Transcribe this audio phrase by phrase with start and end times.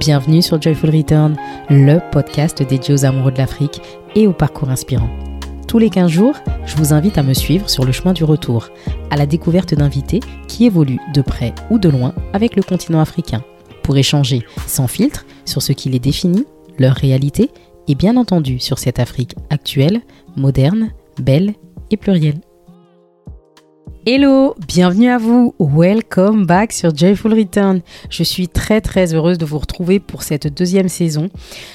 [0.00, 1.36] Bienvenue sur Joyful Return,
[1.68, 3.82] le podcast dédié aux amoureux de l'Afrique
[4.14, 5.10] et au parcours inspirant.
[5.68, 8.70] Tous les 15 jours, je vous invite à me suivre sur le chemin du retour,
[9.10, 13.44] à la découverte d'invités qui évoluent de près ou de loin avec le continent africain,
[13.82, 16.46] pour échanger sans filtre sur ce qui les définit,
[16.78, 17.50] leur réalité
[17.86, 20.00] et bien entendu sur cette Afrique actuelle,
[20.34, 21.52] moderne, belle
[21.90, 22.40] et plurielle.
[24.06, 25.54] Hello, bienvenue à vous.
[25.58, 27.82] Welcome back sur Joyful Return.
[28.08, 31.28] Je suis très très heureuse de vous retrouver pour cette deuxième saison.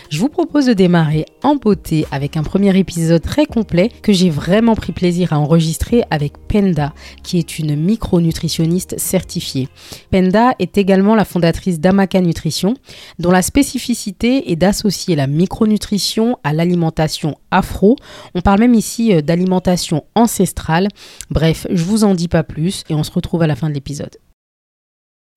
[0.10, 4.32] Je vous propose de démarrer en beauté avec un premier épisode très complet que j'ai
[4.32, 9.70] vraiment pris plaisir à enregistrer avec Penda, qui est une micronutritionniste certifiée.
[10.10, 12.74] Penda est également la fondatrice d'Amaka Nutrition,
[13.20, 17.98] dont la spécificité est d'associer la micronutrition à l'alimentation afro.
[18.34, 20.88] On parle même ici euh, d'alimentation ancestrale.
[21.30, 23.74] Bref, je vous en dis pas plus et on se retrouve à la fin de
[23.74, 24.18] l'épisode.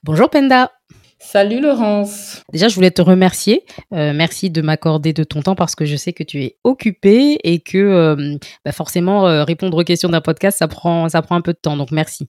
[0.05, 0.70] Bonjour Penda
[1.20, 2.42] Salut Laurence.
[2.52, 3.64] Déjà, je voulais te remercier.
[3.92, 7.39] Euh, merci de m'accorder de ton temps parce que je sais que tu es occupée
[7.42, 11.41] et que euh, bah, forcément répondre aux questions d'un podcast, ça prend, ça prend un
[11.41, 11.77] peu de temps.
[11.77, 12.28] Donc merci.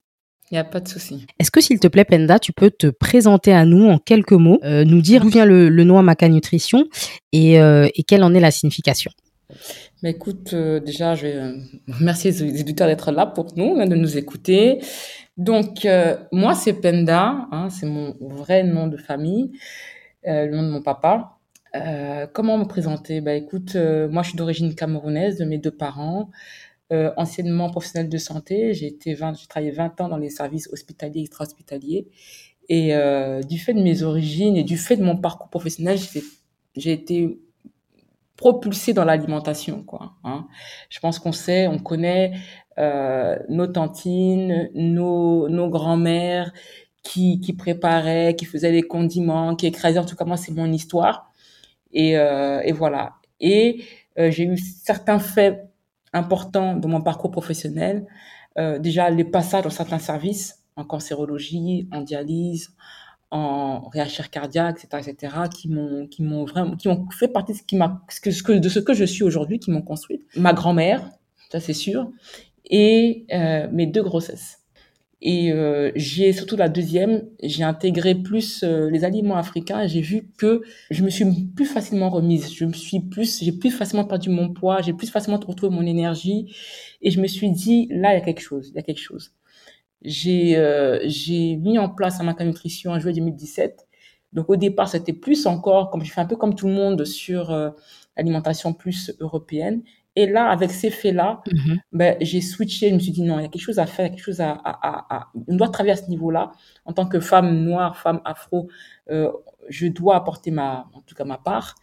[0.50, 1.24] Il n'y a pas de souci.
[1.38, 4.58] Est-ce que s'il te plaît, Penda, tu peux te présenter à nous en quelques mots,
[4.64, 6.86] nous dire d'où vient le, le nom Amaka Nutrition
[7.30, 9.12] et, et quelle en est la signification?
[10.02, 13.94] Mais écoute, euh, déjà, je vais euh, remercier les éditeurs d'être là pour nous, de
[13.94, 14.80] nous écouter.
[15.36, 19.52] Donc, euh, moi, c'est Penda, hein, c'est mon vrai nom de famille,
[20.24, 21.38] le nom de mon papa.
[22.32, 23.20] comment me présenter?
[23.20, 26.30] Bah, écoute, moi, je suis d'origine camerounaise, de mes deux parents,
[27.16, 28.74] anciennement professionnel de santé.
[28.74, 32.08] J'ai été 20, j'ai travaillé 20 ans dans les services hospitaliers, extra-hospitaliers.
[32.68, 32.92] Et
[33.48, 35.98] du fait de mes origines et du fait de mon parcours professionnel,
[36.76, 37.38] j'ai été
[38.40, 40.14] propulsé dans l'alimentation, quoi.
[40.24, 40.46] Hein.
[40.88, 42.32] Je pense qu'on sait, on connaît
[42.78, 46.50] euh, nos tantines, nos, nos grands-mères
[47.02, 49.98] qui, qui préparaient, qui faisaient des condiments, qui écrasaient.
[49.98, 51.30] En tout cas, moi, c'est mon histoire.
[51.92, 53.12] Et, euh, et voilà.
[53.40, 53.84] Et
[54.18, 55.68] euh, j'ai eu certains faits
[56.14, 58.06] importants dans mon parcours professionnel.
[58.80, 62.74] Déjà, les passages dans certains services, en cancérologie, en dialyse,
[63.30, 67.58] en réachir cardiaque, etc., etc., qui m'ont, qui m'ont vraiment, qui ont fait partie de
[67.58, 70.22] ce qui m'a, de ce que je suis aujourd'hui, qui m'ont construite.
[70.36, 71.08] Ma grand-mère,
[71.50, 72.10] ça c'est sûr,
[72.64, 74.58] et euh, mes deux grossesses.
[75.22, 80.30] Et euh, j'ai surtout la deuxième, j'ai intégré plus euh, les aliments africains j'ai vu
[80.38, 82.50] que je me suis plus facilement remise.
[82.54, 85.84] Je me suis plus, j'ai plus facilement perdu mon poids, j'ai plus facilement retrouvé mon
[85.86, 86.54] énergie.
[87.02, 89.00] Et je me suis dit, là, il y a quelque chose, il y a quelque
[89.00, 89.32] chose
[90.02, 91.06] j'ai euh,
[91.58, 93.86] mis en place un Nutrition en juillet 2017.
[94.32, 97.04] Donc au départ, c'était plus encore, comme je fais un peu comme tout le monde,
[97.04, 97.70] sur euh,
[98.16, 99.82] l'alimentation plus européenne.
[100.16, 101.78] Et là, avec ces faits-là, mm-hmm.
[101.92, 102.90] ben, j'ai switché.
[102.90, 104.52] Je me suis dit non, il y a quelque chose à faire, quelque chose à,
[104.52, 106.52] à, à, on doit travailler à ce niveau-là.
[106.84, 108.68] En tant que femme noire, femme afro,
[109.10, 109.30] euh,
[109.68, 111.76] je dois apporter ma, en tout cas ma part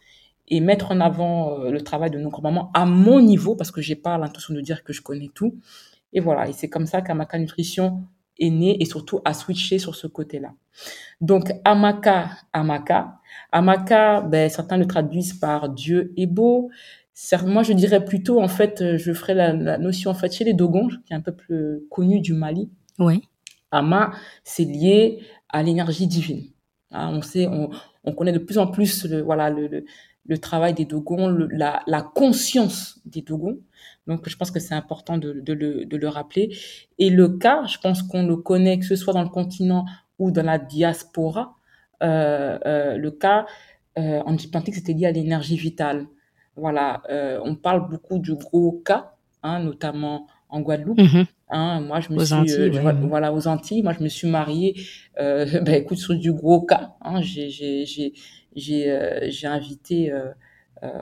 [0.50, 3.80] et mettre en avant euh, le travail de nos grands-mamans à mon niveau, parce que
[3.80, 5.58] j'ai pas l'intention de dire que je connais tout.
[6.12, 8.04] Et voilà, et c'est comme ça qu'Amaka Nutrition
[8.38, 10.54] est né et surtout a switché sur ce côté-là.
[11.20, 13.18] Donc Amaka, Amaka,
[13.52, 16.70] Amaka, ben, certains le traduisent par Dieu est beau.
[17.44, 20.88] Moi, je dirais plutôt, en fait, je ferai la, notion, en fait, chez les Dogons,
[21.04, 22.70] qui est un peu plus connu du Mali.
[22.98, 23.28] Oui.
[23.72, 24.12] Ama,
[24.44, 26.44] c'est lié à l'énergie divine.
[26.92, 27.70] Hein, on sait, on,
[28.04, 29.84] on, connaît de plus en plus le, voilà, le,
[30.26, 33.58] le, travail des Dogons, la, la conscience des Dogons.
[34.08, 36.56] Donc, je pense que c'est important de, de, le, de, le, rappeler.
[36.98, 39.84] Et le cas, je pense qu'on le connaît, que ce soit dans le continent
[40.18, 41.56] ou dans la diaspora.
[42.02, 43.46] Euh, euh, le cas
[43.98, 46.06] euh, en diplomatique, c'était lié à l'énergie vitale.
[46.56, 50.98] Voilà, euh, on parle beaucoup du gros cas, hein, notamment en Guadeloupe.
[50.98, 51.26] Mhm.
[51.50, 53.82] Hein, moi, je me suis, Antilles, voilà, aux Antilles.
[53.82, 54.74] Moi, je me suis mariée,
[55.18, 56.94] ben, écoute, sur du gros cas.
[57.02, 58.14] Hein, j'ai, j'ai, j'ai,
[58.54, 60.12] j'ai invité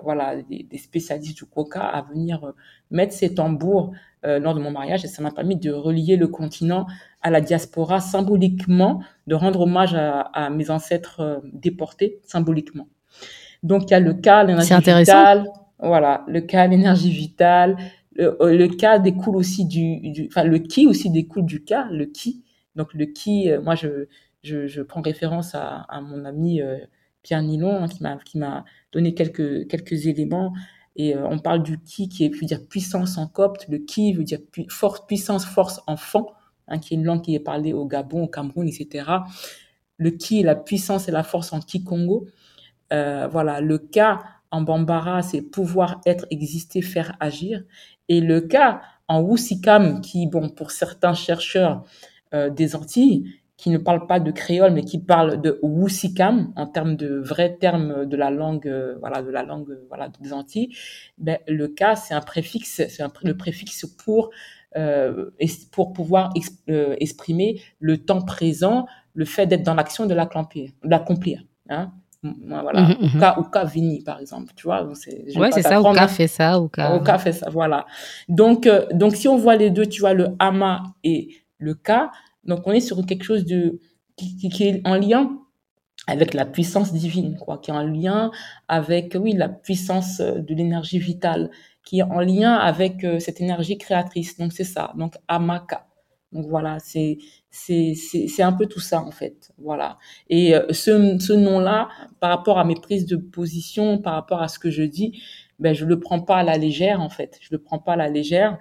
[0.03, 2.53] voilà, des, spécialistes du coca à venir euh,
[2.91, 3.92] mettre ces tambours
[4.25, 6.87] euh, lors de mon mariage et ça m'a permis de relier le continent
[7.22, 12.88] à la diaspora symboliquement, de rendre hommage à, mes ancêtres déportés symboliquement.
[13.62, 15.46] Donc il y a le cas l'énergie vitale,
[15.79, 17.76] voilà, le cas l'énergie vitale,
[18.14, 22.44] le, cas découle aussi du, enfin le qui aussi découle du cas, le qui.
[22.76, 24.06] Donc le qui, moi je,
[24.43, 26.61] je, je prends référence à, à mon ami
[27.26, 30.52] Pierre Nilon hein, qui m'a qui m'a donner quelques, quelques éléments.
[30.94, 33.67] Et euh, on parle du qui, qui veut dire puissance en copte.
[33.69, 34.38] Le qui veut dire
[34.69, 36.32] force, puissance, force enfant,
[36.69, 39.11] hein, qui est une langue qui est parlée au Gabon, au Cameroun, etc.
[39.96, 42.28] Le qui, la puissance et la force en Kikongo.
[42.93, 44.22] Euh, voilà, le cas
[44.52, 47.64] en Bambara, c'est pouvoir être, exister, faire, agir.
[48.08, 51.82] Et le cas en Wusikam, qui, bon, pour certains chercheurs
[52.34, 56.67] euh, des Antilles, qui ne parle pas de créole, mais qui parle de Wusikam en
[56.67, 60.32] termes de vrais termes de la langue, euh, voilà, de la langue, euh, voilà, des
[60.32, 60.75] Antilles.
[61.17, 64.31] Ben, le cas, c'est un préfixe, c'est le préfixe pour
[64.76, 65.31] euh,
[65.73, 66.35] pour pouvoir
[66.69, 71.43] euh, exprimer le temps présent, le fait d'être dans l'action de l'accomplir.
[71.70, 71.93] Hein
[72.23, 72.82] voilà.
[72.82, 73.70] Mm -hmm.
[73.73, 74.53] Vini, par exemple.
[74.55, 75.81] Tu vois, c'est ouais, c'est ça.
[75.81, 76.61] Ou cas fait ça.
[76.61, 77.49] Ou cas fait ça.
[77.49, 77.87] Voilà.
[78.29, 81.20] Donc, donc, si on voit les deux, tu vois, le ama et
[81.58, 82.11] le cas,
[82.46, 83.81] donc, on est sur quelque chose de,
[84.16, 85.38] qui, qui, est en lien
[86.06, 88.31] avec la puissance divine, quoi, qui est en lien
[88.69, 91.50] avec, oui, la puissance euh, de l'énergie vitale,
[91.84, 94.37] qui est en lien avec euh, cette énergie créatrice.
[94.38, 94.93] Donc, c'est ça.
[94.96, 95.87] Donc, Amaka.
[96.32, 97.19] Donc, voilà, c'est,
[97.50, 99.52] c'est un peu tout ça, en fait.
[99.58, 99.98] Voilà.
[100.28, 101.88] Et euh, ce, ce nom-là,
[102.20, 105.20] par rapport à mes prises de position, par rapport à ce que je dis,
[105.58, 107.38] ben, je le prends pas à la légère, en fait.
[107.40, 108.58] Je le prends pas à la légère.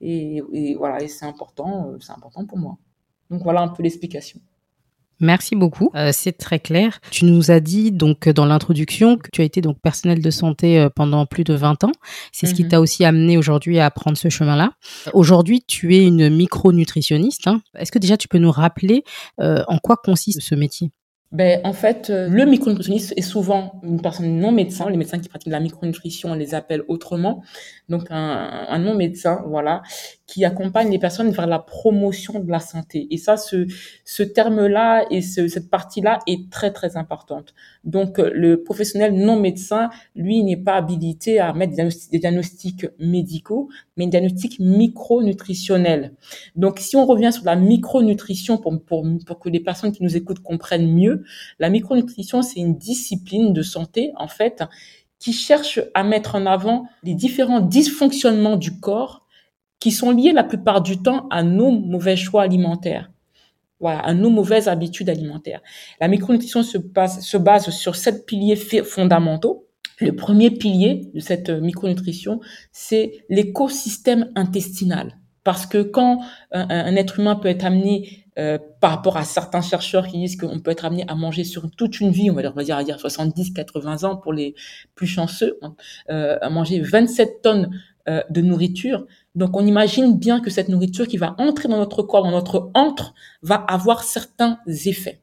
[0.00, 2.78] Et, et voilà, et c'est important, c'est important pour moi.
[3.30, 4.40] Donc voilà un peu l'explication.
[5.20, 7.00] Merci beaucoup, euh, c'est très clair.
[7.10, 10.78] Tu nous as dit donc dans l'introduction que tu as été donc personnel de santé
[10.78, 11.92] euh, pendant plus de 20 ans.
[12.32, 12.68] C'est ce qui mhm.
[12.68, 14.72] t'a aussi amené aujourd'hui à prendre ce chemin-là.
[15.14, 17.46] Aujourd'hui, tu es une micronutritionniste.
[17.46, 17.62] Hein.
[17.78, 19.04] Est-ce que déjà tu peux nous rappeler
[19.40, 20.90] euh, en quoi consiste ce métier?
[21.32, 24.88] Ben, en fait, euh, le micronutritionniste est souvent une personne non médecin.
[24.88, 27.42] Les médecins qui pratiquent la micronutrition, on les appelle autrement.
[27.88, 29.82] Donc, un, un non médecin, voilà,
[30.26, 33.08] qui accompagne les personnes vers la promotion de la santé.
[33.10, 33.66] Et ça, ce,
[34.04, 37.54] ce terme-là et ce, cette partie-là est très, très importante.
[37.82, 43.68] Donc, euh, le professionnel non médecin, lui, n'est pas habilité à mettre des diagnostics, médicaux,
[43.96, 46.14] mais des diagnostics micronutritionnels.
[46.54, 50.16] Donc, si on revient sur la micronutrition pour, pour, pour que les personnes qui nous
[50.16, 51.24] écoutent comprennent mieux,
[51.58, 54.62] la micronutrition, c'est une discipline de santé, en fait,
[55.18, 59.26] qui cherche à mettre en avant les différents dysfonctionnements du corps
[59.78, 63.10] qui sont liés la plupart du temps à nos mauvais choix alimentaires.
[63.78, 65.60] Voilà, à nos mauvaises habitudes alimentaires.
[66.00, 69.65] La micronutrition se base sur sept piliers fondamentaux.
[70.00, 72.40] Le premier pilier de cette micronutrition,
[72.72, 75.18] c'est l'écosystème intestinal.
[75.42, 76.20] Parce que quand
[76.50, 80.36] un, un, être humain peut être amené euh, par rapport à certains chercheurs qui disent
[80.36, 82.64] qu'on peut être amené à manger sur toute une vie, on va dire, on va
[82.64, 84.54] dire, à dire 70, 80 ans pour les
[84.94, 85.74] plus chanceux, hein,
[86.10, 87.70] euh, à manger 27 tonnes
[88.08, 89.06] euh, de nourriture.
[89.36, 92.70] Donc, on imagine bien que cette nourriture qui va entrer dans notre corps, dans notre
[92.74, 95.22] entre, va avoir certains effets.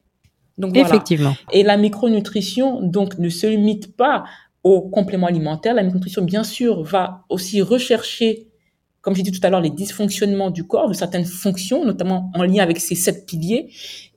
[0.58, 0.88] Donc, voilà.
[0.88, 1.36] Effectivement.
[1.52, 4.24] Et la micronutrition, donc, ne se limite pas
[4.64, 5.74] aux compléments alimentaires.
[5.74, 8.48] La micronutrition, bien sûr, va aussi rechercher
[9.04, 12.42] comme j'ai dit tout à l'heure, les dysfonctionnements du corps, de certaines fonctions, notamment en
[12.42, 13.70] lien avec ces sept piliers,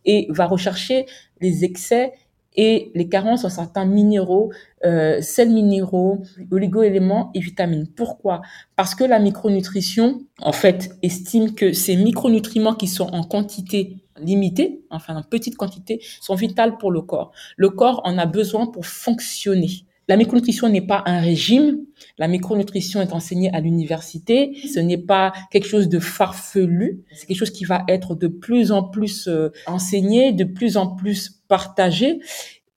[0.05, 1.05] et va rechercher
[1.41, 2.13] les excès
[2.55, 4.51] et les carences en certains minéraux,
[4.85, 7.87] euh, sels minéraux, oligo-éléments et vitamines.
[7.87, 8.41] Pourquoi?
[8.77, 14.81] Parce que la micronutrition, en fait, estime que ces micronutriments qui sont en quantité limitée,
[14.89, 17.31] enfin en petite quantité, sont vitales pour le corps.
[17.57, 19.85] Le corps en a besoin pour fonctionner.
[20.07, 21.79] La micronutrition n'est pas un régime.
[22.17, 24.57] La micronutrition est enseignée à l'université.
[24.73, 27.03] Ce n'est pas quelque chose de farfelu.
[27.11, 30.95] C'est quelque chose qui va être de plus en plus euh, enseigné, de plus en
[30.95, 32.19] plus partagé.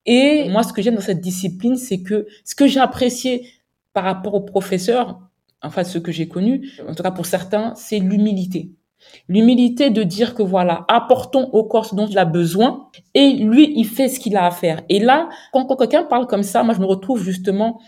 [0.07, 3.47] Et moi, ce que j'aime dans cette discipline, c'est que ce que j'ai apprécié
[3.93, 5.21] par rapport aux professeurs,
[5.63, 8.71] enfin ce que j'ai connu, en tout cas pour certains, c'est l'humilité.
[9.29, 13.73] L'humilité de dire que voilà, apportons au corps ce dont il a besoin et lui,
[13.77, 14.83] il fait ce qu'il a à faire.
[14.89, 17.81] Et là, quand, quelqu'un parle comme ça, moi, je me retrouve justement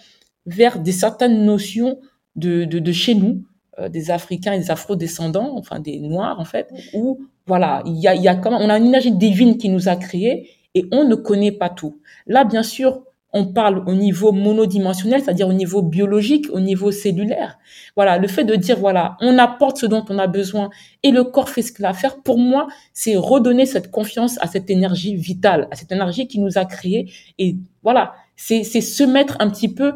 [0.47, 1.99] vers des certaines notions
[2.37, 3.43] de, de, de chez nous,
[3.79, 8.07] euh, des Africains et des Afro-descendants, enfin des Noirs en fait, où voilà, il y
[8.09, 11.15] a, y a on a une énergie divine qui nous a créés et on ne
[11.15, 12.01] connaît pas tout.
[12.27, 17.59] Là, bien sûr, on parle au niveau monodimensionnel, c'est-à-dire au niveau biologique, au niveau cellulaire.
[17.97, 20.71] Voilà, le fait de dire, voilà, on apporte ce dont on a besoin
[21.03, 24.39] et le corps fait ce qu'il a à faire, pour moi, c'est redonner cette confiance
[24.43, 27.11] à cette énergie vitale, à cette énergie qui nous a créés.
[27.39, 29.95] Et voilà, c'est se mettre un petit peu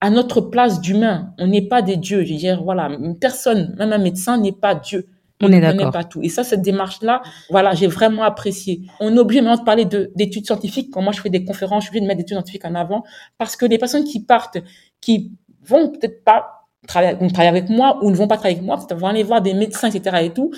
[0.00, 1.32] à notre place d'humain.
[1.38, 2.22] On n'est pas des dieux.
[2.24, 5.08] Je veux dire, voilà, une personne, même un médecin n'est pas Dieu.
[5.42, 5.92] On est d'accord.
[5.92, 6.22] pas tout.
[6.22, 8.82] Et ça, cette démarche-là, voilà, j'ai vraiment apprécié.
[9.00, 10.90] On est obligé maintenant de parler d'études scientifiques.
[10.92, 12.74] Quand moi, je fais des conférences, je suis obligée de mettre des études scientifiques en
[12.74, 13.04] avant
[13.36, 14.58] parce que les personnes qui partent,
[15.00, 18.76] qui vont peut-être pas travailler, travailler avec moi ou ne vont pas travailler avec moi,
[18.76, 20.24] peut-être vont aller voir des médecins, etc.
[20.24, 20.52] et tout.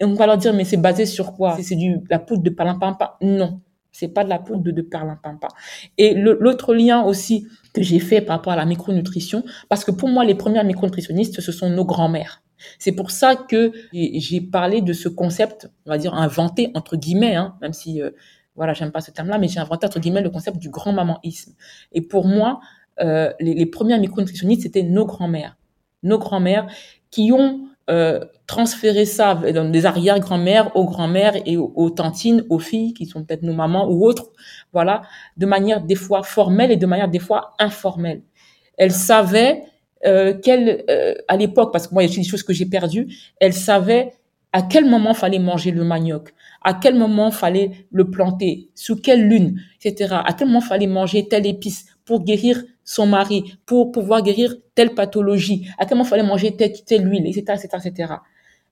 [0.00, 1.56] Et on va leur dire, mais c'est basé sur quoi?
[1.60, 3.16] C'est du, la poudre de palimpampa.
[3.20, 3.60] Non.
[3.90, 5.48] C'est pas de la poudre de, de perlimpinpin.
[5.96, 10.08] Et l'autre lien aussi que j'ai fait par rapport à la micronutrition, parce que pour
[10.08, 12.42] moi, les premières micronutritionnistes, ce sont nos grands-mères.
[12.78, 17.34] C'est pour ça que j'ai parlé de ce concept, on va dire inventé entre guillemets,
[17.34, 18.10] hein, même si euh,
[18.56, 21.54] voilà, j'aime pas ce terme-là, mais j'ai inventé entre guillemets le concept du grand mamanisme.
[21.92, 22.60] Et pour moi,
[23.00, 25.56] euh, les, les premières micronutritionnistes c'était nos grands-mères,
[26.02, 26.66] nos grands-mères
[27.10, 32.92] qui ont euh, transférer ça dans des arrière-grand-mères, aux grand-mères et aux, tantines, aux filles
[32.92, 34.30] qui sont peut-être nos mamans ou autres,
[34.74, 35.02] voilà,
[35.38, 38.20] de manière des fois formelle et de manière des fois informelle.
[38.76, 39.62] Elle savait
[40.06, 42.66] euh, qu'elle, euh, à l'époque, parce que moi, il y a des choses que j'ai
[42.66, 43.08] perdues,
[43.40, 44.12] elle savait
[44.52, 49.28] à quel moment fallait manger le manioc, à quel moment fallait le planter, sous quelle
[49.28, 50.16] lune, etc.
[50.24, 54.94] À quel moment fallait manger telle épice pour guérir son mari, pour pouvoir guérir telle
[54.94, 58.14] pathologie, à quel moment fallait manger telle, telle huile, etc., etc., etc.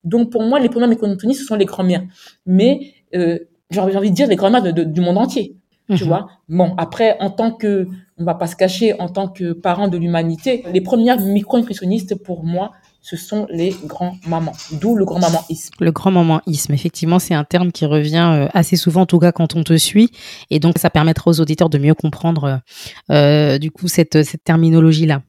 [0.04, 2.04] Donc pour moi, les premières mécontrenues, ce sont les grand-mères.
[2.46, 3.38] Mais euh,
[3.70, 5.56] j'ai envie de dire les grand-mères du monde entier.
[5.94, 6.08] Tu mhm.
[6.08, 6.28] vois?
[6.48, 7.88] Bon, après, en tant que,
[8.18, 12.44] on va pas se cacher, en tant que parents de l'humanité, les premières micro-nutritionnistes, pour
[12.44, 12.72] moi,
[13.06, 15.74] ce sont les grands-mamans, d'où le grand-mamanisme.
[15.78, 19.54] Le grand-mamanisme, effectivement, c'est un terme qui revient euh, assez souvent, en tout cas quand
[19.54, 20.10] on te suit,
[20.50, 22.62] et donc ça permettra aux auditeurs de mieux comprendre
[23.12, 25.22] euh, du coup cette, cette terminologie-là.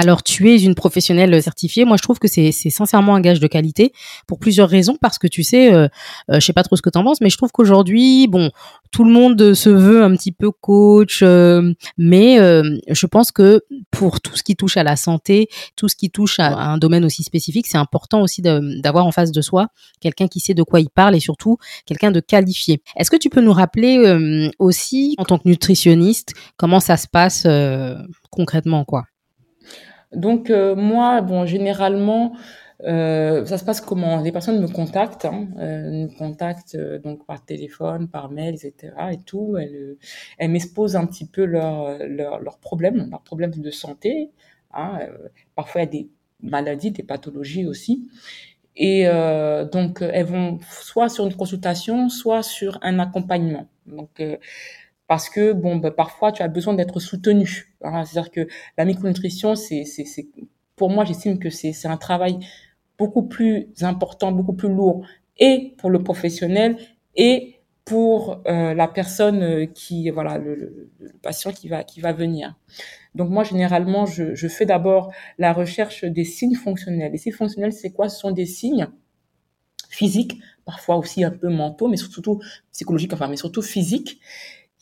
[0.00, 1.84] Alors, tu es une professionnelle certifiée.
[1.84, 3.92] Moi, je trouve que c'est sincèrement un gage de qualité
[4.28, 4.96] pour plusieurs raisons.
[5.00, 5.88] Parce que tu sais, euh,
[6.30, 8.52] euh, je sais pas trop ce que tu en penses, mais je trouve qu'aujourd'hui, bon,
[8.92, 13.64] tout le monde se veut un petit peu coach, euh, mais euh, je pense que
[13.90, 17.04] pour tout ce qui touche à la santé, tout ce qui touche à, un domaine
[17.04, 19.66] aussi spécifique, c'est important aussi d'avoir en face de soi
[20.00, 22.82] quelqu'un qui sait de quoi il parle et surtout quelqu'un de qualifié.
[22.94, 27.48] Est-ce que tu peux nous rappeler aussi, en tant que nutritionniste, comment ça se passe
[28.30, 29.06] concrètement, quoi?
[30.12, 32.34] Donc euh, moi, bon, généralement,
[32.84, 34.20] euh, ça se passe comment?
[34.20, 38.94] Les personnes me contactent, hein, euh, me contactent euh, donc par téléphone, par mail, etc.
[39.12, 39.56] Et tout.
[39.56, 39.96] Elles,
[40.38, 44.30] elles m'exposent un petit peu leurs leur, leur problèmes, leurs problèmes de santé.
[44.72, 45.00] Hein,
[45.54, 46.08] parfois, il y a des
[46.42, 48.08] maladies, des pathologies aussi.
[48.76, 53.68] Et euh, donc, elles vont soit sur une consultation, soit sur un accompagnement.
[53.86, 54.22] Donc,
[55.08, 57.74] parce que bon, bah, parfois tu as besoin d'être soutenu.
[57.82, 58.04] Hein.
[58.04, 58.46] C'est-à-dire que
[58.76, 60.28] la micronutrition, c'est, c'est, c'est,
[60.76, 62.38] pour moi, j'estime que c'est, un travail
[62.96, 65.04] beaucoup plus important, beaucoup plus lourd,
[65.38, 66.76] et pour le professionnel
[67.16, 72.00] et pour euh, la personne euh, qui, voilà, le, le, le, patient qui va, qui
[72.00, 72.54] va venir.
[73.14, 77.12] Donc moi, généralement, je, je fais d'abord la recherche des signes fonctionnels.
[77.12, 78.10] Les signes fonctionnels, c'est quoi?
[78.10, 78.88] Ce sont des signes
[79.88, 82.40] physiques, parfois aussi un peu mentaux, mais surtout
[82.72, 84.20] psychologiques, enfin, mais surtout physiques,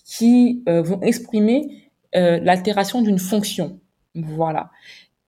[0.07, 3.81] qui euh, vont exprimer euh, l'altération d'une fonction.
[4.15, 4.71] Voilà.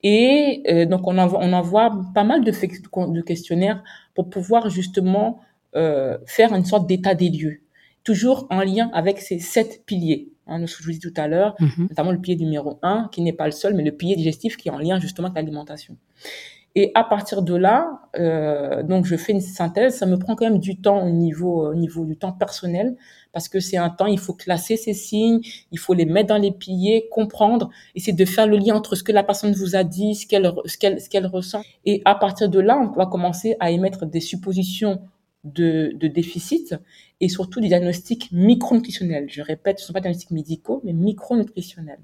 [0.03, 3.83] Et euh, donc on envoie, on envoie pas mal de, de questionnaires
[4.15, 5.41] pour pouvoir justement
[6.27, 7.61] faire une sorte d'état des lieux,
[8.03, 10.33] toujours en lien avec ces sept piliers.
[10.49, 11.89] Hein, ce que je vous dis tout à l'heure, mm-hmm.
[11.91, 14.69] notamment le pilier numéro un, qui n'est pas le seul, mais le pilier digestif qui
[14.69, 15.97] est en lien justement avec l'alimentation.
[16.75, 19.97] Et à partir de là, euh, donc je fais une synthèse.
[19.97, 22.97] Ça me prend quand même du temps au niveau, au niveau du temps personnel,
[23.33, 25.41] parce que c'est un temps, il faut classer ces signes,
[25.73, 29.03] il faut les mettre dans les piliers, comprendre, essayer de faire le lien entre ce
[29.03, 31.63] que la personne vous a dit, ce qu'elle, ce qu'elle, ce qu'elle ressent.
[31.85, 35.01] Et à partir de là, on va commencer à émettre des suppositions
[35.45, 36.75] de, de déficit
[37.21, 39.27] et surtout des diagnostics micronutritionnels.
[39.29, 42.01] Je répète, ce ne sont pas des diagnostics médicaux, mais micronutritionnels.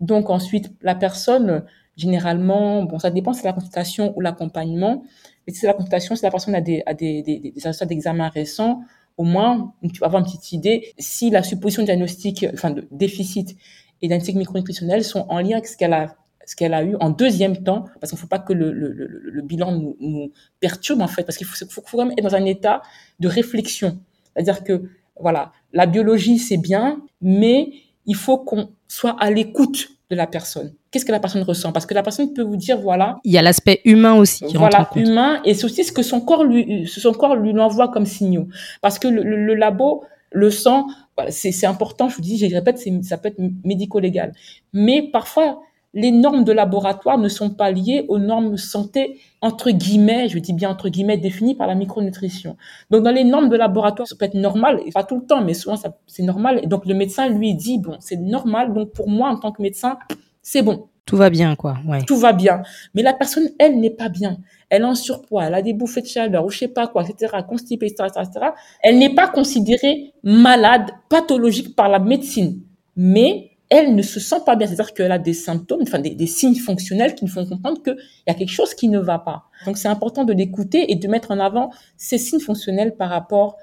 [0.00, 1.64] Donc ensuite, la personne
[1.96, 5.02] Généralement, bon, ça dépend si c'est la consultation ou l'accompagnement.
[5.46, 8.28] Mais si c'est la consultation, si la personne a des, a des, des, des d'examen
[8.28, 8.80] récents,
[9.16, 13.56] au moins, tu vas avoir une petite idée si la supposition diagnostique, enfin, de déficit
[14.02, 17.10] et diagnostic micronutritionnel sont en lien avec ce qu'elle a ce qu'elle a eu en
[17.10, 20.30] deuxième temps, parce qu'il ne faut pas que le, le, le, le bilan nous, nous,
[20.60, 22.82] perturbe en fait, parce qu'il faut, faut, faut, quand même être dans un état
[23.18, 23.98] de réflexion.
[24.32, 24.88] C'est-à-dire que,
[25.18, 27.72] voilà, la biologie c'est bien, mais
[28.06, 30.72] il faut qu'on soit à l'écoute de la personne.
[30.96, 31.72] Qu'est-ce que la personne ressent?
[31.72, 33.18] Parce que la personne peut vous dire, voilà.
[33.22, 35.06] Il y a l'aspect humain aussi qui voilà, rentre en compte.
[35.06, 38.48] humain, et c'est aussi ce que son corps lui, son corps lui envoie comme signaux.
[38.80, 40.86] Parce que le, le, labo, le sang,
[41.28, 42.08] c'est important.
[42.08, 44.32] Je vous dis, je répète, ça peut être médico-légal.
[44.72, 45.60] Mais parfois,
[45.92, 50.54] les normes de laboratoire ne sont pas liées aux normes santé, entre guillemets, je dis
[50.54, 52.56] bien entre guillemets, définies par la micronutrition.
[52.90, 55.42] Donc, dans les normes de laboratoire, ça peut être normal, et pas tout le temps,
[55.42, 55.76] mais souvent,
[56.06, 56.60] c'est normal.
[56.62, 58.72] Et donc, le médecin lui dit, bon, c'est normal.
[58.72, 59.98] Donc, pour moi, en tant que médecin,
[60.46, 60.88] c'est bon.
[61.06, 61.78] Tout va bien, quoi.
[61.88, 62.02] Ouais.
[62.02, 62.62] Tout va bien.
[62.94, 64.38] Mais la personne, elle, n'est pas bien.
[64.70, 67.02] Elle est en surpoids, elle a des bouffées de chaleur, ou je sais pas quoi,
[67.02, 68.46] etc., constipée, etc., etc.
[68.80, 72.60] Elle n'est pas considérée malade, pathologique par la médecine.
[72.94, 74.68] Mais elle ne se sent pas bien.
[74.68, 77.96] C'est-à-dire qu'elle a des symptômes, enfin des, des, signes fonctionnels qui nous font comprendre qu'il
[78.28, 79.46] y a quelque chose qui ne va pas.
[79.64, 83.56] Donc c'est important de l'écouter et de mettre en avant ces signes fonctionnels par rapport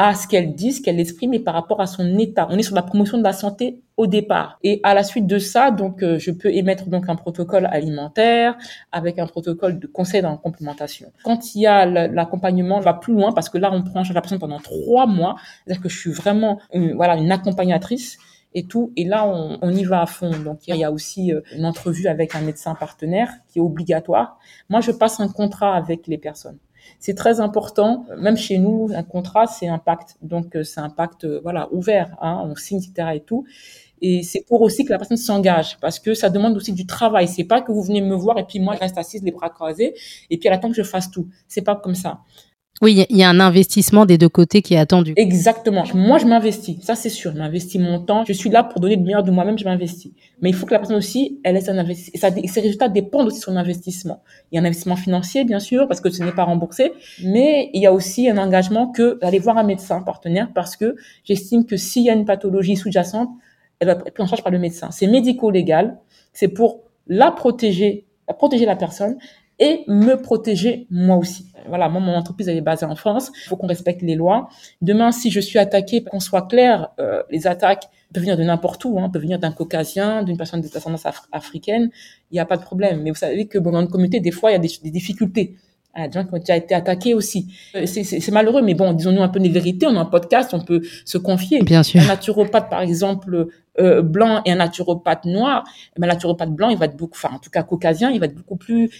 [0.00, 2.46] à ce qu'elle dit, ce qu'elle exprime et par rapport à son état.
[2.50, 4.60] On est sur la promotion de la santé au départ.
[4.62, 8.56] Et à la suite de ça, donc euh, je peux émettre donc un protocole alimentaire
[8.92, 11.10] avec un protocole de conseil en complémentation.
[11.24, 14.38] Quand il y a l'accompagnement, va plus loin parce que là on prend la personne
[14.38, 15.34] pendant trois mois,
[15.66, 18.18] c'est-à-dire que je suis vraiment une, voilà une accompagnatrice
[18.54, 18.92] et tout.
[18.96, 20.30] Et là, on, on y va à fond.
[20.30, 24.38] Donc, il y a aussi euh, une entrevue avec un médecin partenaire qui est obligatoire.
[24.68, 26.58] Moi, je passe un contrat avec les personnes.
[26.98, 28.06] C'est très important.
[28.16, 30.16] Même chez nous, un contrat, c'est un pacte.
[30.22, 32.16] Donc, euh, c'est un pacte, euh, voilà, ouvert.
[32.20, 33.10] Hein, on signe, etc.
[33.14, 33.44] et tout.
[34.00, 37.28] Et c'est pour aussi que la personne s'engage, parce que ça demande aussi du travail.
[37.28, 39.50] C'est pas que vous venez me voir et puis moi je reste assise les bras
[39.50, 39.94] croisés
[40.30, 41.28] et puis elle attend que je fasse tout.
[41.48, 42.20] C'est pas comme ça.
[42.80, 45.12] Oui, il y a un investissement des deux côtés qui est attendu.
[45.16, 45.84] Exactement.
[45.94, 46.76] Moi, je m'investis.
[46.82, 47.32] Ça, c'est sûr.
[47.32, 48.24] Je m'investis mon temps.
[48.24, 49.58] Je suis là pour donner le meilleur de moi-même.
[49.58, 50.12] Je m'investis.
[50.40, 52.30] Mais il faut que la personne aussi, elle ait un investissement.
[52.36, 54.22] Et ses résultats dépendent aussi de son investissement.
[54.52, 56.92] Il y a un investissement financier, bien sûr, parce que ce n'est pas remboursé.
[57.24, 60.94] Mais il y a aussi un engagement que d'aller voir un médecin partenaire parce que
[61.24, 63.30] j'estime que s'il y a une pathologie sous-jacente,
[63.80, 64.90] elle va être prise en charge par le médecin.
[64.92, 65.98] C'est médico-légal.
[66.32, 68.06] C'est pour la protéger,
[68.38, 69.16] protéger la personne
[69.58, 71.46] et me protéger moi aussi.
[71.66, 73.30] Voilà, moi, mon entreprise, elle est basée en France.
[73.44, 74.48] Il faut qu'on respecte les lois.
[74.80, 78.84] Demain, si je suis attaquée, qu'on soit clair, euh, les attaques peuvent venir de n'importe
[78.84, 81.90] où, hein, peuvent venir d'un caucasien, d'une personne d'ascendance africaine.
[82.30, 83.02] Il n'y a pas de problème.
[83.02, 84.90] Mais vous savez que bon, dans une communauté, des fois, il y a des, des
[84.90, 85.56] difficultés.
[85.96, 87.52] Il y a des gens qui ont déjà été attaqués aussi.
[87.74, 89.86] Euh, c'est malheureux, mais bon, disons-nous un peu des vérités.
[89.86, 91.60] On a un podcast, on peut se confier.
[91.62, 92.00] Bien sûr.
[92.00, 93.48] Un naturopathe, par exemple,
[93.80, 95.64] euh, blanc et un naturopathe noir,
[95.96, 98.26] ben, un naturopathe blanc, il va être beaucoup, enfin, en tout cas caucasien, il va
[98.26, 98.90] être beaucoup plus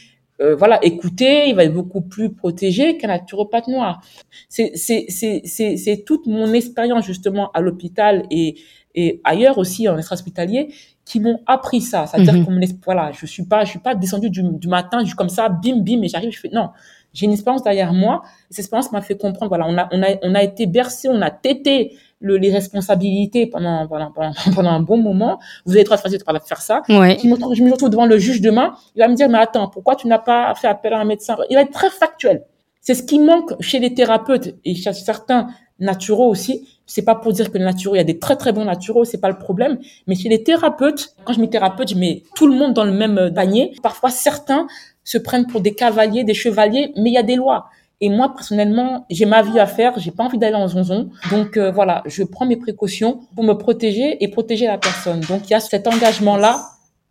[0.41, 4.01] euh, voilà, écouter, il va être beaucoup plus protégé qu'un naturopathe noir.
[4.49, 8.57] C'est c'est toute mon expérience justement à l'hôpital et
[8.95, 10.73] et ailleurs aussi en extra-hospitalier
[11.05, 12.07] qui m'ont appris ça.
[12.07, 12.77] C'est-à-dire mm -hmm.
[12.85, 15.79] voilà, je suis pas je suis pas descendue du, du matin juste comme ça, bim
[15.87, 16.69] bim, et j'arrive, je fais non.
[17.13, 18.23] J'ai une expérience derrière moi.
[18.51, 19.49] Cette expérience m'a fait comprendre.
[19.49, 23.47] Voilà, on a on a on a été bercé, on a tété le, les responsabilités
[23.47, 24.13] pendant, pendant,
[24.55, 25.39] pendant, un bon moment.
[25.67, 26.83] Vous avez trois fois de faire ça.
[26.89, 27.19] Ouais.
[27.23, 28.75] Je, me retrouve, je me retrouve devant le juge demain.
[28.97, 31.37] Il va me dire, mais attends, pourquoi tu n'as pas fait appel à un médecin?
[31.51, 32.45] Il va être très factuel.
[32.81, 35.49] C'est ce qui manque chez les thérapeutes et chez certains
[35.79, 36.67] naturaux aussi.
[36.87, 39.05] C'est pas pour dire que les naturaux, il y a des très très bons naturaux,
[39.05, 39.79] c'est pas le problème.
[40.07, 42.93] Mais chez les thérapeutes, quand je mets thérapeute, je mets tout le monde dans le
[42.93, 43.77] même panier.
[43.83, 44.67] Parfois, certains
[45.09, 47.71] se prennent pour des cavaliers, des chevaliers, mais il y a des lois.
[48.03, 51.09] Et moi, personnellement, j'ai ma vie à faire, j'ai pas envie d'aller en zonzon.
[51.31, 55.21] Donc euh, voilà, je prends mes précautions pour me protéger et protéger la personne.
[55.21, 56.61] Donc il y a cet engagement-là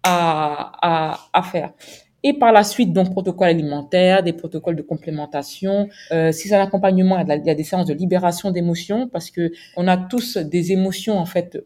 [0.04, 1.72] à, à, à faire.
[2.28, 5.88] Et par la suite, donc, protocole alimentaire, des protocoles de complémentation.
[6.12, 9.54] Euh, si c'est un accompagnement, il y a des séances de libération d'émotions parce que
[9.78, 11.66] on a tous des émotions, en fait,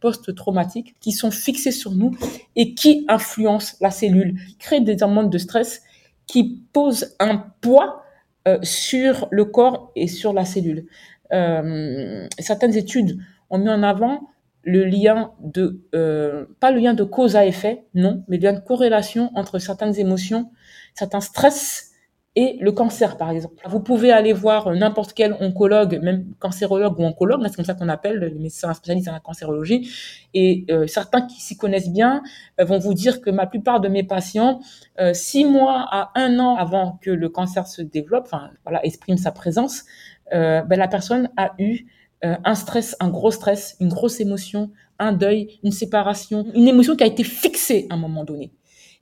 [0.00, 2.10] post-traumatiques qui sont fixées sur nous
[2.54, 5.80] et qui influencent la cellule, qui créent des hormones de stress
[6.26, 8.02] qui posent un poids
[8.46, 10.84] euh, sur le corps et sur la cellule.
[11.32, 14.28] Euh, certaines études ont mis en avant
[14.64, 18.52] le lien de, euh, pas le lien de cause à effet, non, mais le lien
[18.52, 20.50] de corrélation entre certaines émotions,
[20.94, 21.94] certains stress
[22.36, 23.62] et le cancer, par exemple.
[23.68, 27.88] Vous pouvez aller voir n'importe quel oncologue, même cancérologue ou oncologue, c'est comme ça qu'on
[27.88, 29.88] appelle les médecins spécialistes en cancérologie,
[30.34, 32.22] et euh, certains qui s'y connaissent bien
[32.60, 34.60] euh, vont vous dire que ma plupart de mes patients,
[34.98, 39.16] euh, six mois à un an avant que le cancer se développe, enfin voilà, exprime
[39.16, 39.84] sa présence,
[40.32, 41.86] ben, la personne a eu
[42.24, 46.96] euh, un stress, un gros stress, une grosse émotion, un deuil, une séparation, une émotion
[46.96, 48.52] qui a été fixée à un moment donné.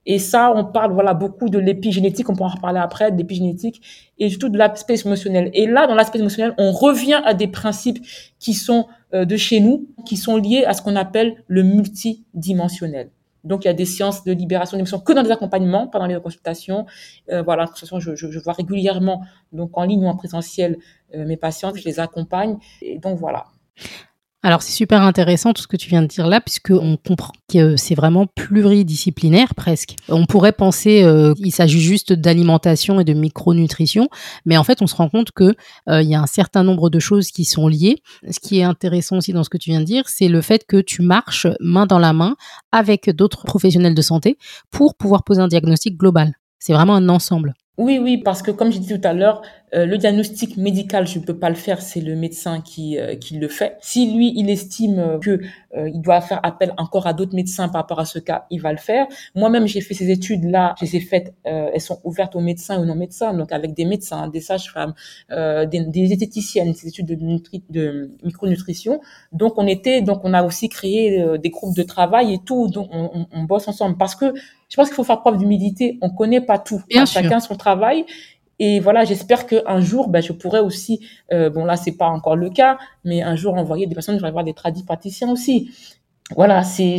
[0.04, 3.80] Et ça, on parle voilà beaucoup de l'épigénétique, on pourra en reparler après, de l'épigénétique
[4.18, 5.50] et surtout de l'aspect émotionnel.
[5.54, 8.04] Et là, dans l'aspect émotionnel, on revient à des principes
[8.40, 13.10] qui sont euh, de chez nous, qui sont liés à ce qu'on appelle le multidimensionnel.
[13.44, 16.20] Donc, il y a des séances de libération d'émotions que dans des accompagnements, pendant les
[16.20, 16.86] consultations.
[17.30, 20.78] Euh, voilà, façon, je, je, je, vois régulièrement, donc en ligne ou en présentiel,
[21.14, 22.58] euh, mes patients, je les accompagne.
[22.80, 23.46] Et donc, voilà.
[24.44, 27.76] Alors c'est super intéressant tout ce que tu viens de dire là, puisqu'on comprend que
[27.76, 29.94] c'est vraiment pluridisciplinaire presque.
[30.08, 34.08] On pourrait penser euh, qu'il s'agit juste d'alimentation et de micronutrition,
[34.44, 35.54] mais en fait on se rend compte que
[35.88, 38.02] euh, il y a un certain nombre de choses qui sont liées.
[38.28, 40.66] Ce qui est intéressant aussi dans ce que tu viens de dire, c'est le fait
[40.66, 42.34] que tu marches main dans la main
[42.72, 44.38] avec d'autres professionnels de santé
[44.72, 46.34] pour pouvoir poser un diagnostic global.
[46.58, 47.54] C'est vraiment un ensemble.
[47.78, 49.40] Oui, oui, parce que comme j'ai dit tout à l'heure,
[49.74, 53.14] euh, le diagnostic médical, je ne peux pas le faire, c'est le médecin qui, euh,
[53.16, 53.78] qui le fait.
[53.80, 55.40] Si lui, il estime que
[55.74, 58.60] euh, il doit faire appel encore à d'autres médecins par rapport à ce cas, il
[58.60, 59.06] va le faire.
[59.34, 62.84] Moi-même, j'ai fait ces études-là, je les ai faites, elles sont ouvertes aux médecins ou
[62.84, 64.92] non médecins, donc avec des médecins, des sages-femmes,
[65.30, 69.00] des, des diététiciennes, ces études de, nutri de micronutrition.
[69.32, 72.88] Donc on était, donc on a aussi créé des groupes de travail et tout, donc
[72.92, 74.34] on, on, on bosse ensemble parce que
[74.72, 75.98] je pense qu'il faut faire preuve d'humilité.
[76.00, 76.80] On connaît pas tout.
[76.88, 78.06] Bien chacun son travail.
[78.58, 82.36] Et voilà, j'espère qu'un jour, ben, je pourrais aussi, euh, bon là, c'est pas encore
[82.36, 85.70] le cas, mais un jour envoyer des personnes, je vais avoir des tradis praticiens aussi.
[86.36, 86.96] Voilà, c'est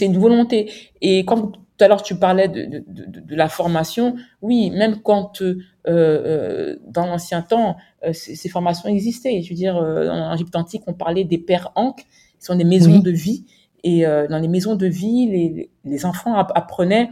[0.00, 0.70] une volonté.
[1.00, 5.00] Et comme tout à l'heure tu parlais de, de, de, de, la formation, oui, même
[5.02, 5.56] quand euh,
[5.88, 7.78] euh, dans l'ancien temps,
[8.12, 9.42] ces, ces, formations existaient.
[9.42, 12.04] Je veux dire, en Égypte antique, on parlait des pères ancres
[12.38, 13.44] Ce sont des maisons de vie.
[13.84, 17.10] Et euh, dans les maisons de vie, les, les enfants apprenaient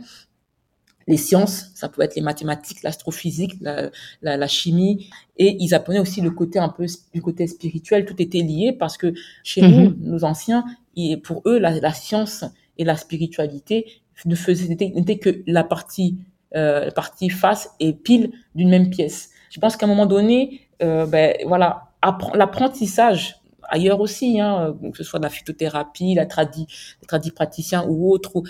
[1.08, 3.90] les sciences, ça pouvait être les mathématiques, l'astrophysique, la,
[4.22, 8.04] la, la, chimie, et ils apprenaient aussi le côté un peu du côté spirituel.
[8.04, 9.96] Tout était lié parce que chez nous, mhm.
[10.00, 10.64] nos anciens,
[10.96, 12.44] et pour eux, la, la, science
[12.76, 13.86] et la spiritualité
[14.24, 16.16] ne faisaient n'étaient que la partie
[16.54, 19.30] euh, partie face et pile d'une même pièce.
[19.50, 21.90] Je pense qu'à un moment donné, euh, ben voilà,
[22.34, 23.36] l'apprentissage
[23.68, 26.66] ailleurs aussi, hein, que ce soit la phytothérapie, la tradie,
[27.00, 28.42] les tradis praticiens ou autre,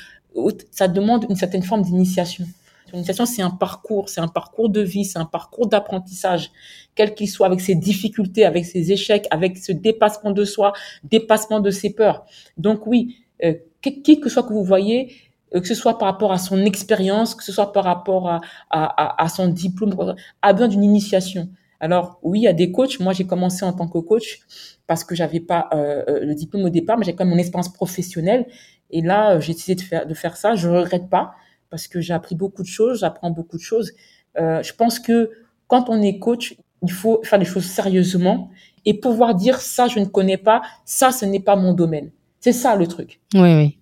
[0.71, 2.47] ça demande une certaine forme d'initiation.
[2.93, 6.51] L'initiation, c'est un parcours, c'est un parcours de vie, c'est un parcours d'apprentissage,
[6.95, 11.61] quel qu'il soit, avec ses difficultés, avec ses échecs, avec ce dépassement de soi, dépassement
[11.61, 12.25] de ses peurs.
[12.59, 15.13] Donc oui, euh, qui que soit que vous voyez,
[15.55, 18.41] euh, que ce soit par rapport à son expérience, que ce soit par rapport à,
[18.71, 19.95] à son diplôme,
[20.43, 21.49] a besoin d'une initiation.
[21.81, 23.01] Alors oui, il y a des coachs.
[23.01, 24.41] Moi, j'ai commencé en tant que coach
[24.87, 27.41] parce que j'avais pas euh, euh, le diplôme au départ, mais j'ai quand même mon
[27.41, 28.47] expérience professionnelle.
[28.91, 30.55] Et là, euh, j'ai décidé de faire, de faire ça.
[30.55, 31.35] Je regrette pas
[31.71, 33.93] parce que j'ai appris beaucoup de choses, j'apprends beaucoup de choses.
[34.39, 35.31] Euh, je pense que
[35.67, 38.51] quand on est coach, il faut faire des choses sérieusement
[38.85, 42.11] et pouvoir dire ça, je ne connais pas, ça, ce n'est pas mon domaine.
[42.41, 43.21] C'est ça le truc.
[43.35, 43.79] Oui, oui.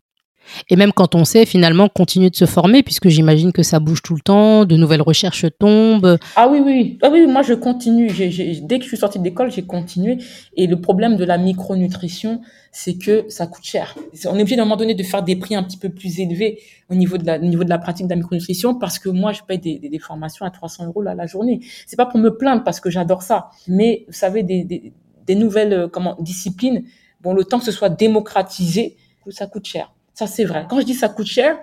[0.71, 4.03] Et même quand on sait, finalement, continuer de se former, puisque j'imagine que ça bouge
[4.03, 6.19] tout le temps, de nouvelles recherches tombent.
[6.37, 8.09] Ah oui, oui, ah oui, moi je continue.
[8.09, 10.19] dès que je suis sortie de l'école, j'ai continué.
[10.57, 12.41] Et le problème de la micronutrition,
[12.73, 13.95] c'est que ça coûte cher.
[14.27, 16.19] On est obligé à un moment donné de faire des prix un petit peu plus
[16.21, 16.59] élevés
[16.91, 20.45] au niveau de la, pratique de la micronutrition, parce que moi, je paye des, formations
[20.45, 21.61] à 300 euros la, la journée.
[21.87, 23.51] C'est pas pour me plaindre, parce que j'adore ça.
[23.69, 26.85] Mais vous savez, des, nouvelles euh, disciplines,
[27.21, 28.97] bon, le temps que ce soit démocratisé,
[29.31, 29.93] ça coûte cher.
[30.15, 30.67] Ça, c'est vrai.
[30.69, 31.59] Quand je dis ça coûte cher,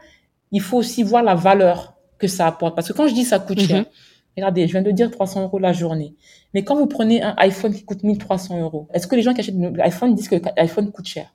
[0.51, 2.75] il faut aussi voir la valeur que ça apporte.
[2.75, 3.85] Parce que quand je dis ça coûte cher, mhm.
[4.37, 6.15] regardez, je viens de dire 300 euros la journée.
[6.53, 9.39] Mais quand vous prenez un iPhone qui coûte 1300 euros, est-ce que les gens qui
[9.39, 11.33] achètent l'iPhone disent que l'iPhone coûte cher?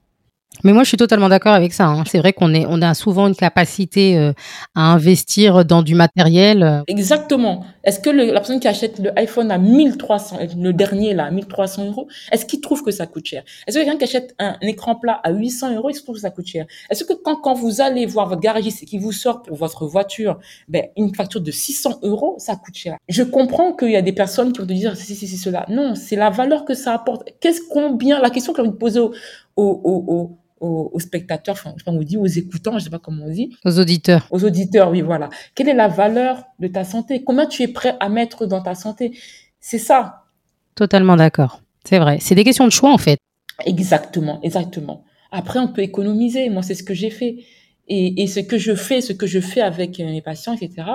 [0.64, 1.86] Mais moi, je suis totalement d'accord avec ça.
[1.86, 2.04] Hein.
[2.06, 4.32] C'est vrai qu'on on a souvent une capacité euh,
[4.74, 6.62] à investir dans du matériel.
[6.62, 6.82] Euh.
[6.86, 7.64] Exactement.
[7.84, 12.08] Est-ce que la personne qui achète le iPhone à 1300, le dernier là, 1300 euros,
[12.32, 13.44] est-ce qu'il trouve que ça coûte cher?
[13.66, 16.30] Est-ce que quelqu'un qui achète un, écran plat à 800 euros, il trouve que ça
[16.30, 16.66] coûte cher?
[16.90, 20.38] Est-ce que quand, vous allez voir votre garagiste et qu'il vous sort pour votre voiture,
[20.68, 22.96] ben, une facture de 600 euros, ça coûte cher?
[23.08, 25.64] Je comprends qu'il y a des personnes qui vont te dire si, si, si, cela.
[25.68, 27.28] Non, c'est la valeur que ça apporte.
[27.40, 29.12] Qu'est-ce combien La question que je vais poser au,
[29.56, 32.98] au, au aux, spectateurs, enfin, je sais pas on dit, aux écoutants, je sais pas
[32.98, 33.56] comment on dit.
[33.64, 34.26] Aux auditeurs.
[34.30, 35.28] Aux auditeurs, oui, voilà.
[35.54, 37.22] Quelle est la valeur de ta santé?
[37.24, 39.16] Combien tu es prêt à mettre dans ta santé?
[39.60, 40.24] C'est ça.
[40.74, 41.60] Totalement d'accord.
[41.84, 42.18] C'est vrai.
[42.20, 43.18] C'est des questions de choix, en fait.
[43.64, 45.04] Exactement, exactement.
[45.30, 46.48] Après, on peut économiser.
[46.48, 47.36] Moi, c'est ce que j'ai fait.
[47.88, 50.88] Et, et, ce que je fais, ce que je fais avec mes patients, etc.,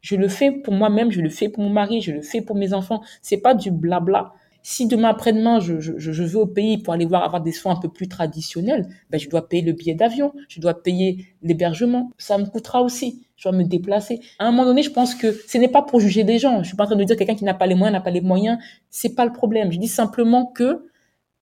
[0.00, 2.56] je le fais pour moi-même, je le fais pour mon mari, je le fais pour
[2.56, 3.02] mes enfants.
[3.20, 4.32] C'est pas du blabla.
[4.70, 7.80] Si demain après-demain, je, je, vais au pays pour aller voir avoir des soins un
[7.80, 12.10] peu plus traditionnels, ben, je dois payer le billet d'avion, je dois payer l'hébergement.
[12.18, 13.24] Ça me coûtera aussi.
[13.38, 14.20] Je dois me déplacer.
[14.38, 16.62] À un moment donné, je pense que ce n'est pas pour juger des gens.
[16.62, 18.10] Je suis pas en train de dire quelqu'un qui n'a pas les moyens n'a pas
[18.10, 18.58] les moyens.
[18.90, 19.72] C'est pas le problème.
[19.72, 20.86] Je dis simplement que,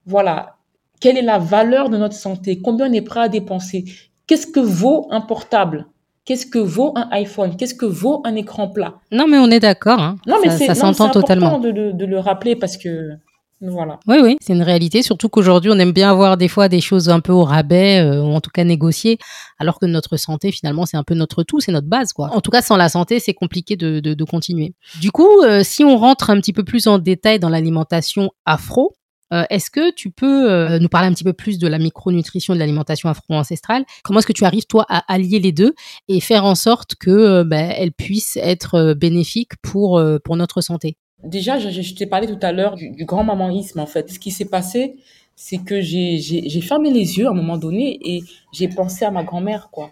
[0.05, 0.59] voilà,
[1.01, 2.61] quelle est la valeur de notre santé?
[2.61, 3.87] Combien on est prêt à dépenser?
[4.29, 5.89] Qu'est-ce que vaut un portable?
[6.27, 7.57] Qu'est-ce que vaut un iPhone?
[7.57, 8.95] Qu'est-ce que vaut un écran plat?
[9.13, 10.01] Non, mais on est d'accord.
[10.01, 10.17] Hein.
[10.27, 11.59] Non, mais ça, ça s'entend totalement.
[11.59, 13.13] De, de, de le rappeler parce que
[13.61, 13.99] voilà.
[14.07, 15.03] Oui, oui, c'est une réalité.
[15.03, 18.23] Surtout qu'aujourd'hui, on aime bien avoir des fois des choses un peu au rabais, euh,
[18.23, 19.19] ou en tout cas négociées,
[19.59, 22.31] alors que notre santé, finalement, c'est un peu notre tout, c'est notre base, quoi.
[22.35, 24.75] En tout cas, sans la santé, c'est compliqué de, de, de, continuer.
[25.01, 28.95] Du coup, euh, si on rentre un petit peu plus en détail dans l'alimentation afro,
[29.33, 32.55] euh, est-ce que tu peux euh, nous parler un petit peu plus de la micronutrition
[32.55, 33.85] de l'alimentation afro-ancestrale?
[34.05, 35.75] Comment est-ce que tu arrives toi à allier les deux
[36.09, 40.97] et faire en sorte que euh, ben, elle puisse être bénéfique pour pour notre santé?
[41.25, 44.11] Déjà, je, t'ai parlé tout à l'heure du, grand mamanisme en fait.
[44.11, 44.97] Ce qui s'est passé,
[45.35, 49.25] c'est que j'ai fermé les yeux à un moment donné et j'ai pensé à ma
[49.25, 49.91] grand-mère quoi.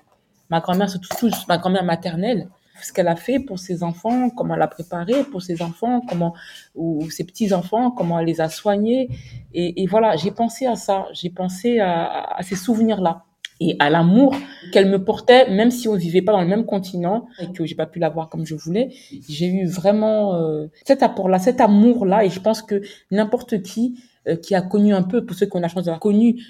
[0.51, 2.49] Ma grand-mère, surtout ma grand-mère maternelle
[2.82, 6.34] ce qu'elle a fait pour ses enfants, comment elle a préparé pour ses enfants, comment
[6.74, 9.08] ou ses petits enfants, comment elle les a soignés.
[9.52, 13.24] Et, voilà, j'ai pensé à ça, j'ai pensé à, à ces souvenirs-là
[13.60, 14.34] et à l'amour
[14.72, 17.74] qu'elle me portait, même si on vivait pas dans le même continent et que j'ai
[17.74, 18.90] pas pu l'avoir comme je voulais.
[19.28, 24.37] J'ai eu vraiment euh, cet apport-là, cet amour-là, et je pense que n'importe qui euh,
[24.37, 26.42] qui a connu un peu, pour ceux qui ont la chance d'avoir connu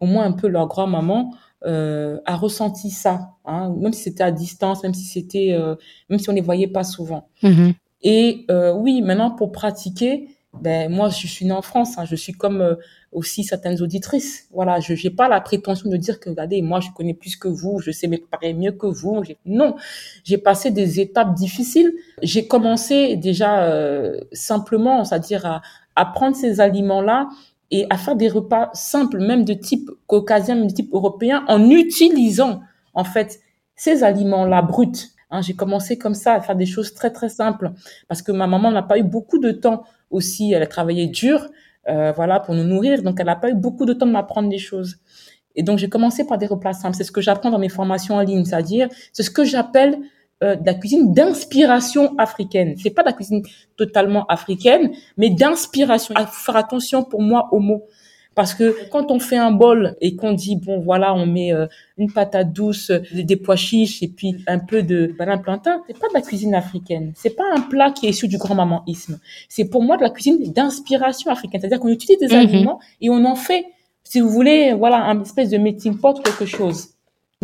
[0.00, 1.32] au moins un peu leur grand-maman,
[1.66, 5.74] euh, a ressenti ça, hein, même si c'était à distance, même si c'était, euh,
[6.08, 7.28] même si on les voyait pas souvent.
[7.42, 7.74] Mm-hmm.
[8.02, 10.28] Et euh, oui, maintenant pour pratiquer,
[10.60, 12.74] ben moi je suis née en France, hein, je suis comme euh,
[13.12, 14.46] aussi certaines auditrices.
[14.52, 17.48] Voilà, je n'ai pas la prétention de dire que regardez, moi je connais plus que
[17.48, 19.22] vous, je sais me préparer mieux que vous.
[19.46, 19.74] Non,
[20.22, 21.92] j'ai passé des étapes difficiles.
[22.22, 25.62] J'ai commencé déjà euh, simplement, c'est-à-dire à,
[25.96, 27.28] à prendre ces aliments-là
[27.70, 31.70] et à faire des repas simples, même de type caucasien, même de type européen, en
[31.70, 32.60] utilisant
[32.94, 33.40] en fait
[33.76, 35.10] ces aliments-là bruts.
[35.30, 37.72] Hein, j'ai commencé comme ça à faire des choses très très simples
[38.08, 40.52] parce que ma maman n'a pas eu beaucoup de temps aussi.
[40.52, 41.48] Elle a travaillé dur,
[41.88, 44.48] euh, voilà, pour nous nourrir, donc elle n'a pas eu beaucoup de temps de m'apprendre
[44.48, 44.96] des choses.
[45.56, 46.96] Et donc j'ai commencé par des repas simples.
[46.96, 49.98] C'est ce que j'apprends dans mes formations en ligne, c'est-à-dire c'est ce que j'appelle
[50.44, 52.74] euh, de la cuisine d'inspiration africaine.
[52.76, 53.42] C'est pas de la cuisine
[53.76, 56.14] totalement africaine, mais d'inspiration.
[56.18, 57.84] Il faut faire attention pour moi aux mots.
[58.34, 61.66] Parce que quand on fait un bol et qu'on dit bon voilà on met euh,
[61.98, 66.08] une patate douce, des pois chiches et puis un peu de banane plantain, c'est pas
[66.08, 67.12] de la cuisine africaine.
[67.14, 69.20] C'est pas un plat qui est issu du grand mamanisme.
[69.48, 71.60] C'est pour moi de la cuisine d'inspiration africaine.
[71.60, 72.34] C'est-à-dire qu'on utilise des mhm.
[72.34, 73.66] aliments et on en fait,
[74.02, 76.93] si vous voulez, voilà un espèce de melting pot quelque chose.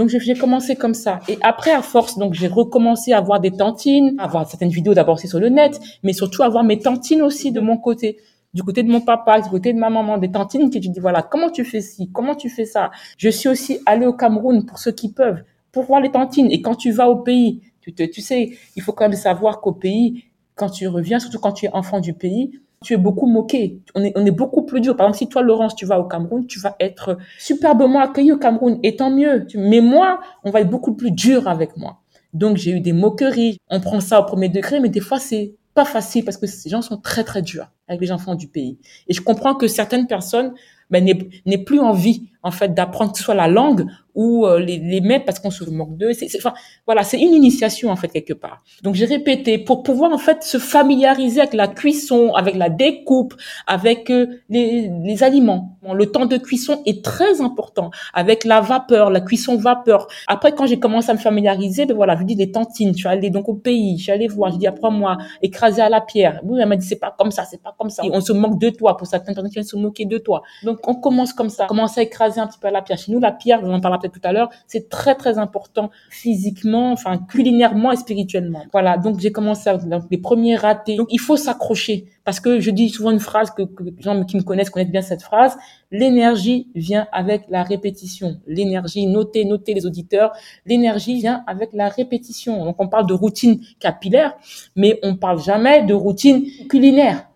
[0.00, 1.20] Donc j'ai commencé comme ça.
[1.28, 4.94] Et après, à force, donc j'ai recommencé à voir des tantines, à voir certaines vidéos
[4.94, 8.16] d'abord sur le net, mais surtout à voir mes tantines aussi de mon côté
[8.54, 11.00] du côté de mon papa, du côté de ma maman, des tantines qui tu dis
[11.00, 12.90] voilà, comment tu fais ci, comment tu fais ça?
[13.18, 16.50] Je suis aussi allée au Cameroun pour ceux qui peuvent, pour voir les tantines.
[16.50, 19.60] Et quand tu vas au pays, tu, te, tu sais, il faut quand même savoir
[19.60, 23.26] qu'au pays, quand tu reviens, surtout quand tu es enfant du pays, tu es beaucoup
[23.26, 23.82] moqué.
[23.94, 24.96] On est, on est beaucoup plus dur.
[24.96, 28.38] Par exemple, si toi, Laurence, tu vas au Cameroun, tu vas être superbement accueilli au
[28.38, 28.78] Cameroun.
[28.82, 29.46] Et tant mieux.
[29.54, 32.00] Mais moi, on va être beaucoup plus dur avec moi.
[32.32, 33.58] Donc, j'ai eu des moqueries.
[33.68, 36.70] On prend ça au premier degré, mais des fois, c'est pas facile parce que ces
[36.70, 38.78] gens sont très, très durs avec les enfants du pays.
[39.08, 40.54] Et je comprends que certaines personnes
[40.88, 43.86] ben, n'aient plus envie en fait d'apprendre que ce soit la langue
[44.20, 46.12] ou euh, les, les mettre parce qu'on se moque d'eux.
[46.12, 46.52] C'est, enfin,
[46.86, 48.62] voilà, c'est une initiation en fait quelque part.
[48.82, 53.34] Donc j'ai répété pour pouvoir en fait se familiariser avec la cuisson, avec la découpe,
[53.66, 55.78] avec euh, les, les aliments.
[55.82, 60.06] Bon, le temps de cuisson est très important avec la vapeur, la cuisson vapeur.
[60.26, 63.08] Après quand j'ai commencé à me familiariser, ben voilà, je dis les tantines, je suis
[63.08, 66.40] allée donc au pays, je suis allée voir, je dis apprends-moi écraser à la pierre.
[66.44, 68.04] Oui, elle m'a dit c'est pas comme ça, c'est pas comme ça.
[68.04, 70.42] Et on se moque de toi pour certaines personnes qui se moquer de toi.
[70.62, 72.98] Donc on commence comme ça, commence à écraser un petit peu la pierre.
[72.98, 75.90] Chez nous, la pierre, on en parlera peut-être tout à l'heure, c'est très très important
[76.10, 78.64] physiquement, enfin culinairement et spirituellement.
[78.72, 79.78] Voilà, donc j'ai commencé à,
[80.10, 80.96] les premiers ratés.
[80.96, 84.24] Donc il faut s'accrocher parce que je dis souvent une phrase que, que les gens
[84.24, 85.56] qui me connaissent connaissent bien cette phrase.
[85.90, 88.40] L'énergie vient avec la répétition.
[88.46, 90.32] L'énergie, notez, notez les auditeurs.
[90.66, 92.64] L'énergie vient avec la répétition.
[92.64, 94.34] Donc on parle de routine capillaire,
[94.76, 97.29] mais on parle jamais de routine culinaire.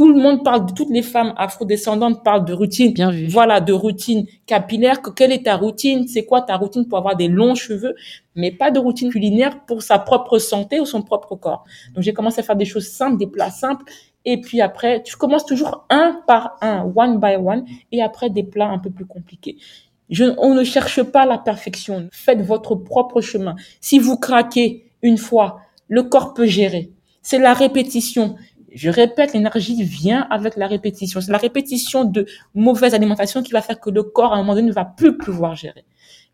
[0.00, 2.94] Tout le monde parle, de toutes les femmes afrodescendantes parlent de routine.
[2.94, 3.26] Bien vu.
[3.26, 5.02] Voilà, de routine capillaire.
[5.14, 6.08] Quelle est ta routine?
[6.08, 7.94] C'est quoi ta routine pour avoir des longs cheveux?
[8.34, 11.64] Mais pas de routine culinaire pour sa propre santé ou son propre corps.
[11.92, 13.84] Donc, j'ai commencé à faire des choses simples, des plats simples.
[14.24, 18.42] Et puis après, tu commences toujours un par un, one by one, et après des
[18.42, 19.58] plats un peu plus compliqués.
[20.08, 22.08] Je, on ne cherche pas la perfection.
[22.10, 23.54] Faites votre propre chemin.
[23.82, 26.90] Si vous craquez une fois, le corps peut gérer.
[27.22, 28.36] C'est la répétition
[28.72, 31.20] je répète, l'énergie vient avec la répétition.
[31.20, 34.54] C'est la répétition de mauvaise alimentation qui va faire que le corps, à un moment
[34.54, 35.84] donné, ne va plus pouvoir gérer.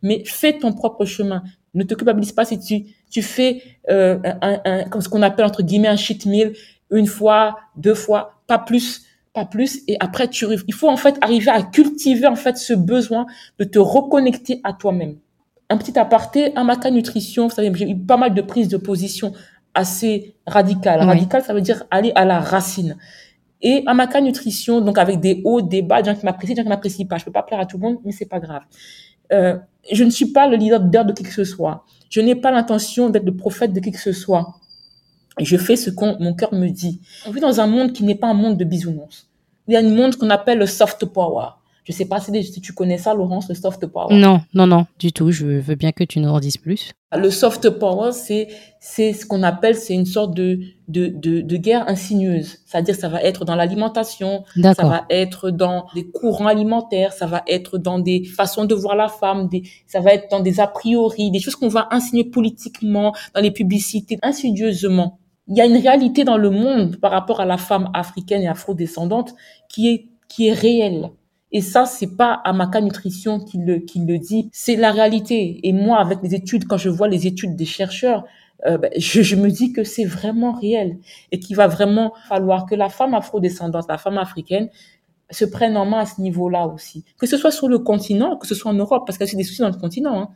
[0.03, 1.43] Mais fais ton propre chemin.
[1.75, 5.45] Ne te culpabilise pas si tu, tu fais euh, un, un, comme ce qu'on appelle
[5.45, 6.53] entre guillemets un cheat meal
[6.91, 9.83] une fois, deux fois, pas plus, pas plus.
[9.89, 13.27] Et après, tu, il faut en fait arriver à cultiver en fait ce besoin
[13.59, 15.17] de te reconnecter à toi-même.
[15.69, 19.33] Un petit aparté, Amaka Nutrition, vous savez, j'ai eu pas mal de prises de position
[19.77, 21.01] assez radical.
[21.03, 22.97] Radical, ça veut dire aller à la racine.
[23.63, 26.65] Et Amaka Nutrition, donc avec des hauts, des bas, des gens qui m'apprécient, des gens
[26.65, 27.19] qui m'apprécient pas.
[27.19, 28.63] Je peux pas plaire à tout le monde, mais c'est pas grave.
[29.33, 29.57] Euh,
[29.93, 31.85] je ne suis pas le leader de qui que ce soit.
[32.11, 34.55] Je n'ai pas l'intention d'être le prophète de qui que ce soit.
[35.39, 37.01] Je fais ce que mon cœur me dit.
[37.27, 39.29] On vit dans un monde qui n'est pas un monde de bisounours.
[39.69, 41.49] Il y a un monde qu'on appelle le soft power.
[41.87, 44.13] Je sais pas si tu connais ça, Laurence, le soft power?
[44.13, 45.31] Non, non, non, du tout.
[45.31, 46.91] Je veux bien que tu nous en dises plus.
[47.17, 48.49] Le soft power, c'est
[48.81, 52.59] c'est ce qu'on appelle, c'est une sorte de de, de, de guerre insinueuse.
[52.67, 57.45] C'est-à-dire, ça va être dans l'alimentation, ça va être dans des courants alimentaires, ça va
[57.47, 60.67] être dans des façons de voir la femme, des, ça va être dans des a
[60.67, 65.21] priori, des choses qu'on va insinuer politiquement, dans les publicités, insidieusement.
[65.47, 68.49] Il y a une réalité dans le monde par rapport à la femme africaine et
[68.49, 69.35] afro-descendante
[69.69, 71.11] qui est qui est réelle.
[71.57, 75.59] Et ça, c'est pas Amaka Nutrition qui le, qui le dit, c'est la réalité.
[75.67, 78.25] Et moi, avec les études, quand je vois les études des chercheurs,
[78.67, 80.99] euh, ben, je, me dis que c'est vraiment réel
[81.33, 84.69] et qu'il va vraiment falloir que la femme afrodescendante, la femme africaine,
[85.31, 87.07] se prenne en main à ce niveau-là aussi.
[87.19, 89.37] Que ce soit sur le continent, que ce soit en Europe, parce qu'il y a
[89.39, 90.29] des soucis dans le continent, hein.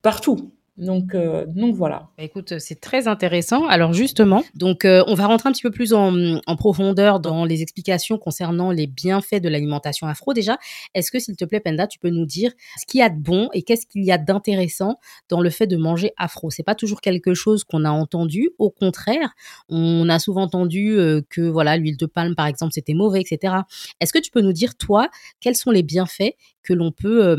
[0.00, 0.50] partout.
[0.78, 2.08] Donc, euh, donc voilà.
[2.16, 3.66] Bah, écoute, c'est très intéressant.
[3.66, 7.62] Alors justement, donc euh, on va rentrer un petit peu plus en, profondeur dans les
[7.62, 10.32] explications concernant les bienfaits de l'alimentation afro.
[10.32, 10.56] Déjà,
[10.94, 13.20] est-ce que s'il te plaît, Penda, tu peux nous dire ce qu'il y a de
[13.20, 16.50] bon et qu'est-ce qu'il y a d'intéressant dans le fait de manger afro?
[16.50, 18.50] C'est pas toujours quelque chose qu'on a entendu.
[18.58, 19.34] Au contraire,
[19.68, 23.54] on a souvent entendu euh, que voilà l'huile de palme, par exemple, c'était mauvais, etc.
[24.00, 25.08] Est-ce que tu peux nous dire toi
[25.40, 27.36] quels sont les bienfaits que l'on peut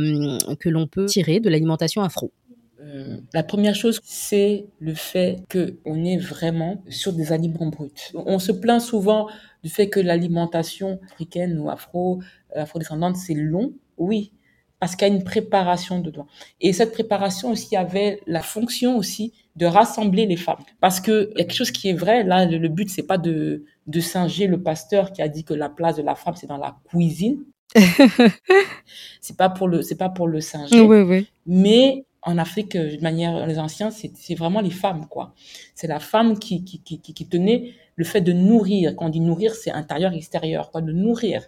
[0.59, 2.33] que l'on peut tirer de l'alimentation afro?
[2.81, 7.91] Euh, la première chose, c'est le fait qu'on est vraiment sur des aliments bruts.
[8.13, 9.27] On se plaint souvent
[9.63, 12.21] du fait que l'alimentation africaine ou afro,
[12.55, 13.73] euh, afro-descendante, c'est long.
[13.97, 14.31] Oui,
[14.79, 16.27] parce qu'il y a une préparation dedans.
[16.61, 20.63] Et cette préparation aussi avait la fonction aussi de rassembler les femmes.
[20.79, 23.65] Parce que y a quelque chose qui est vrai, là, le, but, c'est pas de,
[23.87, 26.57] de singer le pasteur qui a dit que la place de la femme, c'est dans
[26.57, 27.43] la cuisine.
[29.21, 30.79] c'est pas pour le, c'est pas pour le singer.
[30.79, 31.27] Oui, oui.
[31.45, 35.33] Mais en Afrique, euh, de manière, les anciens, c'est vraiment les femmes, quoi.
[35.75, 38.95] C'est la femme qui, qui, qui, qui, tenait le fait de nourrir.
[38.95, 41.43] Quand on dit nourrir, c'est intérieur, extérieur, quoi, de nourrir.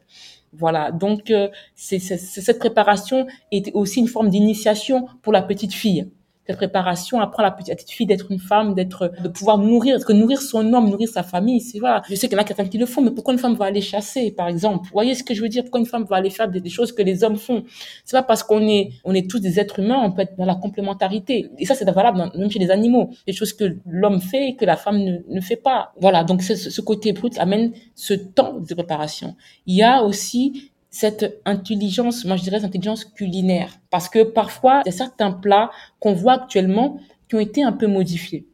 [0.54, 0.92] Voilà.
[0.92, 6.10] Donc, euh, c'est cette préparation était aussi une forme d'initiation pour la petite fille
[6.48, 10.42] cette préparation apprend la petite fille d'être une femme, d'être, de pouvoir nourrir, parce nourrir
[10.42, 12.02] son homme, nourrir sa famille, voilà.
[12.10, 13.66] Je sais qu'il y en a certains qui le font, mais pourquoi une femme va
[13.66, 14.86] aller chasser, par exemple?
[14.86, 15.64] Vous voyez ce que je veux dire?
[15.64, 17.64] Pourquoi une femme va aller faire des, choses que les hommes font?
[18.06, 20.46] C'est pas parce qu'on est, on est tous des êtres humains, on peut être dans
[20.46, 21.50] la complémentarité.
[21.58, 23.12] Et ça, c'est valable même chez les animaux.
[23.28, 25.94] Des choses que l'homme fait et que la femme ne, fait pas.
[26.00, 26.24] Voilà.
[26.24, 29.36] Donc, ce côté brut amène ce temps de préparation.
[29.66, 33.80] Il y a aussi cette intelligence, moi je dirais intelligence culinaire.
[33.90, 37.72] Parce que parfois, il y a certains plats qu'on voit actuellement qui ont été un
[37.72, 38.46] peu modifiés.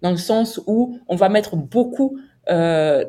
[0.00, 2.18] Dans le sens où on va mettre beaucoup
[2.48, 3.04] euh,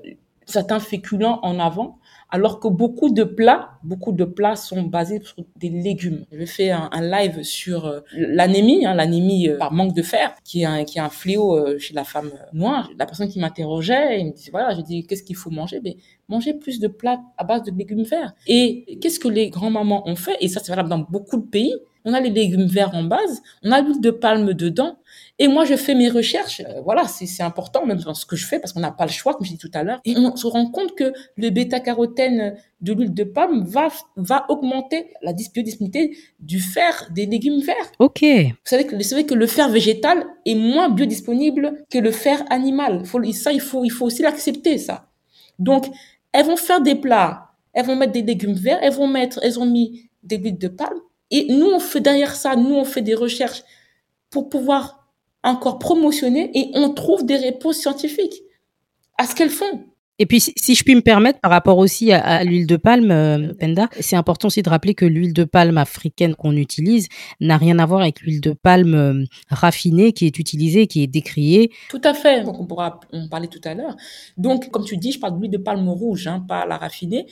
[0.46, 5.36] certains féculents en avant, alors que beaucoup de plats, beaucoup de plats sont basés sur
[5.58, 6.26] des légumes.
[6.32, 10.34] Je fait un, un live sur euh, l'anémie, hein, l'anémie euh, par manque de fer,
[10.44, 12.90] qui est un, qui est un fléau euh, chez la femme noire.
[12.98, 15.80] La personne qui m'interrogeait, il me disait, voilà, je dis, qu'est-ce qu'il faut manger?
[15.80, 15.94] Ben,
[16.30, 18.34] Manger plus de plats à base de légumes verts.
[18.48, 20.38] Et qu'est-ce que les grands-mamans ont fait?
[20.40, 23.42] Et ça, c'est valable dans beaucoup de pays on a les légumes verts en base,
[23.64, 24.98] on a l'huile de palme dedans.
[25.40, 26.62] Et moi, je fais mes recherches.
[26.62, 29.12] Euh, voilà, c'est important, même dans ce que je fais, parce qu'on n'a pas le
[29.12, 30.00] choix, comme je dis tout à l'heure.
[30.06, 35.08] Et on se rend compte que le bêta-carotène de l'huile de palme va, va augmenter
[35.22, 37.92] la biodisponibilité du fer des légumes verts.
[38.00, 38.22] OK.
[38.22, 42.44] Vous savez que, vous savez que le fer végétal est moins biodisponible que le fer
[42.50, 43.06] animal.
[43.06, 45.10] Faut, ça, il faut, il faut aussi l'accepter, ça.
[45.58, 45.88] Donc,
[46.32, 49.60] elles vont faire des plats, elles vont mettre des légumes verts, elles vont mettre, elles
[49.60, 51.00] ont mis des huiles de palme,
[51.32, 53.64] et nous, on fait derrière ça, nous, on fait des recherches
[54.30, 55.08] pour pouvoir
[55.44, 58.42] encore promotionner et on trouve des réponses scientifiques
[59.18, 59.93] à ce qu'elles font.
[60.20, 63.54] Et puis, si je puis me permettre, par rapport aussi à, l'huile de palme, euh,
[63.60, 67.08] Penda, c'est important aussi de rappeler que l'huile de palme africaine qu'on utilise
[67.42, 71.08] n'a rien à voir avec l'huile de palme euh, raffinée qui est utilisée, qui est
[71.08, 71.72] décriée.
[71.90, 72.44] Tout à fait.
[72.44, 73.96] Donc, on pourra en parler tout à l'heure.
[74.38, 77.26] Donc, comme tu dis, je parle d'huile de palme rouge, hein, pas la raffinée.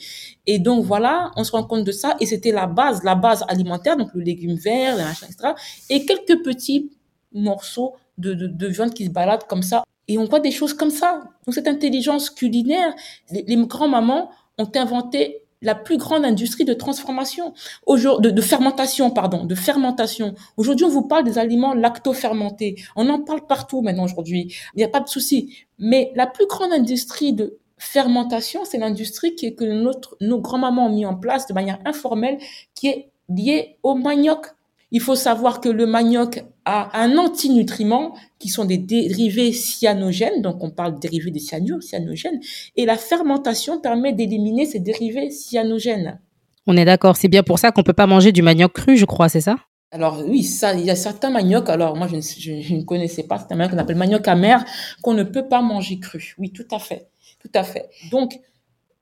[0.48, 2.16] Et donc, voilà, on se rend compte de ça.
[2.18, 5.52] Et c'était la base, la base alimentaire, donc le légume vert, le machin, etc.
[5.88, 6.90] Et quelques petits
[7.32, 10.74] morceaux de, de, de viande qui se baladent comme ça et on voit des choses
[10.74, 11.22] comme ça.
[11.46, 12.94] Donc cette intelligence culinaire,
[13.30, 17.54] les, les grands-mamans ont inventé la plus grande industrie de transformation,
[17.86, 20.34] de, de fermentation, pardon, de fermentation.
[20.56, 22.82] Aujourd'hui, on vous parle des aliments lacto-fermentés.
[22.96, 24.54] On en parle partout maintenant aujourd'hui.
[24.74, 25.56] Il n'y a pas de souci.
[25.78, 31.06] Mais la plus grande industrie de fermentation, c'est l'industrie que notre, nos grands-mamans ont mis
[31.06, 32.38] en place de manière informelle,
[32.74, 34.46] qui est liée au manioc.
[34.90, 40.62] Il faut savoir que le manioc a un antinutriment qui sont des dérivés cyanogènes, donc
[40.62, 42.40] on parle de dérivés de cyanure, cyanogènes,
[42.76, 46.20] et la fermentation permet d'éliminer ces dérivés cyanogènes.
[46.66, 49.04] On est d'accord, c'est bien pour ça qu'on peut pas manger du manioc cru, je
[49.04, 49.56] crois, c'est ça?
[49.90, 53.52] Alors oui, ça, il y a certains maniocs, alors moi je ne, connaissais pas, c'est
[53.52, 54.64] un manioc qu'on appelle manioc amer,
[55.02, 56.34] qu'on ne peut pas manger cru.
[56.38, 57.08] Oui, tout à fait,
[57.40, 57.90] tout à fait.
[58.10, 58.40] Donc,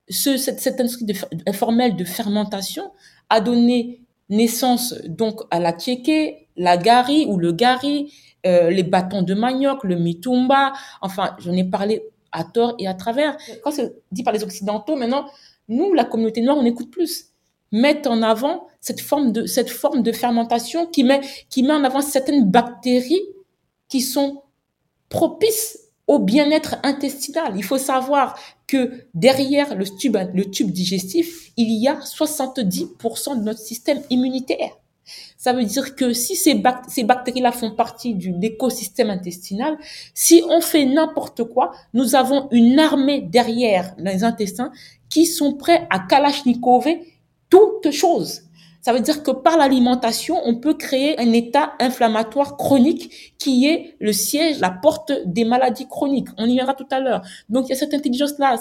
[0.09, 1.13] ce, cette, cette industrie de,
[1.47, 2.91] informelle de fermentation
[3.29, 8.13] a donné naissance donc à la tchéké, la gari ou le gari,
[8.45, 10.73] euh, les bâtons de manioc, le mitumba.
[11.01, 13.35] Enfin, j'en ai parlé à tort et à travers.
[13.63, 15.25] Quand c'est dit par les Occidentaux, maintenant,
[15.67, 17.25] nous, la communauté noire, on écoute plus.
[17.71, 21.83] Mettre en avant cette forme de, cette forme de fermentation qui met, qui met en
[21.83, 23.23] avant certaines bactéries
[23.89, 24.43] qui sont
[25.09, 27.53] propices au bien-être intestinal.
[27.55, 33.43] Il faut savoir que derrière le tube, le tube digestif, il y a 70% de
[33.43, 34.80] notre système immunitaire.
[35.37, 39.77] Ça veut dire que si ces, bactéries-là font partie de l'écosystème intestinal,
[40.13, 44.71] si on fait n'importe quoi, nous avons une armée derrière les intestins
[45.09, 47.07] qui sont prêts à kalachnikover
[47.49, 48.43] toutes choses.
[48.81, 53.95] Ça veut dire que par l'alimentation, on peut créer un état inflammatoire chronique qui est
[53.99, 56.29] le siège, la porte des maladies chroniques.
[56.37, 57.21] On y verra tout à l'heure.
[57.49, 58.59] Donc, il y a cette intelligence-là.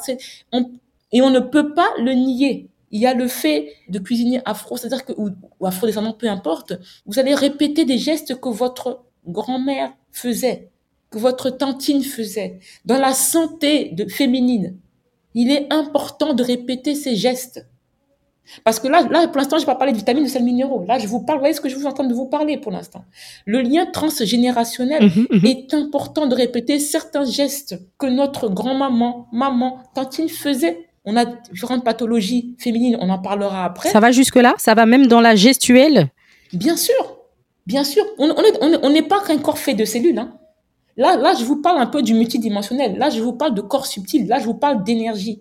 [1.12, 2.69] et on ne peut pas le nier.
[2.91, 5.30] Il y a le fait de cuisiner afro, c'est-à-dire que, ou,
[5.61, 6.72] ou afro-descendant, peu importe.
[7.07, 10.70] Vous allez répéter des gestes que votre grand-mère faisait,
[11.11, 12.59] que votre tantine faisait.
[12.84, 14.76] Dans la santé de, féminine,
[15.34, 17.66] il est important de répéter ces gestes.
[18.64, 20.84] Parce que là, là pour l'instant, je n'ai pas parlé de vitamines, de sels minéraux.
[20.84, 22.59] Là, je vous parle, vous voyez ce que je vous en train de vous parler
[22.59, 23.05] pour l'instant.
[23.47, 25.47] Le lien transgénérationnel mhm, mhm.
[25.47, 30.89] est important de répéter certains gestes que notre grand-maman, maman, tantine faisait.
[31.05, 33.88] On a différentes pathologies féminines, on en parlera après.
[33.88, 34.55] Ça va jusque-là?
[34.59, 36.09] Ça va même dans la gestuelle?
[36.53, 37.18] Bien sûr,
[37.66, 38.05] bien sûr.
[38.18, 40.18] On n'est on on pas qu'un corps fait de cellules.
[40.18, 40.34] Hein.
[40.96, 42.98] Là, là, je vous parle un peu du multidimensionnel.
[42.98, 44.26] Là, je vous parle de corps subtil.
[44.26, 45.40] Là, je vous parle d'énergie.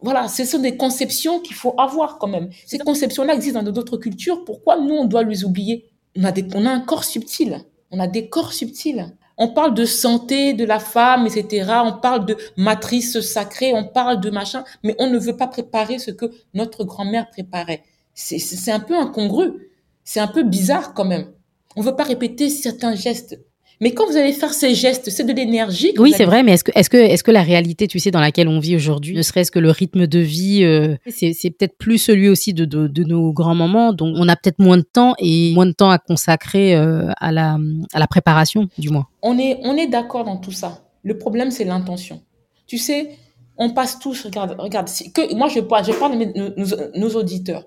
[0.00, 2.50] Voilà, ce sont des conceptions qu'il faut avoir quand même.
[2.66, 4.44] Ces conceptions-là existent dans d'autres cultures.
[4.44, 5.90] Pourquoi nous, on doit les oublier?
[6.16, 7.58] On a, des, on a un corps subtil.
[7.90, 9.06] On a des corps subtils.
[9.36, 11.72] On parle de santé de la femme, etc.
[11.84, 15.98] On parle de matrice sacrée, on parle de machin, mais on ne veut pas préparer
[15.98, 17.82] ce que notre grand-mère préparait.
[18.14, 19.70] C'est un peu incongru.
[20.04, 21.32] C'est un peu bizarre quand même.
[21.76, 23.40] On ne veut pas répéter certains gestes.
[23.80, 25.92] Mais quand vous allez faire ces gestes, c'est de l'énergie.
[25.98, 28.20] Oui, c'est vrai, mais est-ce que, est-ce que, est-ce que la réalité, tu sais, dans
[28.20, 31.76] laquelle on vit aujourd'hui, ne serait-ce que le rythme de vie, euh, c'est, c'est peut-être
[31.76, 35.14] plus celui aussi de, de, de nos grands-mamans, donc on a peut-être moins de temps
[35.18, 37.58] et moins de temps à consacrer euh, à la,
[37.92, 39.06] à la préparation, du moins.
[39.22, 40.84] On est, on est d'accord dans tout ça.
[41.02, 42.22] Le problème, c'est l'intention.
[42.66, 43.10] Tu sais,
[43.58, 47.64] on passe tous, regarde, regarde, que, moi je parle, je parle de nos, nos auditeurs,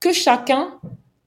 [0.00, 0.74] que chacun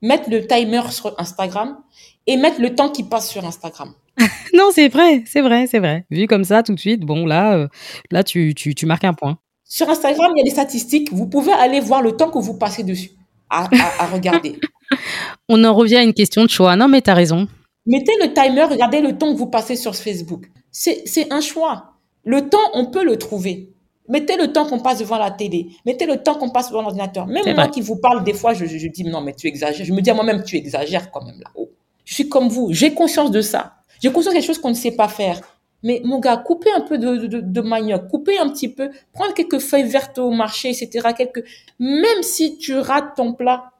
[0.02, 1.78] mette le timer sur Instagram
[2.26, 3.92] et mette le temps qui passe sur Instagram.
[4.54, 6.04] non, c'est vrai, c'est vrai, c'est vrai.
[6.10, 7.68] Vu comme ça, tout de suite, bon, là, euh,
[8.10, 9.38] là tu, tu, tu, marques un point.
[9.64, 11.12] Sur Instagram, il y a des statistiques.
[11.12, 13.10] Vous pouvez aller voir le temps que vous passez dessus
[13.48, 14.58] à, à, regarder.
[15.48, 16.76] On en revient à une question de choix.
[16.76, 17.48] Non, mais tu as raison.
[17.86, 20.50] Mettez le timer, regardez le temps que vous passez sur Facebook.
[20.70, 21.94] C'est un choix.
[22.24, 23.70] Le temps, on peut le trouver.
[24.08, 25.68] Mettez le temps qu'on passe devant la télé.
[25.86, 27.26] Mettez le temps qu'on passe devant l'ordinateur.
[27.26, 29.84] Même moi qui vous parle, des fois, je, je, dis non, mais tu exagères.
[29.84, 31.70] Je me dis à moi-même, tu exagères quand même là-haut.
[32.04, 32.72] Je suis comme vous.
[32.72, 33.74] J'ai conscience de ça.
[34.02, 35.40] J'ai conscience quelque chose qu'on ne sait pas faire.
[35.84, 39.30] Mais mon gars, coupez un peu de, de, de, manioc, coupez un petit peu, prends
[39.32, 41.08] quelques feuilles vertes au marché, etc.
[41.16, 41.44] Quelques...
[41.78, 43.72] Même si tu rates ton plat,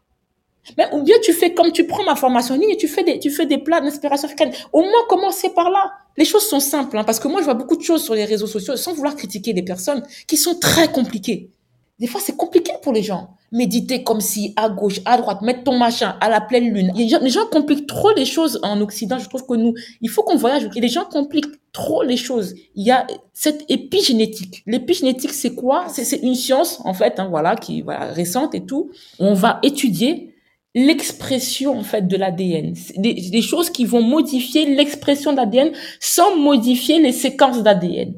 [0.92, 3.30] ou bien tu fais comme tu prends ma formation en ligne tu fais des, tu
[3.30, 4.52] fais des plats d'inspiration africaine.
[4.72, 5.92] Au moins, commencez par là.
[6.16, 8.24] Les choses sont simples, hein, parce que moi, je vois beaucoup de choses sur les
[8.24, 11.50] réseaux sociaux, sans vouloir critiquer des personnes, qui sont très compliquées.
[11.98, 13.34] Des fois, c'est compliqué pour les gens.
[13.52, 16.90] Méditer comme si, à gauche, à droite, mettre ton machin à la pleine lune.
[16.96, 19.18] Les gens, les gens compliquent trop les choses en Occident.
[19.18, 20.68] Je trouve que nous, il faut qu'on voyage.
[20.74, 22.54] Et les gens compliquent trop les choses.
[22.74, 24.62] Il y a cette épigénétique.
[24.66, 25.86] L'épigénétique, c'est quoi?
[25.88, 28.90] C'est une science, en fait, hein, voilà, qui voilà, récente et tout.
[29.18, 30.32] On va étudier
[30.74, 36.36] l'expression en fait de l'ADN, des, des, choses qui vont modifier l'expression de l'ADN sans
[36.36, 38.14] modifier les séquences d'ADN.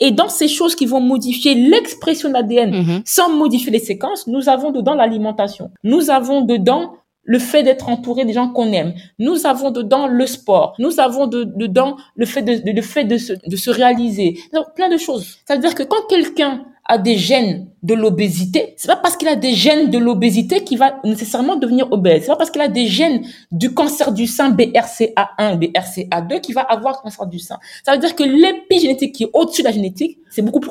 [0.00, 3.02] Et dans ces choses qui vont modifier l'expression de l'ADN mm-hmm.
[3.04, 5.70] sans modifier les séquences, nous avons dedans l'alimentation.
[5.82, 6.94] Nous avons dedans
[7.24, 8.94] le fait d'être entouré des gens qu'on aime.
[9.18, 10.74] Nous avons dedans le sport.
[10.78, 14.38] Nous avons dedans le fait de, le fait de se, de se réaliser.
[14.52, 15.38] Donc, plein de choses.
[15.46, 19.28] Ça veut dire que quand quelqu'un a des gènes de l'obésité, c'est pas parce qu'il
[19.28, 22.22] a des gènes de l'obésité qu'il va nécessairement devenir obèse.
[22.22, 26.62] C'est pas parce qu'il a des gènes du cancer du sein BRCA1, BRCA2 qu'il va
[26.62, 27.58] avoir cancer du sein.
[27.84, 30.70] Ça veut dire que l'épigénétique qui est au-dessus de la génétique, c'est beaucoup plus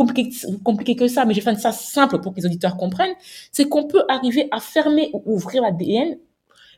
[0.64, 3.14] compliqué, que ça, mais je vais faire ça simple pour que les auditeurs comprennent,
[3.52, 6.18] c'est qu'on peut arriver à fermer ou ouvrir l'ADN,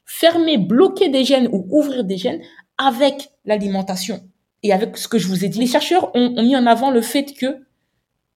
[0.06, 2.42] fermer, bloquer des gènes ou ouvrir des gènes
[2.78, 4.22] avec l'alimentation.
[4.62, 7.02] Et avec ce que je vous ai dit, les chercheurs ont mis en avant le
[7.02, 7.63] fait que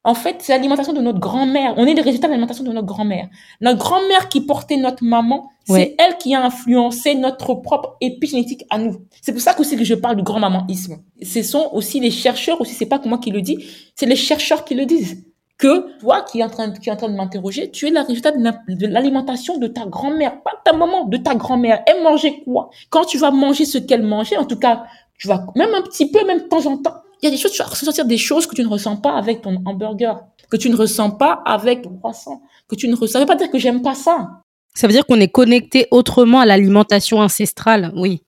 [0.07, 1.73] en fait, c'est l'alimentation de notre grand-mère.
[1.75, 3.27] On est les résultats de l'alimentation de notre grand-mère.
[3.59, 8.77] Notre grand-mère qui portait notre maman, c'est elle qui a influencé notre propre épigénétique à
[8.77, 9.01] nous.
[9.21, 10.99] C'est pour ça que aussi que je parle du grand-mamanisme.
[11.21, 13.57] Ce sont aussi les chercheurs, aussi c'est pas que moi qui le dis,
[13.95, 15.25] c'est les chercheurs qui le disent.
[15.57, 17.99] Que toi qui es en train, qui es en train de m'interroger, tu es le
[17.99, 21.83] résultat de l'alimentation de ta grand-mère, pas de ta maman, de ta grand-mère.
[21.85, 22.69] Elle mangeait quoi?
[22.91, 24.85] Quand tu vas manger ce qu'elle mangeait, en tout cas,
[25.17, 27.37] tu vas même un petit peu, même de temps en temps, il y a des
[27.37, 30.57] choses, tu vas ressentir des choses que tu ne ressens pas avec ton hamburger, que
[30.57, 33.13] tu ne ressens pas avec ton croissant, que tu ne ressens.
[33.13, 34.41] Ça veut pas dire que j'aime pas ça.
[34.75, 38.23] Ça veut dire qu'on est connecté autrement à l'alimentation ancestrale, oui.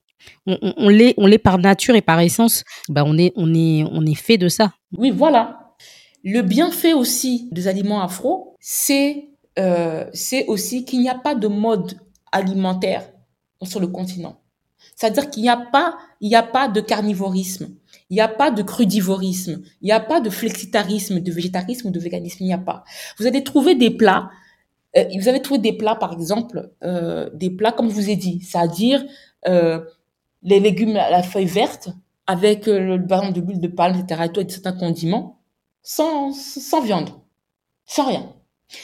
[0.46, 2.64] On, on, on l'est, on l'est par nature et par essence.
[2.88, 4.72] Bah on est, on est, on est fait de ça.
[4.96, 5.74] Oui, voilà.
[6.22, 9.28] Le bienfait aussi des aliments afro, c'est,
[9.58, 11.98] euh, c'est aussi qu'il n'y a pas de mode
[12.32, 13.08] alimentaire
[13.62, 14.36] sur le continent.
[14.96, 17.70] C'est-à-dire qu'il n'y a pas, il n'y a pas de carnivorisme.
[18.10, 19.62] Il n'y a pas de crudivorisme.
[19.80, 22.38] Il n'y a pas de flexitarisme, de végétarisme ou de véganisme.
[22.40, 22.84] Il n'y a pas.
[23.18, 24.30] Vous allez trouver des plats
[24.96, 28.16] Euh, vous avez trouvé des plats, par exemple, euh, des plats, comme je vous ai
[28.16, 29.04] dit, c'est-à-dire
[29.46, 29.84] euh,
[30.42, 31.90] les légumes à la feuille verte
[32.26, 35.40] avec le ballon de l'huile de palme, etc., et, tout, et certains condiments,
[35.82, 37.10] sans, sans viande,
[37.86, 38.32] sans rien.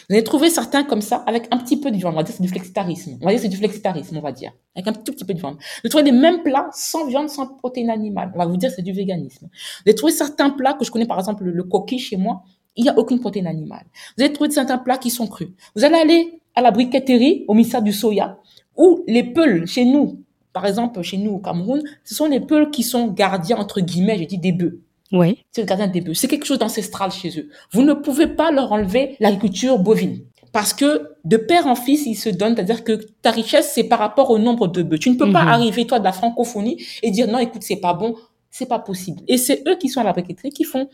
[0.08, 2.14] Vous allez trouver certains comme ça, avec un petit peu de viande.
[2.14, 3.18] On va dire c'est du flexitarisme.
[3.20, 4.52] On va dire c'est du flexitarisme, on va dire.
[4.74, 5.56] Avec un tout petit peu de viande.
[5.56, 8.32] Vous allez trouver les mêmes plats sans viande, sans protéines animales.
[8.34, 9.46] On va vous dire c'est du véganisme.
[9.50, 12.42] Vous allez trouver certains plats que je connais, par exemple, le coquille chez moi.
[12.76, 13.86] Il n'y a aucune protéine animale.
[14.16, 15.48] Vous allez trouver certains plats qui sont crus.
[15.74, 18.38] Vous allez aller à la briqueterie, au ministère du soya,
[18.76, 20.22] où les peuls, chez nous,
[20.52, 24.18] par exemple, chez nous au Cameroun, ce sont les peuls qui sont gardiens, entre guillemets,
[24.18, 24.80] je dis des bœufs.
[25.12, 25.44] Oui.
[25.52, 26.14] C'est le gardien des bœufs.
[26.14, 27.48] C'est quelque chose d'ancestral chez eux.
[27.72, 30.20] Vous ne pouvez pas leur enlever l'agriculture bovine.
[30.52, 33.98] Parce que de père en fils, ils se donnent, c'est-à-dire que ta richesse, c'est par
[33.98, 34.98] rapport au nombre de bœufs.
[34.98, 35.48] Tu ne peux pas mhm.
[35.48, 38.14] arriver, toi, de la francophonie et dire non, écoute, c'est pas bon,
[38.50, 39.20] c'est pas possible.
[39.28, 40.88] Et c'est eux qui sont à la briqueterie qui font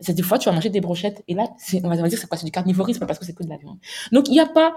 [0.00, 1.48] c'est des fois tu vas manger des brochettes et là
[1.82, 3.78] on va dire c'est quoi c'est du carnivorisme parce que c'est que de la viande
[4.12, 4.76] donc il n'y a pas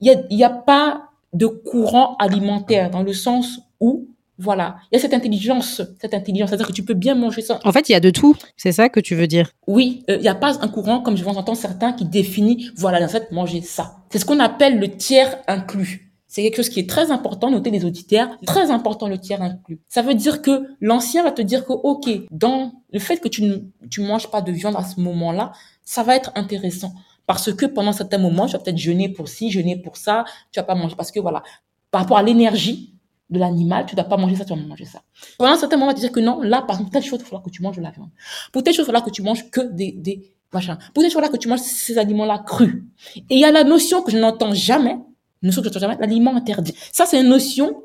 [0.00, 4.08] il y a, y a pas de courant alimentaire dans le sens où
[4.40, 7.60] voilà, il y a cette intelligence, cette intelligence, c'est-à-dire que tu peux bien manger ça.
[7.64, 10.16] En fait, il y a de tout, c'est ça que tu veux dire Oui, euh,
[10.16, 13.08] il n'y a pas un courant, comme je vous entends certains, qui définit, voilà, en
[13.08, 13.96] fait, manger ça.
[14.10, 16.10] C'est ce qu'on appelle le tiers inclus.
[16.26, 19.80] C'est quelque chose qui est très important, notez les auditeurs, très important le tiers inclus.
[19.88, 23.42] Ça veut dire que l'ancien va te dire que, ok, dans le fait que tu
[23.42, 23.56] ne
[23.90, 25.52] tu manges pas de viande à ce moment-là,
[25.84, 26.94] ça va être intéressant.
[27.26, 30.60] Parce que pendant certains moments, tu vas peut-être jeûner pour ci, jeûner pour ça, tu
[30.60, 30.94] vas pas manger.
[30.96, 31.42] Parce que voilà,
[31.90, 32.94] par rapport à l'énergie,
[33.30, 35.02] de l'animal, tu dois pas manger ça, tu vas manger ça.
[35.38, 37.42] Pendant un certain moment, tu dire que non, là, par exemple, telle chose, il faudra
[37.42, 38.10] que tu manges de la viande.
[38.52, 40.76] Pour telle chose, il faudra que tu manges que des, des machins.
[40.92, 42.82] Pour telle chose, il faudra que tu manges ces aliments-là crus.
[43.16, 44.98] Et il y a la notion que je n'entends jamais,
[45.42, 46.74] notion que je n'entends jamais, l'aliment interdit.
[46.92, 47.82] Ça, c'est une notion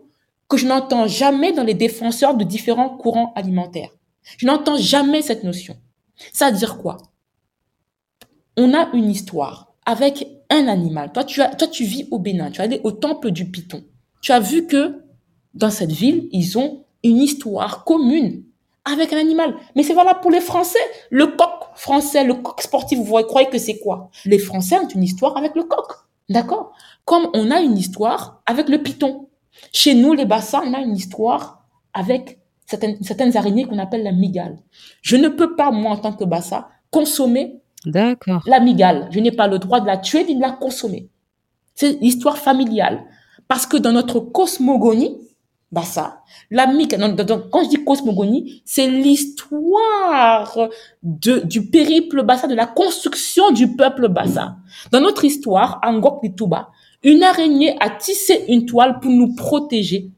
[0.49, 3.89] que je n'entends jamais dans les défenseurs de différents courants alimentaires.
[4.37, 5.77] Je n'entends jamais cette notion.
[6.33, 6.97] Ça veut dire quoi?
[8.57, 11.11] On a une histoire avec un animal.
[11.11, 12.51] Toi, tu as, toi, tu vis au Bénin.
[12.51, 13.83] Tu es allé au temple du Python.
[14.21, 15.04] Tu as vu que
[15.55, 18.43] dans cette ville, ils ont une histoire commune
[18.83, 19.55] avec un animal.
[19.75, 20.79] Mais c'est valable pour les Français.
[21.09, 24.09] Le coq français, le coq sportif, vous croyez que c'est quoi?
[24.25, 25.87] Les Français ont une histoire avec le coq.
[26.29, 26.73] D'accord?
[27.03, 29.29] Comme on a une histoire avec le python.
[29.71, 34.11] Chez nous, les bassins, on a une histoire avec certaines, certaines araignées qu'on appelle la
[34.11, 34.57] migale.
[35.01, 39.07] Je ne peux pas, moi, en tant que bassa, consommer la migale.
[39.11, 41.09] Je n'ai pas le droit de la tuer ni de la consommer.
[41.75, 43.03] C'est l'histoire familiale.
[43.47, 45.17] Parce que dans notre cosmogonie,
[45.75, 46.23] Bassa.
[46.51, 50.69] La quand je dis cosmogonie, c'est l'histoire
[51.03, 54.55] de, du périple Bassa, de la construction du peuple Bassa.
[54.91, 56.69] Dans notre histoire, Angok Touba,
[57.03, 60.11] une araignée a tissé une toile pour nous protéger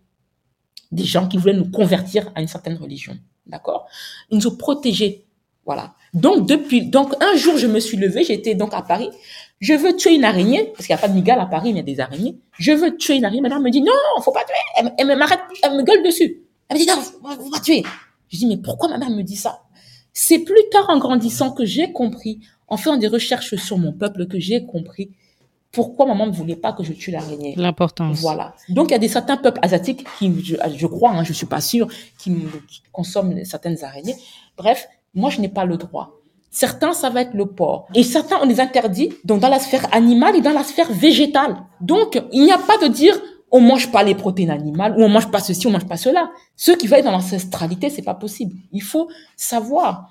[0.92, 3.18] des gens qui voulaient nous convertir à une certaine religion.
[3.48, 3.88] D'accord?
[4.30, 5.26] Ils nous ont protégés.
[5.66, 5.96] Voilà.
[6.14, 9.10] Donc, depuis, donc, un jour, je me suis levée, j'étais donc à Paris,
[9.60, 11.80] je veux tuer une araignée, parce qu'il n'y a pas de migale à Paris, mais
[11.82, 12.38] il y a des araignées.
[12.60, 13.42] Je veux tuer une araignée.
[13.42, 13.92] Madame me dit, non,
[14.22, 14.92] faut pas tuer.
[14.98, 16.44] Elle, m'arrête, elle me gueule dessus.
[16.70, 17.84] Elle me dit, non, faut pas tuer.
[18.30, 19.62] Je dis, mais pourquoi ma mère me dit ça?
[20.14, 24.28] C'est plus tard en grandissant que j'ai compris, en faisant des recherches sur mon peuple,
[24.28, 25.12] que j'ai compris
[25.72, 27.54] pourquoi maman ne voulait pas que je tue l'araignée.
[27.56, 28.20] L'importance.
[28.20, 28.56] Voilà.
[28.70, 31.46] Donc, il y a des certains peuples asiatiques qui, je, je crois, hein, je suis
[31.46, 31.88] pas sûre,
[32.18, 32.32] qui,
[32.68, 34.16] qui consomment certaines araignées.
[34.58, 36.20] Bref, moi, je n'ai pas le droit.
[36.50, 37.88] Certains, ça va être le porc.
[37.94, 41.58] Et certains, on les interdit donc dans la sphère animale et dans la sphère végétale.
[41.82, 43.20] Donc, il n'y a pas de dire
[43.52, 46.32] on mange pas les protéines animales ou on mange pas ceci, on mange pas cela.
[46.56, 48.56] Ceux qui veulent être dans l'ancestralité, c'est pas possible.
[48.72, 50.10] Il faut savoir.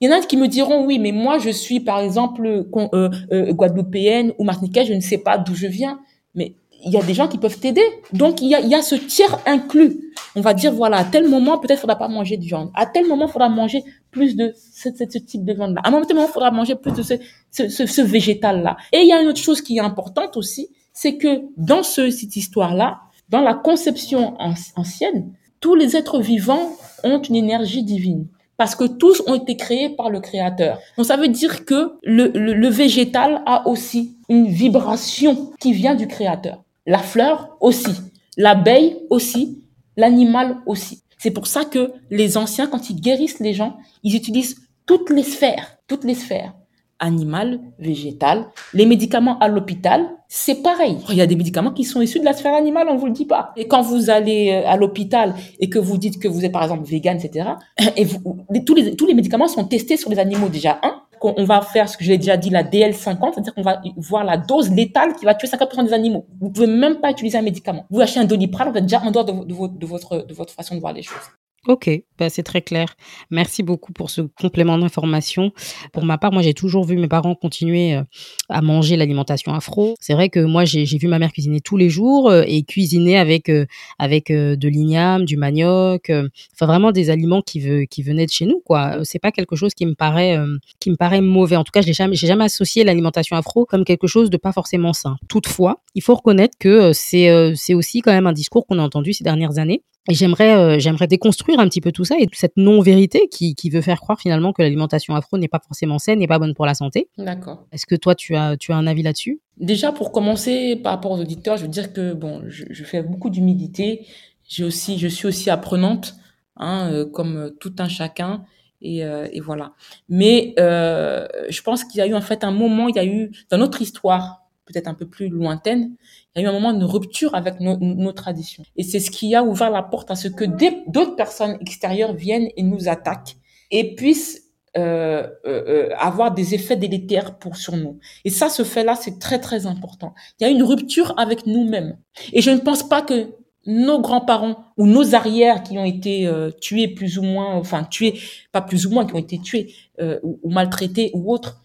[0.00, 3.10] Il y en a qui me diront oui, mais moi je suis par exemple euh,
[3.32, 5.98] euh, guadeloupéenne ou martiniquaise, je ne sais pas d'où je viens.
[6.34, 7.82] Mais il y a des gens qui peuvent t'aider.
[8.12, 10.12] Donc, il y a, il y a ce tiers inclus.
[10.36, 12.70] On va dire, voilà, à tel moment, peut-être, faudra pas manger de viande.
[12.74, 13.82] À tel moment, faudra manger
[14.16, 14.88] plus de ce,
[15.18, 15.82] type de viande-là.
[15.84, 18.78] À un moment, il faudra manger plus de ce, végétal-là.
[18.92, 22.08] Et il y a une autre chose qui est importante aussi, c'est que dans ce,
[22.08, 24.34] cette histoire-là, dans la conception
[24.76, 26.70] ancienne, tous les êtres vivants
[27.04, 30.78] ont une énergie divine parce que tous ont été créés par le Créateur.
[30.96, 35.94] Donc ça veut dire que le, le, le végétal a aussi une vibration qui vient
[35.94, 36.62] du Créateur.
[36.86, 37.92] La fleur aussi,
[38.38, 39.62] l'abeille aussi,
[39.98, 41.02] l'animal aussi.
[41.18, 44.56] C'est pour ça que les anciens, quand ils guérissent les gens, ils utilisent
[44.86, 46.54] toutes les sphères, toutes les sphères.
[46.98, 48.46] Animal, végétal.
[48.72, 50.96] Les médicaments à l'hôpital, c'est pareil.
[51.10, 53.12] Il y a des médicaments qui sont issus de la sphère animale, on vous le
[53.12, 53.52] dit pas.
[53.56, 56.62] Et quand vous allez euh, à l'hôpital et que vous dites que vous êtes par
[56.62, 57.50] exemple vegan, etc.,
[57.96, 60.80] et vous, tous, les, tous les médicaments sont testés sur les animaux déjà.
[60.82, 64.24] Un, on va faire ce que j'ai déjà dit, la DL50, c'est-à-dire qu'on va voir
[64.24, 66.26] la dose létale qui va tuer 50% des animaux.
[66.40, 67.86] Vous pouvez même pas utiliser un médicament.
[67.90, 70.80] Vous achetez un doliprane, vous êtes déjà en dehors de, votre, de votre façon de
[70.80, 71.22] voir les choses.
[71.66, 72.94] Ok, bah c'est très clair.
[73.30, 75.50] Merci beaucoup pour ce complément d'information.
[75.92, 78.04] Pour ma part, moi, j'ai toujours vu mes parents continuer euh,
[78.48, 79.96] à manger l'alimentation afro.
[79.98, 83.18] C'est vrai que moi, j'ai vu ma mère cuisiner tous les jours euh, et cuisiner
[83.18, 83.66] avec euh,
[83.98, 88.60] avec de l'igname, du manioc, enfin vraiment des aliments qui, qui venaient de chez nous,
[88.64, 88.98] quoi.
[89.02, 90.38] C'est pas quelque chose qui me paraît
[90.78, 91.56] qui me paraît mauvais.
[91.56, 94.52] En tout cas, je n'ai jamais jamais associé l'alimentation afro comme quelque chose de pas
[94.52, 95.16] forcément sain.
[95.28, 99.12] Toutefois, il faut reconnaître que c'est c'est aussi quand même un discours qu'on a entendu
[99.12, 102.56] ces dernières années et j'aimerais, euh, j'aimerais déconstruire un petit peu tout ça et cette
[102.56, 106.26] non-vérité qui, qui veut faire croire finalement que l'alimentation afro n'est pas forcément saine, n'est
[106.26, 107.08] pas bonne pour la santé.
[107.18, 107.66] D'accord.
[107.72, 109.40] Est-ce que toi, tu as, tu as un avis là-dessus?
[109.58, 113.02] Déjà, pour commencer, par rapport aux auditeurs, je veux dire que bon, je, je fais
[113.02, 114.06] beaucoup d'humilité.
[114.48, 116.14] J'ai aussi, je suis aussi apprenante,
[116.56, 118.44] hein, euh, comme tout un chacun.
[118.82, 119.72] Et, euh, et voilà.
[120.08, 123.06] Mais euh, je pense qu'il y a eu en fait un moment, il y a
[123.06, 125.92] eu dans notre histoire, peut-être un peu plus lointaine,
[126.34, 128.64] il y a eu un moment de rupture avec nos, traditions.
[128.76, 132.48] Et c'est ce qui a ouvert la porte à ce que d'autres personnes extérieures viennent
[132.56, 133.36] et nous attaquent
[133.70, 134.42] et puissent
[134.76, 137.98] euh, euh, euh, avoir des effets délétères pour sur nous.
[138.24, 140.14] Et ça, ce fait-là, c'est très très important.
[140.38, 141.96] Il y a une rupture avec nous-mêmes.
[142.32, 143.30] Et je ne pense pas que
[143.66, 148.18] nos grands-parents ou nos arrières qui ont été euh, tués plus ou moins, enfin tués,
[148.52, 151.60] pas plus ou moins, qui ont été tués euh, ou, maltraités ou autres,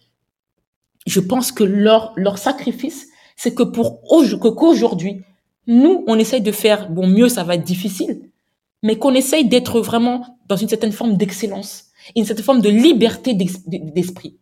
[1.06, 5.22] je pense que leur, leur sacrifice, c'est que pour qu'aujourd'hui,
[5.66, 8.30] nous, on essaye de faire, bon, mieux, ça va être difficile,
[8.82, 11.84] mais qu'on essaye d'être vraiment dans une certaine forme d'excellence,
[12.16, 14.38] une certaine forme de liberté d'esprit.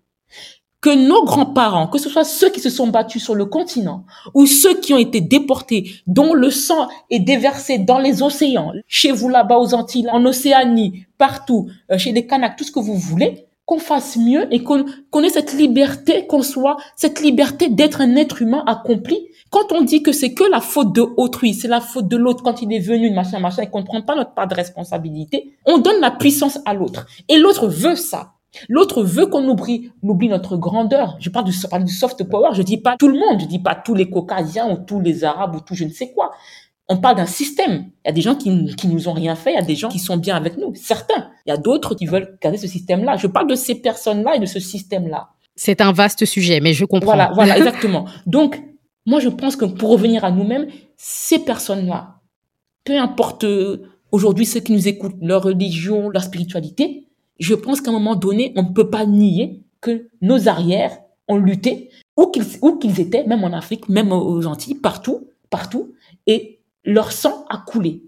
[0.80, 4.46] Que nos grands-parents, que ce soit ceux qui se sont battus sur le continent ou
[4.46, 9.28] ceux qui ont été déportés, dont le sang est déversé dans les océans, chez vous
[9.28, 13.46] là-bas aux Antilles, en Océanie, partout, euh, chez les Kanaks, tout ce que vous voulez,
[13.70, 18.42] qu'on fasse mieux et qu'on ait cette liberté, qu'on soit cette liberté d'être un être
[18.42, 19.28] humain accompli.
[19.50, 22.42] Quand on dit que c'est que la faute de autrui, c'est la faute de l'autre
[22.42, 25.52] quand il est venu, machin, machin, et qu'on ne prend pas notre part de responsabilité,
[25.66, 27.06] on donne la puissance à l'autre.
[27.28, 28.32] Et l'autre veut ça.
[28.68, 31.16] L'autre veut qu'on oublie, oublie notre grandeur.
[31.20, 31.52] Je parle du
[31.92, 32.48] soft power.
[32.54, 33.40] Je dis pas tout le monde.
[33.40, 36.10] Je dis pas tous les Caucasiens ou tous les Arabes ou tout je ne sais
[36.12, 36.32] quoi
[36.90, 37.86] on parle d'un système.
[38.04, 39.76] Il y a des gens qui, qui nous ont rien fait, il y a des
[39.76, 41.30] gens qui sont bien avec nous, certains.
[41.46, 43.16] Il y a d'autres qui veulent garder ce système-là.
[43.16, 45.30] Je parle de ces personnes-là et de ce système-là.
[45.54, 47.06] C'est un vaste sujet, mais je comprends.
[47.06, 48.06] Voilà, voilà, exactement.
[48.26, 48.60] Donc,
[49.06, 50.66] moi, je pense que pour revenir à nous-mêmes,
[50.96, 52.16] ces personnes-là,
[52.84, 57.06] peu importe euh, aujourd'hui ceux qui nous écoutent, leur religion, leur spiritualité,
[57.38, 61.36] je pense qu'à un moment donné, on ne peut pas nier que nos arrières ont
[61.36, 65.94] lutté, où qu'ils, étaient, même en Afrique, même aux Antilles, partout, partout,
[66.26, 68.04] et leur sang a coulé.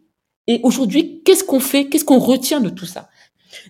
[0.46, 1.88] Et aujourd'hui, qu'est-ce qu'on fait?
[1.88, 3.08] Qu'est-ce qu'on retient de tout ça?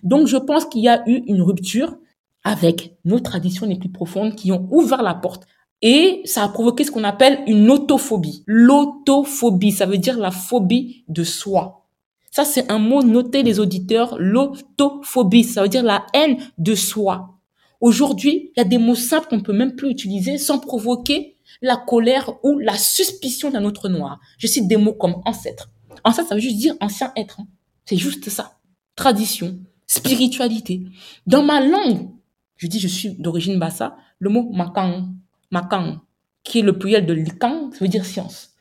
[0.01, 1.97] Donc, je pense qu'il y a eu une rupture
[2.43, 5.45] avec nos traditions les plus profondes qui ont ouvert la porte.
[5.81, 8.43] Et ça a provoqué ce qu'on appelle une autophobie.
[8.47, 11.85] L'autophobie, ça veut dire la phobie de soi.
[12.31, 14.15] Ça, c'est un mot noté les auditeurs.
[14.17, 17.37] L'autophobie, ça veut dire la haine de soi.
[17.81, 21.77] Aujourd'hui, il y a des mots simples qu'on peut même plus utiliser sans provoquer la
[21.77, 24.19] colère ou la suspicion d'un autre noir.
[24.37, 25.69] Je cite des mots comme ancêtre.
[26.03, 27.39] Ancêtre, ça veut juste dire ancien être.
[27.39, 27.47] Hein.
[27.85, 28.59] C'est juste ça.
[28.95, 30.83] Tradition, spiritualité.
[31.27, 32.09] Dans ma langue,
[32.57, 35.13] je dis je suis d'origine bassa, le mot makang,
[35.51, 35.99] makang,
[36.43, 38.51] qui est le pluriel de likang, ça veut dire science.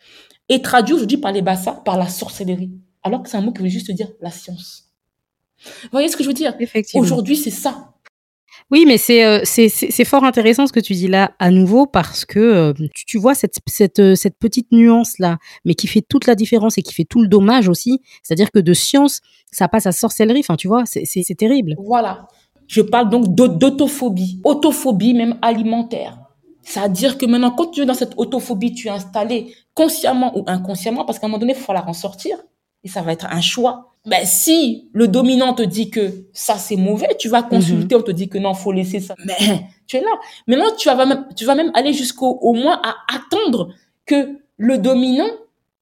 [0.48, 2.72] Et traduit aujourd'hui par les bassa, par la sorcellerie.
[3.02, 4.92] Alors que c'est un mot qui veut juste dire la science.
[5.64, 6.54] Vous voyez ce que je veux dire?
[6.94, 7.91] Aujourd'hui, c'est ça.
[8.70, 12.38] Oui, mais euh, c'est fort intéressant ce que tu dis là à nouveau parce que
[12.38, 16.34] euh, tu, vois cette, cette, euh, cette petite nuance là, mais qui fait toute la
[16.34, 18.00] différence et qui fait tout le dommage aussi.
[18.22, 20.40] C'est-à-dire que de science, ça passe à sorcellerie.
[20.40, 21.74] Enfin, tu vois, c'est terrible.
[21.78, 22.28] Voilà.
[22.66, 26.18] Je parle donc d'autophobie, autophobie même alimentaire.
[26.62, 31.04] C'est-à-dire que maintenant, quand tu es dans cette autophobie, tu es installé consciemment ou inconsciemment,
[31.04, 32.38] parce qu'à un moment donné, il faut falloir en sortir.
[32.84, 36.76] Et ça va être un choix ben, si le dominant te dit que ça c'est
[36.76, 38.00] mauvais, tu vas consulter, mhm.
[38.00, 39.14] on te dit que non, faut laisser ça.
[39.24, 39.36] Mais
[39.86, 40.10] tu es là.
[40.46, 43.68] Maintenant, tu vas même, tu vas même aller jusqu'au au moins à attendre
[44.04, 45.30] que le dominant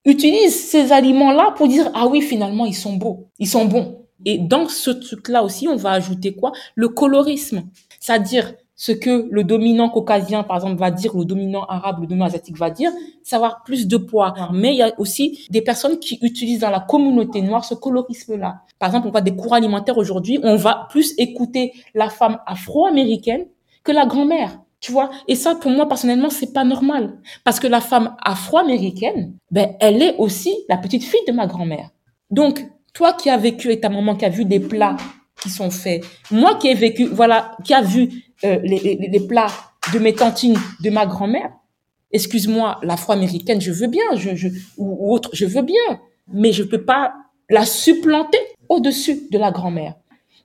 [0.05, 3.97] utilise ces aliments-là pour dire ah oui finalement ils sont beaux, ils sont bons.
[4.25, 6.51] Et dans ce truc-là aussi, on va ajouter quoi?
[6.75, 7.63] Le colorisme,
[7.99, 12.25] c'est-à-dire ce que le dominant caucasien, par exemple, va dire, le dominant arabe, le dominant
[12.25, 12.89] asiatique va dire,
[13.21, 14.33] ça va avoir plus de poids.
[14.53, 18.63] Mais il y a aussi des personnes qui utilisent dans la communauté noire ce colorisme-là.
[18.79, 23.45] Par exemple, on voit des cours alimentaires aujourd'hui, on va plus écouter la femme afro-américaine
[23.83, 24.59] que la grand-mère.
[24.79, 27.19] Tu vois, et ça, pour moi, personnellement, c'est pas normal.
[27.43, 31.91] Parce que la femme afro-américaine, ben, elle est aussi la petite fille de ma grand-mère.
[32.31, 32.65] Donc,
[32.95, 34.97] toi qui as vécu avec ta maman, qui a vu des plats
[35.39, 39.51] qui sont faits, moi qui ai vécu, voilà, qui a vu euh, les, les, plats
[39.93, 41.51] de mes tantines, de ma grand-mère,
[42.11, 46.83] excuse-moi, l'afro-américaine, je veux bien, je, je, ou, autre, je veux bien, mais je peux
[46.83, 47.13] pas
[47.49, 48.39] la supplanter
[48.69, 49.95] au-dessus de la grand-mère.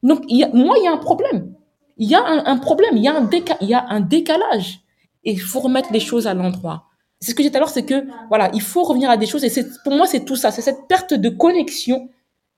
[0.02, 1.54] Donc, y a, moi, il y a un problème.
[1.96, 3.28] Il y a un, problème, il y, a un
[3.62, 4.80] il y a un décalage.
[5.24, 6.84] Et il faut remettre les choses à l'endroit.
[7.20, 9.44] C'est ce que j'ai dit alors, c'est que, voilà, il faut revenir à des choses.
[9.44, 10.50] Et c'est, pour moi, c'est tout ça.
[10.50, 12.10] C'est cette perte de connexion,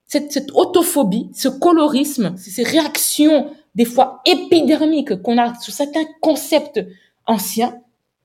[0.07, 6.81] cette, cette autophobie, ce colorisme, ces réactions, des fois épidermiques qu'on a sur certains concepts
[7.27, 7.81] anciens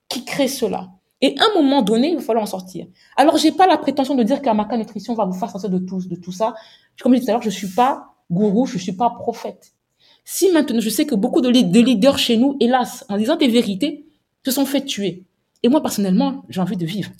[0.10, 0.90] qui créent cela.
[1.22, 2.86] Et à un moment donné, il va falloir en sortir.
[3.16, 6.02] Alors, j'ai pas la prétention de dire qu'Amaka Nutrition va vous faire sortir de tout,
[6.06, 6.54] de tout ça.
[7.02, 9.74] Comme je disais tout à l'heure, je suis pas gourou, je suis pas prophète.
[10.26, 13.48] Si maintenant, je sais que beaucoup de, de leaders chez nous, hélas, en disant des
[13.48, 14.06] vérités,
[14.46, 15.24] se sont fait tuer.
[15.64, 17.12] Et moi, personnellement, j'ai envie de vivre.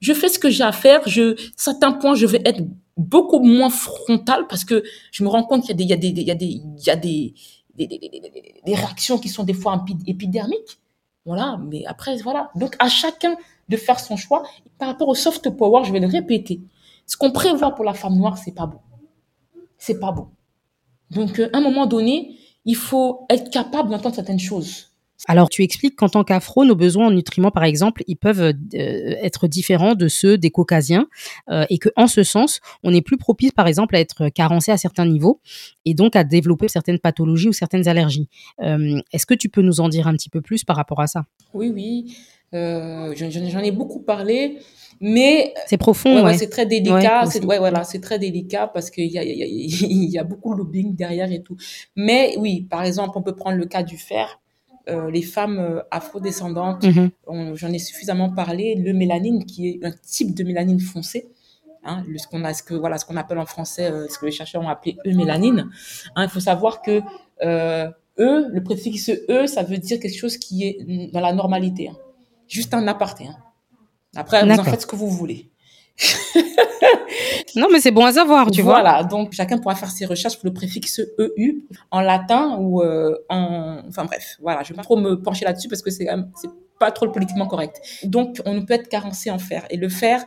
[0.00, 1.00] Je fais ce que j'ai à faire.
[1.06, 2.62] Je, certains points, je vais être
[2.96, 4.82] beaucoup moins frontal parce que
[5.12, 6.96] je me rends compte qu'il y a des, il y a des, il y a
[6.96, 7.34] des,
[7.74, 10.80] des, des, des, réactions qui sont des fois épidermiques.
[11.24, 11.58] Voilà.
[11.68, 12.50] Mais après, voilà.
[12.56, 13.36] Donc, à chacun
[13.70, 14.42] de faire son choix.
[14.78, 16.60] Par rapport au soft power, je vais le répéter.
[17.06, 18.80] Ce qu'on prévoit pour la femme noire, c'est pas bon.
[19.78, 20.28] C'est pas bon.
[21.10, 24.89] Donc, euh, à un moment donné, il faut être capable d'entendre certaines choses.
[25.26, 28.54] Alors, tu expliques qu'en tant qu'afro, nos besoins en nutriments, par exemple, ils peuvent euh,
[29.22, 31.08] être différents de ceux des caucasiens
[31.50, 34.72] euh, et que, en ce sens, on est plus propice, par exemple, à être carencé
[34.72, 35.40] à certains niveaux
[35.84, 38.28] et donc à développer certaines pathologies ou certaines allergies.
[38.62, 41.06] Euh, est-ce que tu peux nous en dire un petit peu plus par rapport à
[41.06, 41.24] ça?
[41.54, 42.16] Oui, oui.
[42.52, 44.58] J'en ai beaucoup parlé.
[45.02, 47.24] Mais c'est profond, ouais, c'est très délicat.
[47.24, 49.46] Ouais, c'est voilà, c'est très délicat parce qu'il y a, y, a,
[49.86, 51.56] y a beaucoup de lobbying derrière et tout.
[51.96, 54.40] Mais oui, par exemple, on peut prendre le cas du fer.
[54.90, 57.08] Euh, les femmes euh, afrodescendantes, mm
[57.54, 61.30] j'en ai suffisamment parlé, le mélanine, qui est un type de mélanine foncée,
[61.84, 64.26] hein, ce qu'on a, ce que voilà, ce qu'on appelle en français, euh, ce que
[64.26, 65.70] les chercheurs ont appelé eumélanine.
[66.16, 67.00] Hein, il faut savoir que
[67.42, 67.88] euh,
[68.18, 71.96] e, le préfixe e, ça veut dire quelque chose qui est dans la normalité, hein.
[72.48, 73.28] juste un aparté.
[74.16, 75.50] Après, vous en faites ce que vous voulez.
[77.56, 78.80] non, mais c'est bon à savoir, tu vois.
[78.80, 83.16] Voilà, donc chacun pourra faire ses recherches pour le préfixe EU en latin ou euh,
[83.28, 83.82] en...
[83.88, 86.90] Enfin bref, voilà, je vais pas trop me pencher là-dessus parce que c'est c'est pas
[86.90, 87.80] trop politiquement correct.
[88.04, 89.66] Donc, on ne peut être carencé en fer.
[89.70, 90.24] Et le fer,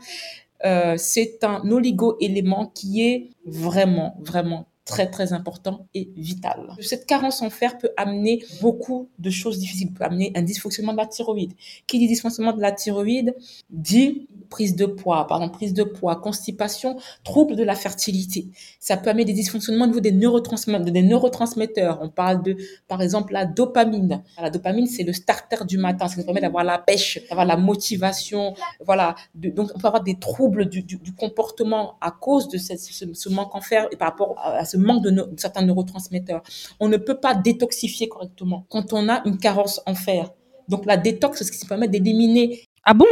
[0.65, 6.73] euh, c'est un oligo-élément qui est vraiment, vraiment très très important et vital.
[6.81, 10.97] Cette carence en fer peut amener beaucoup de choses difficiles, peut amener un dysfonctionnement de
[10.97, 11.53] la thyroïde.
[11.87, 13.35] Qui dit dysfonctionnement de la thyroïde
[13.69, 18.49] dit prise de poids, pardon, prise de poids, constipation, trouble de la fertilité.
[18.79, 21.99] Ça peut amener des dysfonctionnements au niveau des neurotransmetteurs.
[22.01, 22.57] On parle de,
[22.87, 24.21] par exemple, la dopamine.
[24.39, 26.07] La dopamine, c'est le starter du matin.
[26.07, 28.53] Ça nous permet d'avoir la pêche, d'avoir la motivation.
[28.85, 29.15] Voilà.
[29.33, 30.85] donc, on peut avoir des troubles du,
[31.17, 35.11] comportement à cause de ce, manque en fer et par rapport à ce manque de,
[35.11, 36.41] de certains neurotransmetteurs.
[36.79, 40.31] On ne peut pas détoxifier correctement quand on a une carence en fer.
[40.67, 43.05] Donc la détox, c'est ce qui permet d'éliminer ah bon?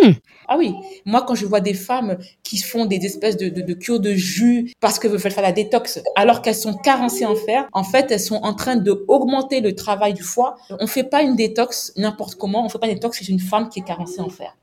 [0.50, 0.74] Ah oui.
[1.06, 4.12] Moi, quand je vois des femmes qui font des espèces de, de, de cures de
[4.12, 8.12] jus parce qu'elles veulent faire la détox, alors qu'elles sont carencées en fer, en fait,
[8.12, 10.58] elles sont en train de augmenter le travail du foie.
[10.82, 12.66] On fait pas une détox n'importe comment.
[12.66, 14.58] On fait pas une détox chez une femme qui est carencée en fer.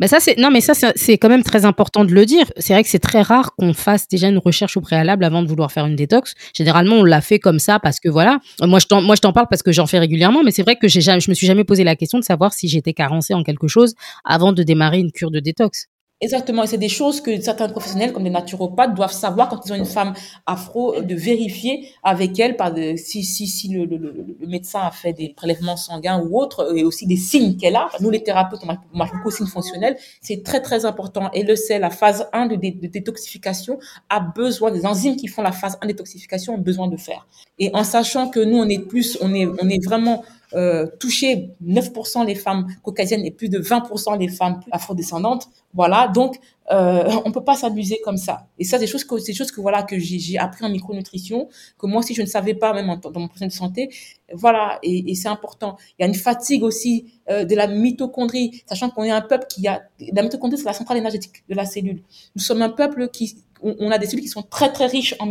[0.00, 2.46] Ben ça c'est non mais ça c'est quand même très important de le dire.
[2.56, 5.48] C'est vrai que c'est très rare qu'on fasse déjà une recherche au préalable avant de
[5.48, 6.34] vouloir faire une détox.
[6.54, 8.38] Généralement on l'a fait comme ça parce que voilà.
[8.62, 10.76] Moi je t'en moi je t'en parle parce que j'en fais régulièrement, mais c'est vrai
[10.76, 13.34] que j'ai jamais je me suis jamais posé la question de savoir si j'étais carencée
[13.34, 13.94] en quelque chose
[14.24, 15.86] avant de démarrer une cure de détox.
[16.20, 19.72] Exactement, et c'est des choses que certains professionnels comme des naturopathes doivent savoir quand ils
[19.72, 20.14] ont une femme
[20.46, 24.90] afro, de vérifier avec elle par de, si, si, si le, le, le, médecin a
[24.90, 27.88] fait des prélèvements sanguins ou autres, et aussi des signes qu'elle a.
[28.00, 29.96] Nous, les thérapeutes, on marque beaucoup aux signes fonctionnels.
[30.20, 31.30] C'est très, très important.
[31.34, 35.42] Et le sel, la phase 1 de, de, détoxification a besoin, des enzymes qui font
[35.42, 37.28] la phase 1 de détoxification ont besoin de faire.
[37.60, 40.24] Et en sachant que nous, on est plus, on est, on est vraiment
[40.54, 45.48] euh, toucher 9% les femmes caucasiennes et plus de 20% les femmes afrodescendantes.
[45.74, 46.38] Voilà, donc
[46.70, 48.46] euh, on peut pas s'amuser comme ça.
[48.58, 51.48] Et ça, c'est des choses que, des choses que voilà que j'ai appris en micronutrition,
[51.78, 53.90] que moi aussi je ne savais pas même dans mon projet de santé.
[54.32, 55.76] Voilà, et, c'est important.
[55.98, 59.46] Il y a une fatigue aussi euh, de la mitochondrie, sachant qu'on est un peuple
[59.48, 59.82] qui a
[60.12, 62.02] la mitochondrie, c'est la centrale énergétique de la cellule.
[62.36, 65.28] Nous sommes un peuple qui on, a des cellules qui sont très très riches en,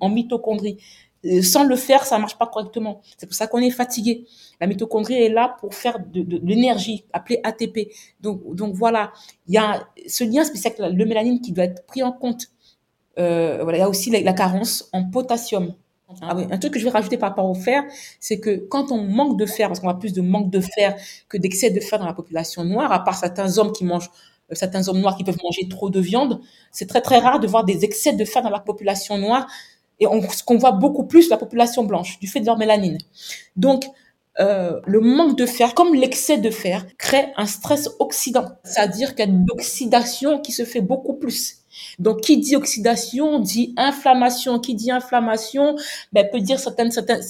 [0.00, 0.78] en mitochondrie.
[1.24, 3.00] Euh, sans le faire, ça marche pas correctement.
[3.16, 4.24] C'est pour ça qu'on est fatigué.
[4.60, 7.90] La mitochondrie est là pour faire de, de, l'énergie, appelée ATP.
[8.20, 9.12] Donc, donc voilà,
[9.46, 12.46] il y a ce lien spécial avec le mélanine qui doit être pris en compte.
[13.18, 15.74] Euh, voilà, il y a aussi la, carence en potassium.
[16.22, 17.82] Ah oui, un truc que je vais rajouter par rapport au fer,
[18.18, 20.96] c'est que quand on manque de fer, parce qu'on a plus de manque de fer
[21.28, 24.10] que d'excès de fer dans la population noire, à part certains hommes qui mangent
[24.50, 26.40] euh, certains hommes noirs qui peuvent manger trop de viande,
[26.72, 29.46] c'est très très rare de voir des excès de fer dans la population noire
[30.00, 32.98] et on, ce qu'on voit beaucoup plus la population blanche du fait de leur mélanine.
[33.56, 33.84] Donc,
[34.40, 38.46] euh, le manque de fer, comme l'excès de fer, crée un stress oxydant.
[38.62, 41.56] C'est-à-dire qu'il y a une oxydation qui se fait beaucoup plus.
[41.98, 44.58] Donc, qui dit oxydation dit inflammation.
[44.58, 45.76] Qui dit inflammation,
[46.12, 47.22] ben, peut dire certaines, certaines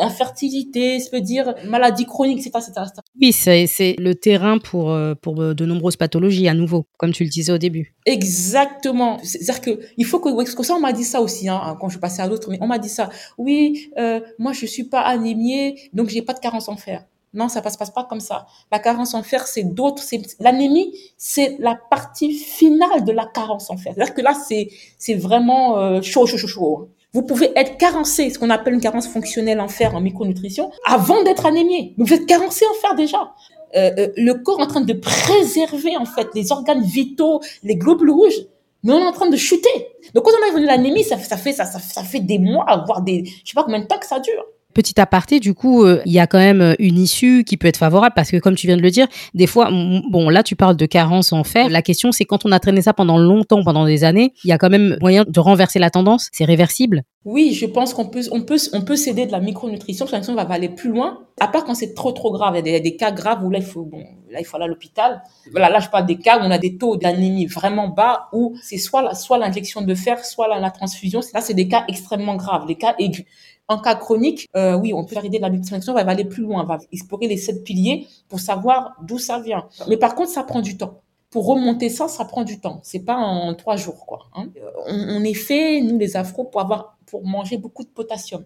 [0.00, 2.92] infertilité, peut dire maladie chronique, etc., etc.
[3.20, 7.24] Oui, c'est le terrain pour, euh, pour euh, de nombreuses pathologies à nouveau, comme tu
[7.24, 7.94] le disais au début.
[8.06, 9.18] Exactement.
[9.22, 11.88] C'est-à-dire que il faut que, parce que ça, on m'a dit ça aussi, hein, quand
[11.88, 13.10] je passais à l'autre, mais on m'a dit ça.
[13.38, 17.04] Oui, euh, moi, je suis pas anémiée, donc j'ai pas de carence en fer.
[17.34, 18.46] Non, ça passe, passe pas comme ça.
[18.70, 20.02] La carence en fer, c'est d'autres.
[20.38, 23.92] L'anémie, c'est la partie finale de la carence en fer.
[23.94, 26.88] C'est-à-dire que là, c'est vraiment euh, chaud, chaud, chaud, chaud.
[27.12, 31.22] Vous pouvez être carencé, ce qu'on appelle une carence fonctionnelle en fer en micronutrition, avant
[31.22, 31.94] d'être anémié.
[31.98, 33.34] vous êtes carencé en fer déjà.
[33.76, 37.76] Euh, euh, le corps est en train de préserver en fait les organes vitaux, les
[37.76, 38.46] globules rouges,
[38.82, 39.68] mais on est en train de chuter.
[40.14, 42.64] Donc quand on a venu l'anémie, ça, ça fait ça, ça, ça fait des mois,
[42.86, 44.44] voire des, je sais pas combien de temps que ça dure.
[44.74, 47.68] Petit aparté, du coup, euh, il y a quand même euh, une issue qui peut
[47.68, 50.56] être favorable parce que, comme tu viens de le dire, des fois, bon, là, tu
[50.56, 51.68] parles de carence en fer.
[51.68, 54.52] La question, c'est quand on a traîné ça pendant longtemps, pendant des années, il y
[54.52, 56.28] a quand même moyen de renverser la tendance.
[56.32, 57.04] C'est réversible?
[57.24, 60.06] Oui, je pense qu'on peut, on peut, on peut s'aider de la micronutrition.
[60.06, 61.20] Parce on va aller plus loin.
[61.40, 62.54] À part quand c'est trop, trop grave.
[62.58, 64.66] Il y a des, cas graves où là, il faut, bon, là, il faut aller
[64.66, 65.22] à l'hôpital.
[65.50, 68.56] Voilà, là, je parle des cas où on a des taux d'anémie vraiment bas où
[68.62, 71.20] c'est soit, soit l'injection de fer, soit la, la transfusion.
[71.32, 73.24] Là, c'est des cas extrêmement graves, des cas aigus.
[73.68, 76.24] En cas chronique, euh, oui, on peut faire aider de la nutrition, on va aller
[76.24, 79.68] plus loin, on va explorer les sept piliers pour savoir d'où ça vient.
[79.88, 81.00] Mais par contre, ça prend du temps.
[81.30, 82.80] Pour remonter ça, ça prend du temps.
[82.82, 84.28] C'est pas en trois jours, quoi.
[84.34, 84.48] Hein.
[84.86, 88.44] On, est fait, nous les afros, pour avoir, pour manger beaucoup de potassium.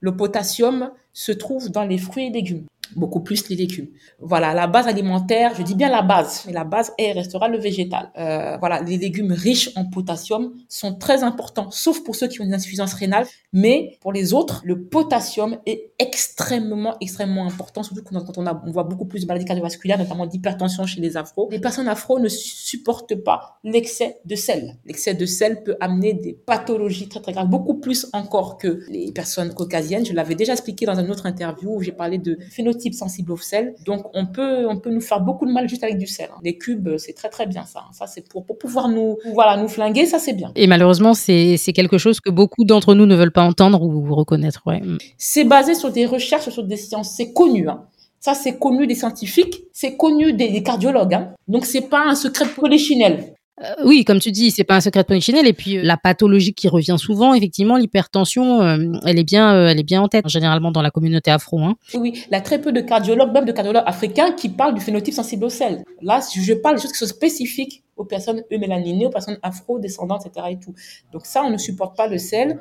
[0.00, 2.66] Le potassium se trouve dans les fruits et légumes
[2.96, 3.88] beaucoup plus les légumes.
[4.18, 7.58] Voilà, la base alimentaire, je dis bien la base, mais la base est restera le
[7.58, 8.10] végétal.
[8.18, 12.44] Euh, voilà, les légumes riches en potassium sont très importants, sauf pour ceux qui ont
[12.44, 18.38] une insuffisance rénale, mais pour les autres, le potassium est extrêmement, extrêmement important, surtout quand
[18.38, 21.48] on, a, on voit beaucoup plus de maladies cardiovasculaires, notamment d'hypertension chez les afros.
[21.50, 24.78] Les personnes afro ne supportent pas l'excès de sel.
[24.86, 29.12] L'excès de sel peut amener des pathologies très, très graves, beaucoup plus encore que les
[29.12, 30.06] personnes caucasiennes.
[30.06, 33.32] Je l'avais déjà expliqué dans une autre interview où j'ai parlé de phénotype type sensible
[33.32, 33.74] au sel.
[33.84, 36.28] Donc, on peut, on peut nous faire beaucoup de mal juste avec du sel.
[36.32, 36.40] Hein.
[36.42, 37.84] Les cubes, c'est très, très bien ça.
[37.92, 40.52] Ça, c'est pour, pour pouvoir nous, voilà, nous flinguer, ça, c'est bien.
[40.56, 44.62] Et malheureusement, c'est quelque chose que beaucoup d'entre nous ne veulent pas entendre ou reconnaître.
[44.66, 44.82] Ouais.
[45.18, 47.10] C'est basé sur des recherches, sur des sciences.
[47.16, 47.68] C'est connu.
[47.68, 47.84] Hein.
[48.20, 51.14] Ça, c'est connu des scientifiques, c'est connu des, cardiologues.
[51.14, 51.34] Hein.
[51.48, 53.34] Donc, c'est pas un secret de polichinelle.
[53.62, 55.46] Euh, oui, comme tu dis, c'est pas un secret de polichinelle.
[55.46, 59.78] Et puis euh, la pathologie qui revient souvent, effectivement, l'hypertension, euh, elle est bien, elle
[59.78, 61.60] est bien en tête généralement dans la communauté afro.
[61.60, 61.76] Hein.
[61.94, 64.80] Oui, il y a très peu de cardiologues, même de cardiologues africains, qui parlent du
[64.80, 65.84] phénotype sensible au sel.
[66.00, 70.46] Là, je parle de choses qui sont spécifiques aux personnes eumélaninées, aux personnes afro-descendantes, etc.
[70.52, 70.74] Et tout.
[71.12, 72.58] Donc ça, on ne supporte pas le sel.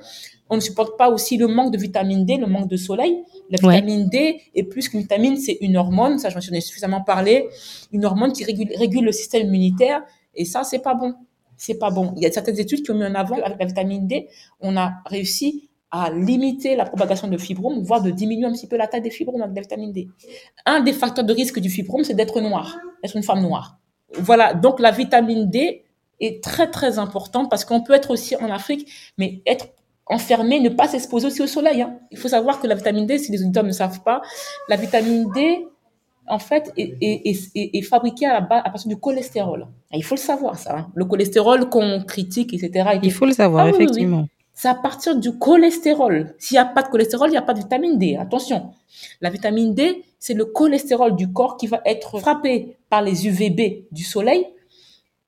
[0.50, 3.24] On ne supporte pas aussi le manque de vitamine D, le manque de soleil.
[3.50, 7.48] La vitamine D est plus qu'une vitamine, c'est une hormone, ça j'en ai suffisamment parlé,
[7.92, 10.02] une hormone qui régule, régule le système immunitaire
[10.36, 11.16] et ça, c'est pas bon.
[11.58, 12.14] C'est pas bon.
[12.16, 14.30] Il y a certaines études qui ont mis en avant avec la vitamine D,
[14.62, 18.78] on a réussi à limiter la propagation de fibromes, voire de diminuer un petit peu
[18.78, 20.08] la taille des fibromes avec la vitamine D.
[20.66, 23.80] Un des facteurs de risque du fibrome, c'est d'être noir, d'être une femme noire.
[24.14, 25.84] Voilà, donc la vitamine D
[26.20, 29.68] est très très importante parce qu'on peut être aussi en Afrique, mais être
[30.06, 31.82] enfermé, ne pas s'exposer aussi au soleil.
[31.82, 32.00] Hein.
[32.12, 34.22] Il faut savoir que la vitamine D, si les auditeurs ne savent pas,
[34.68, 35.66] la vitamine D
[36.30, 39.68] en fait, est, fabriqué à, à partir du cholestérol.
[39.92, 40.78] il faut le savoir, ça.
[40.78, 40.88] Hein.
[40.96, 43.00] Le cholestérol qu'on critique, etc.
[43.02, 44.28] Il faut le savoir, ah effectivement.
[44.54, 46.36] C'est à partir du cholestérol.
[46.38, 48.18] S'il n'y a pas de cholestérol, il n'y a pas de vitamine D.
[48.18, 48.72] Attention.
[49.22, 53.86] La vitamine D, c'est le cholestérol du corps qui va être frappé par les UVB
[53.92, 54.46] du soleil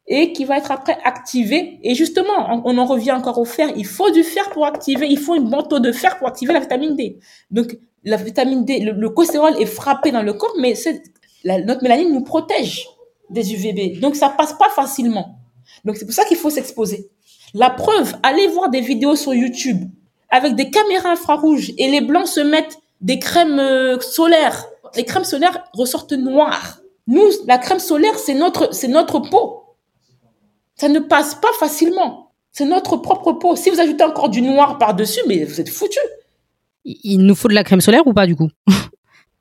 [0.08, 1.80] et qui va être après activé.
[1.84, 3.70] Et justement, on, en revient encore au fer.
[3.78, 6.60] Il faut du fer pour activer, il faut un manteau de fer pour activer la
[6.60, 7.18] vitamine D.
[7.50, 10.74] Donc, la vitamine D, le, cholestérol est frappé dans le corps, mais
[11.46, 12.88] notre mélanine nous protège
[13.30, 14.00] des UVB.
[14.00, 15.40] Donc, ça passe pas facilement.
[15.86, 17.10] Donc, c'est pour ça qu'il faut s'exposer.
[17.54, 19.90] La preuve, allez voir des vidéos sur YouTube
[20.30, 24.66] avec des caméras infrarouges et les blancs se mettent des crèmes euh, solaires.
[24.96, 26.80] Les crèmes solaires ressortent noires.
[27.08, 29.64] Nous, la crème solaire, c'est notre, c'est notre peau.
[30.76, 32.32] Ça ne passe pas facilement.
[32.52, 33.56] C'est notre propre peau.
[33.56, 36.00] Si vous ajoutez encore du noir par-dessus, mais vous êtes foutu.
[36.86, 38.50] Il nous faut de la crème solaire ou pas du coup?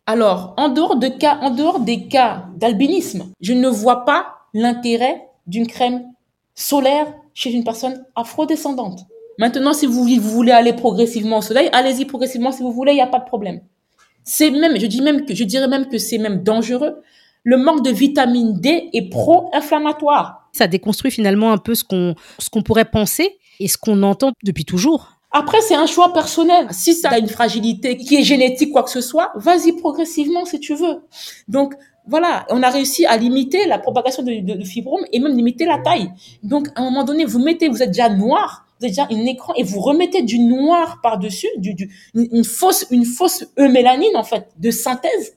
[0.07, 5.29] Alors, en dehors, de cas, en dehors des cas d'albinisme, je ne vois pas l'intérêt
[5.47, 6.03] d'une crème
[6.55, 9.01] solaire chez une personne afrodescendante.
[9.39, 12.97] Maintenant, si vous, vous voulez aller progressivement au soleil, allez-y progressivement si vous voulez, il
[12.97, 13.61] n'y a pas de problème.
[14.25, 17.01] C'est même, je dis même que, je dirais même que c'est même dangereux.
[17.43, 20.51] Le manque de vitamine D est pro-inflammatoire.
[20.53, 24.33] Ça déconstruit finalement un peu ce qu'on, ce qu'on pourrait penser et ce qu'on entend
[24.43, 25.20] depuis toujours.
[25.33, 26.67] Après, c'est un choix personnel.
[26.73, 30.59] Si ça a une fragilité qui est génétique, quoi que ce soit, vas-y progressivement si
[30.61, 31.03] tu veux.
[31.49, 31.75] Donc,
[32.07, 35.79] Voilà, on a réussi à limiter la propagation de, de, fibromes et même limiter la
[35.79, 36.11] taille.
[36.43, 39.27] Donc, à un moment donné, vous mettez, vous êtes déjà noir, vous êtes déjà un
[39.27, 44.25] écran et vous remettez du noir par-dessus, du, du, une, fausse, une fausse eumélanine, en
[44.25, 45.37] fait, de synthèse.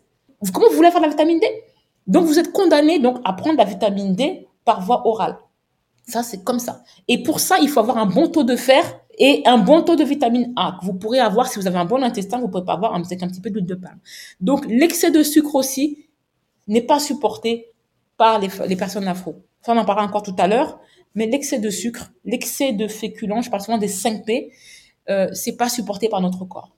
[0.54, 1.46] Comment vous voulez faire la vitamine D?
[2.08, 5.38] Donc, vous êtes condamné, donc, à prendre la vitamine D par voie orale.
[6.08, 6.82] Ça, c'est comme ça.
[7.08, 8.84] Et pour ça, il faut avoir un bon taux de fer
[9.18, 11.86] et un bon taux de vitamine A que vous pourrez avoir si vous avez un
[11.86, 14.00] bon intestin, vous pouvez pas avoir avec un petit peu d'huile de palme.
[14.42, 16.08] Donc, l'excès de sucre aussi,
[16.68, 17.68] n'est pas supporté
[18.18, 19.44] par les, les personnes afro.
[19.62, 20.80] Ça, on en parlera encore tout à l'heure,
[21.16, 24.52] mais l'excès de sucre, l'excès de féculents, je parle souvent des 5 P,
[25.10, 26.72] euh, c'est pas supporté par notre corps.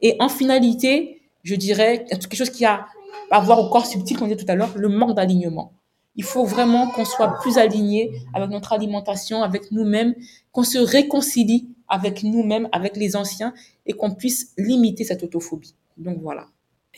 [0.00, 2.86] Et en finalité, je dirais quelque chose qui a
[3.30, 5.72] à voir au corps subtil, comme on disait tout à l'heure, le manque d'alignement.
[6.16, 10.14] Il faut vraiment qu'on soit plus aligné avec notre alimentation, avec nous-mêmes,
[10.52, 13.52] qu'on se réconcilie avec nous-mêmes, avec les anciens,
[13.86, 15.74] et qu'on puisse limiter cette autophobie.
[15.96, 16.46] Donc voilà.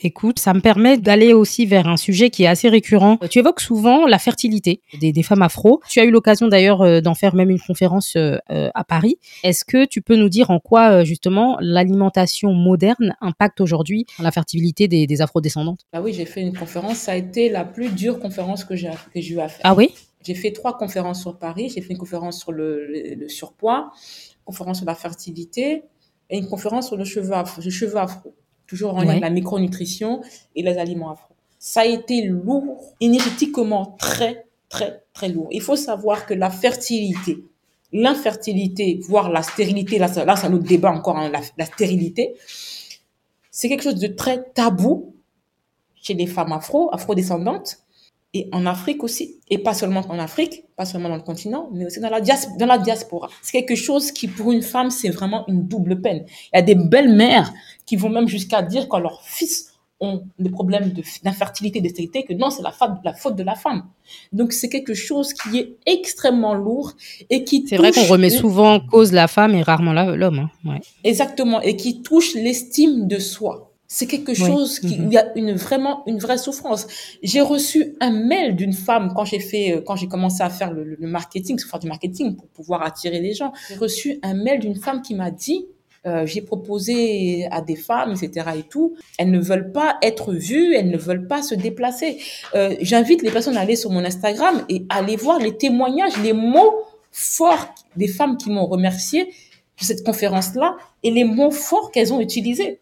[0.01, 3.17] Écoute, ça me permet d'aller aussi vers un sujet qui est assez récurrent.
[3.29, 5.81] Tu évoques souvent la fertilité des, femmes afro.
[5.87, 9.17] Tu as eu l'occasion d'ailleurs euh, d'en faire même une conférence euh, euh, à Paris.
[9.43, 14.87] Est-ce que tu peux nous dire en quoi justement l'alimentation moderne impacte aujourd'hui la fertilité
[14.87, 15.81] des, des afro-descendantes?
[15.93, 16.97] Ah oui, j'ai fait une conférence.
[16.97, 19.61] Ça a été la plus dure conférence que j'ai eu à faire.
[19.63, 19.93] Ah oui?
[20.25, 21.71] J'ai fait trois conférences sur Paris.
[21.73, 23.91] J'ai fait une conférence sur le, le, surpoids,
[24.39, 25.83] une conférence sur la fertilité
[26.29, 27.61] et une conférence sur le cheveu afro.
[27.61, 28.33] Le cheveu afro
[28.73, 30.21] toujours en lien avec la micronutrition
[30.55, 31.35] et les aliments afro.
[31.59, 35.47] Ça a été lourd, énergétiquement très, très, très lourd.
[35.51, 37.37] Il faut savoir que la fertilité,
[37.91, 42.33] l'infertilité, voire la stérilité, là, là c'est un autre débat encore, hein, la, stérilité,
[43.51, 45.13] c'est quelque chose de très tabou
[46.01, 47.77] chez les femmes afro, afro-descendantes,
[48.33, 51.85] et en Afrique aussi, et pas seulement en Afrique, pas seulement dans le continent, mais
[51.85, 53.29] aussi dans la, dans la diaspora.
[53.43, 56.25] C'est quelque chose qui, pour une femme, c'est vraiment une double peine.
[56.51, 57.53] Il y a des belles-mères
[57.85, 62.49] qui vont même jusqu'à dire quand leurs fils ont des problèmes d'infertilité, de, que non,
[62.49, 62.73] c'est la,
[63.03, 63.85] la faute de la femme.
[64.33, 66.93] Donc, c'est quelque chose qui est extrêmement lourd
[67.29, 70.49] et qui C'est vrai qu'on remet souvent en cause la femme et rarement l'homme.
[70.65, 70.69] Hein.
[70.69, 70.81] Ouais.
[71.03, 71.61] Exactement.
[71.61, 73.72] Et qui touche l'estime de soi.
[73.95, 75.05] C'est quelque chose qui mm-hmm.
[75.05, 76.87] il y a une vraiment une vraie souffrance.
[77.21, 80.73] J'ai reçu un mail d'une femme quand j'ai fait euh, quand j'ai commencé à faire
[80.73, 83.53] le, le marketing, faire du marketing pour pouvoir attirer les gens.
[83.69, 85.67] J'ai reçu un mail d'une femme qui m'a dit
[86.07, 88.47] euh, j'ai proposé à des femmes, etc.
[88.57, 88.95] et tout.
[89.19, 92.17] Elles ne veulent pas être vues, elles ne veulent pas se déplacer.
[92.55, 96.17] Euh, J'invite les personnes à aller sur mon Instagram et à aller voir les témoignages,
[96.23, 96.73] les mots
[97.11, 102.21] forts des femmes qui m'ont remercié de cette conférence-là et les mots forts qu'elles ont
[102.21, 102.79] utilisés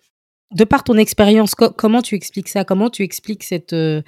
[0.52, 2.64] de par ton expérience, comment tu expliques ça?
[2.66, 4.02] Comment tu expliques cette, euh,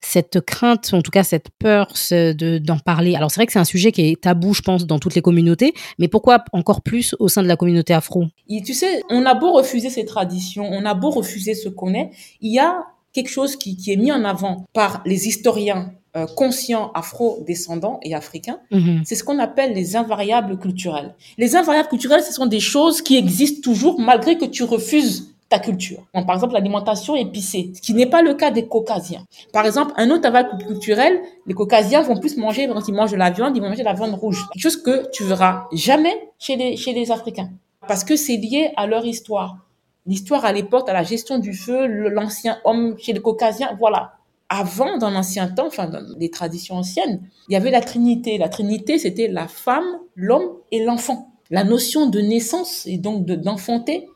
[0.00, 3.14] cette crainte, en tout cas cette peur de, d'en parler?
[3.14, 5.22] Alors c'est vrai que c'est un sujet qui est tabou, je pense, dans toutes les
[5.22, 8.26] communautés, mais pourquoi encore plus au sein de la communauté afro?
[8.48, 11.94] Et Tu sais, on a beau refuser ces traditions, on a beau refuser ce qu'on
[11.94, 12.10] est,
[12.40, 16.26] il y a quelque chose qui, qui est mis en avant par les historiens euh,
[16.26, 19.02] conscients afro-descendants et africains, mm-hmm.
[19.04, 21.14] c'est ce qu'on appelle les invariables culturels.
[21.38, 25.58] Les invariables culturels, ce sont des choses qui existent toujours malgré que tu refuses ta
[25.58, 26.06] culture.
[26.12, 29.26] par exemple, l'alimentation épicée, ce qui n'est pas le cas des caucasiens.
[29.52, 33.16] Par exemple, un autre aval culturel, les caucasiens vont plus manger, quand ils mangent de
[33.16, 34.46] la viande, ils vont manger de la viande rouge.
[34.52, 37.50] Quelque chose que tu verras jamais chez les, chez les Africains.
[37.88, 39.58] Parce que c'est lié à leur histoire.
[40.06, 44.12] L'histoire à l'époque, à la gestion du feu, l'ancien homme chez les caucasiens, voilà.
[44.48, 48.38] Avant, dans l'ancien temps, enfin, dans les traditions anciennes, il y avait la Trinité.
[48.38, 51.32] La Trinité, c'était la femme, l'homme et l'enfant.
[51.50, 54.06] La notion de naissance et donc d'enfanter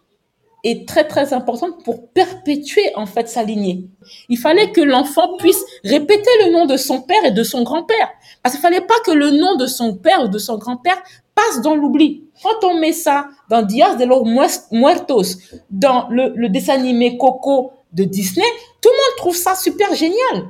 [0.65, 3.87] est très très importante pour perpétuer en fait sa lignée.
[4.29, 8.11] Il fallait que l'enfant puisse répéter le nom de son père et de son grand-père.
[8.43, 11.01] Parce qu'il fallait pas que le nom de son père ou de son grand-père
[11.35, 12.25] passe dans l'oubli.
[12.43, 15.37] Quand on met ça dans Dias de los Muertos,
[15.71, 18.47] dans le, le dessin animé Coco de Disney,
[18.81, 20.49] tout le monde trouve ça super génial.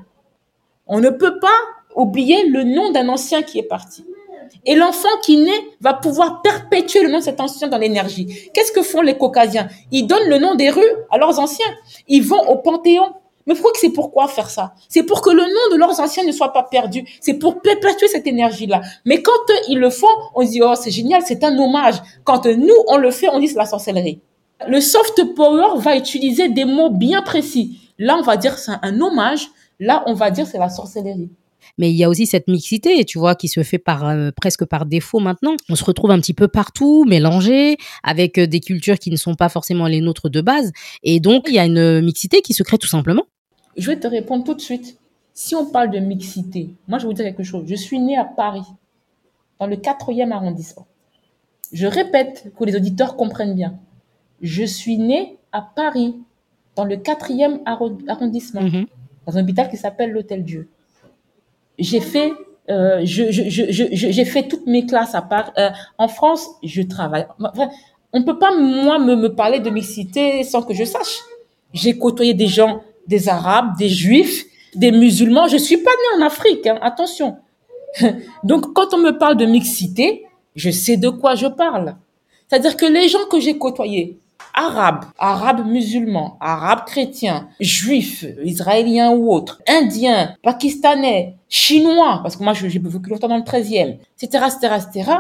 [0.87, 1.49] On ne peut pas
[1.95, 4.05] oublier le nom d'un ancien qui est parti.
[4.65, 8.51] Et l'enfant qui naît va pouvoir perpétuer le nom de cet ancien dans l'énergie.
[8.53, 9.69] Qu'est-ce que font les caucasiens?
[9.91, 11.67] Ils donnent le nom des rues à leurs anciens.
[12.09, 13.13] Ils vont au panthéon.
[13.47, 14.75] Mais pourquoi c'est pourquoi faire ça?
[14.89, 17.05] C'est pour que le nom de leurs anciens ne soit pas perdu.
[17.21, 18.81] C'est pour perpétuer cette énergie-là.
[19.05, 19.33] Mais quand
[19.69, 21.97] ils le font, on dit oh c'est génial, c'est un hommage.
[22.25, 24.21] Quand nous on le fait, on dit c'est la sorcellerie.
[24.67, 27.81] Le soft power va utiliser des mots bien précis.
[27.99, 29.51] Là on va dire c'est un hommage.
[29.79, 31.29] Là on va dire c'est la sorcellerie
[31.79, 34.65] mais il y a aussi cette mixité, tu vois, qui se fait par euh, presque
[34.65, 35.57] par défaut maintenant.
[35.69, 39.35] On se retrouve un petit peu partout, mélangé, avec euh, des cultures qui ne sont
[39.35, 42.63] pas forcément les nôtres de base, et donc il y a une mixité qui se
[42.63, 43.25] crée tout simplement.
[43.77, 44.99] Je vais te répondre tout de suite.
[45.33, 47.65] Si on parle de mixité, moi je vais vous dire quelque chose.
[47.67, 48.63] Je suis née à Paris,
[49.59, 50.87] dans le 4e arrondissement.
[51.73, 53.79] Je répète pour que les auditeurs comprennent bien.
[54.43, 56.15] Je suis née à Paris,
[56.77, 58.63] dans le 4e arrondissement.
[58.63, 58.87] Mhm.
[59.27, 60.69] dans un hôpital qui s'appelle l'Hôtel Dieu.
[61.79, 62.33] J'ai fait,
[62.71, 65.53] euh, je, je, je, j'ai fait toutes mes classes à part.
[65.59, 67.27] Euh, en France, je travaille.
[67.41, 67.69] Enfin,
[68.13, 71.21] on peut pas, moi, me, me parler de mixité sans que je sache.
[71.73, 74.45] J'ai côtoyé des gens, des Arabes, des Juifs,
[74.75, 75.49] des musulmans.
[75.49, 77.37] Je suis pas née en Afrique, hein, attention.
[78.45, 81.97] Donc, quand on me parle de mixité, je sais de quoi je parle.
[82.49, 84.21] C'est-à-dire que les gens que j'ai côtoyés,
[84.55, 92.55] arabes, arabes musulmans, arabes chrétiens, juifs, israéliens ou autres, indiens, pakistanais, chinois, parce que moi
[92.55, 95.11] j'ai vécu longtemps dans le 13e, etc., etc., etc.,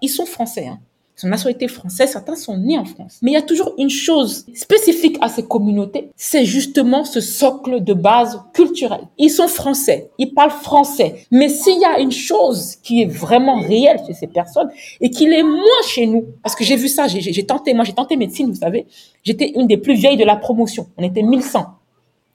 [0.00, 0.66] ils sont français.
[0.66, 0.80] Hein
[1.16, 3.18] son nationalité française, certains sont nés en France.
[3.22, 7.82] Mais il y a toujours une chose spécifique à ces communautés, c'est justement ce socle
[7.82, 9.06] de base culturelle.
[9.18, 11.26] Ils sont français, ils parlent français.
[11.30, 15.26] Mais s'il y a une chose qui est vraiment réelle chez ces personnes et qui
[15.28, 18.50] l'est moins chez nous, parce que j'ai vu ça, j'ai tenté, moi j'ai tenté médecine,
[18.50, 18.86] vous savez,
[19.22, 20.86] j'étais une des plus vieilles de la promotion.
[20.96, 21.66] On était 1100.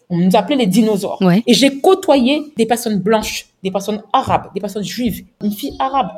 [0.09, 1.19] On nous appelait les dinosaures.
[1.45, 6.09] Et j'ai côtoyé des personnes blanches, des personnes arabes, des personnes juives, une fille arabe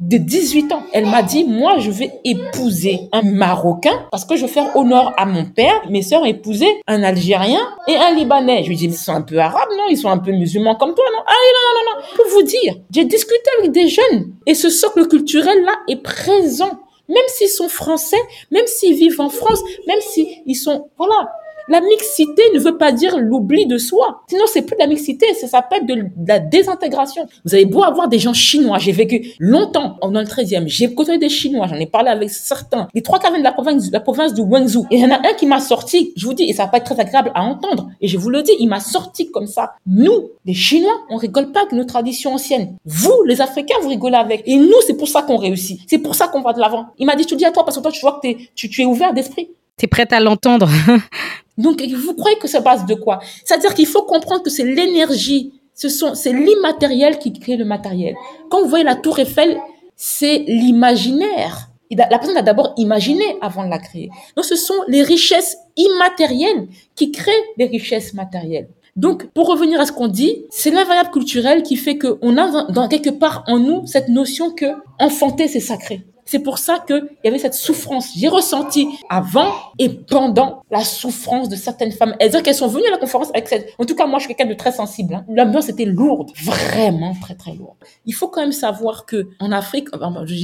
[0.00, 0.82] de 18 ans.
[0.92, 5.12] Elle m'a dit, moi, je vais épouser un Marocain parce que je veux faire honneur
[5.16, 5.82] à mon père.
[5.90, 8.64] Mes sœurs épousaient un Algérien et un Libanais.
[8.64, 9.84] Je lui dis, ils sont un peu arabes, non?
[9.90, 11.22] Ils sont un peu musulmans comme toi, non?
[11.26, 12.06] Ah, non, non, non, non.
[12.16, 16.80] Pour vous dire, j'ai discuté avec des jeunes et ce socle culturel-là est présent.
[17.08, 18.20] Même s'ils sont français,
[18.52, 21.32] même s'ils vivent en France, même s'ils sont, voilà,
[21.70, 24.22] la mixité ne veut pas dire l'oubli de soi.
[24.28, 27.26] Sinon, c'est plus de la mixité, ça s'appelle de, la désintégration.
[27.44, 28.78] Vous avez beau avoir des gens chinois.
[28.78, 30.66] J'ai vécu longtemps dans le 13e.
[30.66, 31.68] J'ai côtoyé des Chinois.
[31.68, 32.88] J'en ai parlé avec certains.
[32.92, 34.86] Les trois quarts de la province, de la province du Wenzhou.
[34.90, 36.12] Et il y en a un qui m'a sorti.
[36.16, 37.88] Je vous dis, et ça va pas être très agréable à entendre.
[38.00, 39.74] Et je vous le dis, il m'a sorti comme ça.
[39.86, 42.76] Nous, les Chinois, on rigole pas avec nos traditions anciennes.
[42.84, 44.42] Vous, les Africains, vous rigolez avec.
[44.46, 45.80] Et nous, c'est pour ça qu'on réussit.
[45.86, 46.86] C'est pour ça qu'on va de l'avant.
[46.98, 48.68] Il m'a dit, je te dis à toi parce que toi, tu vois que tu,
[48.68, 49.50] tu es ouvert d'esprit.
[49.80, 50.68] Tu es prête à l'entendre?
[51.56, 53.18] Donc, vous croyez que ça passe de quoi?
[53.46, 58.14] C'est-à-dire qu'il faut comprendre que c'est l'énergie, ce sont, c'est l'immatériel qui crée le matériel.
[58.50, 59.58] Quand vous voyez la tour Eiffel,
[59.96, 61.70] c'est l'imaginaire.
[61.90, 64.10] La personne a d'abord imaginé avant de la créer.
[64.36, 68.68] Donc, ce sont les richesses immatérielles qui créent les richesses matérielles.
[68.96, 72.86] Donc, pour revenir à ce qu'on dit, c'est l'invariable culturel qui fait qu'on a dans
[72.86, 74.66] quelque part en nous cette notion que
[74.98, 76.04] enfanter, c'est sacré.
[76.30, 78.10] C'est pour ça qu'il y avait cette souffrance.
[78.16, 82.14] J'ai ressenti avant et pendant la souffrance de certaines femmes.
[82.20, 83.70] Elles qu'elles sont venues à la conférence avec cette...
[83.80, 85.12] En tout cas, moi, je suis quelqu'un de très sensible.
[85.12, 85.24] Hein.
[85.28, 87.74] L'ambiance était lourde, vraiment très, très lourde.
[88.06, 89.88] Il faut quand même savoir que en Afrique,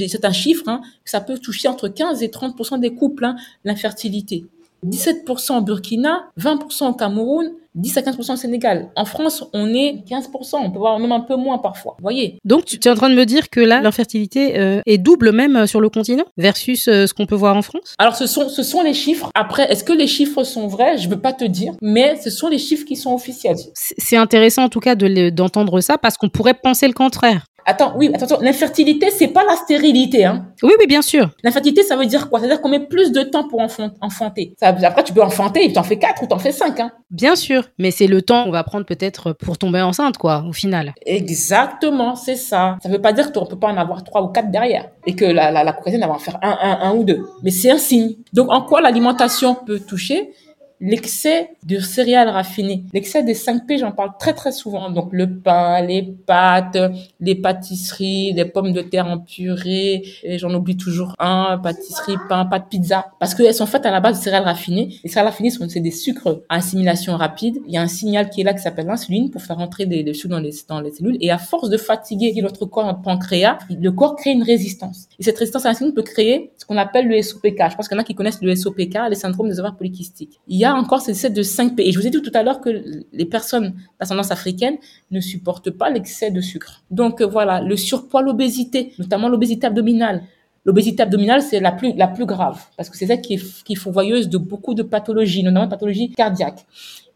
[0.09, 4.43] c'est un chiffre, hein, ça peut toucher entre 15 et 30 des couples, hein, l'infertilité.
[4.85, 8.89] 17% au Burkina, 20% au Cameroun, 10 à 15% au Sénégal.
[8.95, 11.95] En France, on est 15%, on peut voir même un peu moins parfois.
[11.99, 12.39] Vous voyez?
[12.43, 15.55] Donc, tu es en train de me dire que là, l'infertilité euh, est double même
[15.55, 17.95] euh, sur le continent versus euh, ce qu'on peut voir en France?
[17.99, 19.29] Alors, ce sont, ce sont les chiffres.
[19.35, 20.97] Après, est-ce que les chiffres sont vrais?
[20.97, 23.57] Je ne peux pas te dire, mais ce sont les chiffres qui sont officiels.
[23.73, 27.46] C'est intéressant en tout cas d'entendre ça parce qu'on pourrait penser le contraire.
[27.69, 30.45] Attends, oui, attention, l'infertilité, c'est pas la stérilité, hein.
[30.63, 31.29] Oui, oui, bien sûr.
[31.43, 32.39] L'infertilité, ça veut dire quoi?
[32.39, 34.55] C'est-à-dire qu'on met plus de temps pour enfanter.
[34.57, 36.91] Ça, après, tu peux enfanter et t'en fais quatre ou t'en fais cinq, hein.
[37.11, 37.63] Bien sûr.
[37.77, 40.93] Mais c'est le temps qu'on va prendre peut-être pour tomber enceinte, quoi, au final.
[41.05, 42.77] Exactement, c'est ça.
[42.81, 44.85] Ça veut pas dire qu'on peut pas en avoir trois ou quatre derrière.
[45.05, 47.27] Et que la, la, la va en faire un, un, un ou deux.
[47.43, 48.15] Mais c'est un signe.
[48.31, 50.31] Donc, en quoi l'alimentation peut toucher?
[50.79, 54.89] L'excès de céréales raffinées, l'excès des 5P, j'en parle très très souvent.
[54.89, 56.77] Donc le pain, les pâtes,
[57.19, 62.45] les pâtisseries, les pommes de terre en purée, et j'en oublie toujours un, pâtisserie, pain,
[62.45, 64.89] pâte pizza, parce qu'elles sont faites à la base de céréales raffinées.
[65.03, 67.57] Les céréales raffinées sont c'est des sucres à assimilation rapide.
[67.67, 70.13] Il y a un signal qui est là qui s'appelle l'insuline pour faire entrer des,
[70.13, 71.17] sucres dans les, dans les cellules.
[71.19, 75.07] Et à force de fatiguer notre corps, notre pancréas, le corps crée une résistance.
[75.19, 77.69] Et cette résistance à l'insuline peut créer ce qu'on appelle le SOPK.
[77.69, 80.39] Je pense qu'il y en a qui connaissent le SOPK, les syndromes des ovaires polykystiques.
[80.47, 81.81] Il y a encore ces excès de 5P.
[81.81, 82.69] Et je vous ai dit tout à l'heure que
[83.11, 84.77] les personnes d'ascendance africaine
[85.11, 86.83] ne supportent pas l'excès de sucre.
[86.91, 90.23] Donc euh, voilà, le surpoids, l'obésité, notamment l'obésité abdominale.
[90.65, 93.75] L'obésité abdominale, c'est la plus, la plus grave, parce que c'est celle qui est, qui
[93.75, 96.65] fourvoyeuse de beaucoup de pathologies, notamment pathologies cardiaques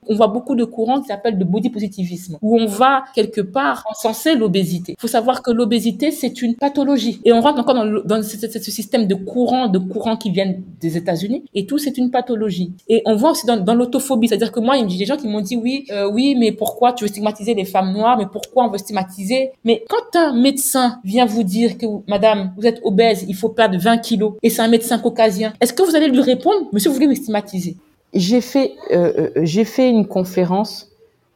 [0.08, 3.84] on voit beaucoup de courants qui s'appellent de body positivisme, où on va quelque part
[3.90, 4.96] encenser l'obésité.
[4.98, 7.20] Il faut savoir que l'obésité, c'est une pathologie.
[7.24, 7.76] Et on rentre encore
[8.06, 11.44] dans, ce, système de courants, de courants qui viennent des États-Unis.
[11.54, 12.74] Et tout, c'est une pathologie.
[12.88, 15.18] Et on voit aussi dans, dans l'autophobie, c'est-à-dire que moi, il y a des gens
[15.18, 18.18] qui m'ont dit, oui, euh, oui, mais pourquoi tu veux stigmatiser les femmes noires?
[18.18, 19.52] Mais pourquoi on veut stigmatiser?
[19.64, 23.78] Mais quand un médecin vient vous dire que, madame, vous êtes obèse, il faut perdre
[23.78, 26.96] 20 kilos, et c'est un médecin caucasien, est-ce que vous allez lui répondre, monsieur, vous
[26.96, 27.78] voulez me stigmatiser
[28.14, 30.90] j'ai fait, euh, euh, j'ai fait une conférence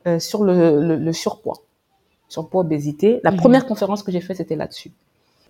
[0.08, 1.62] euh, sur le, le, le, surpoids,
[2.28, 3.20] surpoids, obésité.
[3.24, 3.38] La mhm.
[3.38, 4.92] première conférence que j'ai faite, c'était là-dessus.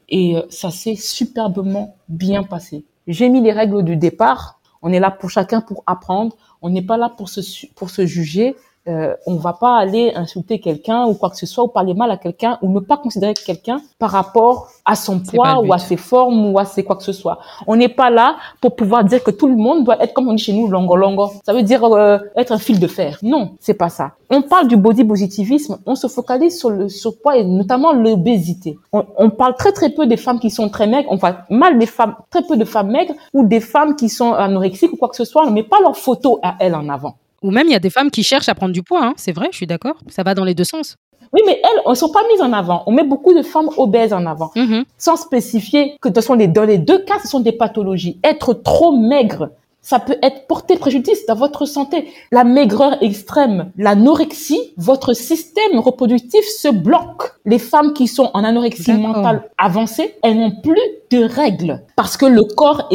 [0.07, 2.83] Et ça s'est superbement bien passé.
[3.07, 4.59] J'ai mis les règles du départ.
[4.83, 6.37] On est là pour chacun pour apprendre.
[6.61, 8.55] On n'est pas là pour se, pour se juger.
[8.87, 12.11] Euh, on va pas aller insulter quelqu'un ou quoi que ce soit ou parler mal
[12.11, 15.97] à quelqu'un ou ne pas considérer quelqu'un par rapport à son poids ou à ses
[15.97, 17.39] formes ou à ses quoi que ce soit.
[17.65, 20.33] On n'est pas là pour pouvoir dire que tout le monde doit être comme on
[20.33, 21.31] dit chez nous longo longo.
[21.43, 23.17] Ça veut dire euh, être un fil de fer.
[23.23, 24.11] Non, c'est pas ça.
[24.29, 28.77] On parle du body positivisme, on se focalise sur le surpoids et notamment l'obésité.
[28.93, 31.79] On, on, parle très très peu des femmes qui sont très maigres, on parle mal
[31.79, 35.09] des femmes, très peu de femmes maigres ou des femmes qui sont anorexiques ou quoi
[35.09, 37.15] que ce soit, on ne met pas leur photo à elles en avant.
[37.45, 39.13] Ou même, il y a des femmes qui cherchent à prendre du poids, hein.
[39.17, 39.97] c'est vrai, je suis d'accord.
[40.07, 40.95] Ça va dans les deux sens.
[41.31, 42.81] Oui, mais elles, elles ne sont pas mises en avant.
[42.87, 44.83] On met beaucoup de femmes obèses en avant, mm-hmm.
[44.97, 48.19] sans spécifier que de toute façon, dans les deux cas, ce sont des pathologies.
[48.23, 49.51] Être trop maigre,
[49.85, 52.07] ça peut être porter préjudice dans votre santé.
[52.31, 57.33] La maigreur extrême, l'anorexie, votre système reproductif se bloque.
[57.45, 60.81] Les femmes qui sont en anorexie mentale avancée, elles n'ont plus
[61.11, 62.89] de règles parce que le corps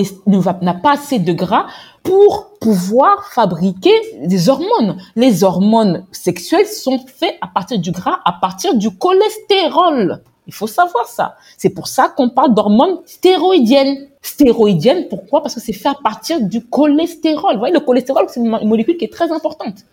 [0.63, 1.67] n'a pas assez de gras
[2.03, 4.97] pour pouvoir fabriquer des hormones.
[5.17, 10.23] Les hormones sexuelles sont faites à partir du gras, à partir du cholestérol.
[10.47, 11.37] Il faut savoir ça.
[11.57, 14.09] C'est pour ça qu'on parle d'hormones stéroïdiennes.
[14.23, 15.43] Stéroïdiennes, pourquoi?
[15.43, 17.55] Parce que c'est fait à partir du cholestérol.
[17.55, 19.85] Vous voyez, le cholestérol, c'est une molécule qui est très importante.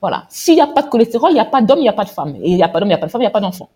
[0.00, 0.24] Voilà.
[0.28, 2.04] S'il n'y a pas de cholestérol, il n'y a pas d'homme, il n'y a pas
[2.04, 2.36] de femme.
[2.42, 3.32] Et il n'y a pas d'homme, il n'y a pas de femme, il n'y a
[3.32, 3.68] pas d'enfant.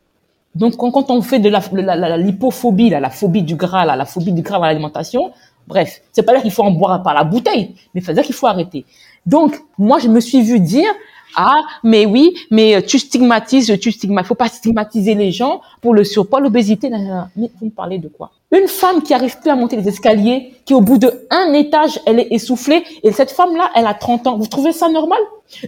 [0.55, 4.43] Donc, quand on fait de la, la, lipophobie, la phobie du gras, la phobie du
[4.43, 5.33] gras dans l'alimentation,
[5.67, 8.35] bref, c'est pas dire qu'il faut en boire par la bouteille, mais c'est dire qu'il
[8.35, 8.85] faut arrêter.
[9.27, 10.89] Donc, moi, je me suis vu dire,
[11.37, 14.29] ah, mais oui, mais tu stigmatises, tu stigmatises.
[14.29, 16.91] Faut pas stigmatiser les gens pour le surpoids, l'obésité.
[16.91, 18.33] Mais vous me parlez de quoi?
[18.51, 21.99] Une femme qui arrive plus à monter les escaliers, qui au bout de un étage,
[22.05, 24.37] elle est essoufflée, et cette femme-là, elle a 30 ans.
[24.37, 25.21] Vous trouvez ça normal?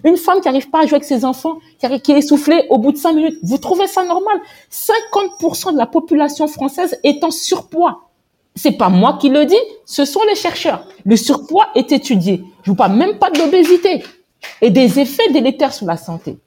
[0.05, 1.59] Une femme qui arrive pas à jouer avec ses enfants,
[2.03, 4.37] qui est essoufflée au bout de 5 minutes, vous trouvez ça normal?
[4.71, 8.01] 50% de la population française est en surpoids.
[8.57, 10.87] C'est pas moi qui le dis, ce sont les chercheurs.
[11.05, 12.45] Le surpoids est étudié.
[12.63, 14.05] Je vous parle même pas de l'obésité
[14.61, 16.39] et des effets délétères sur la santé.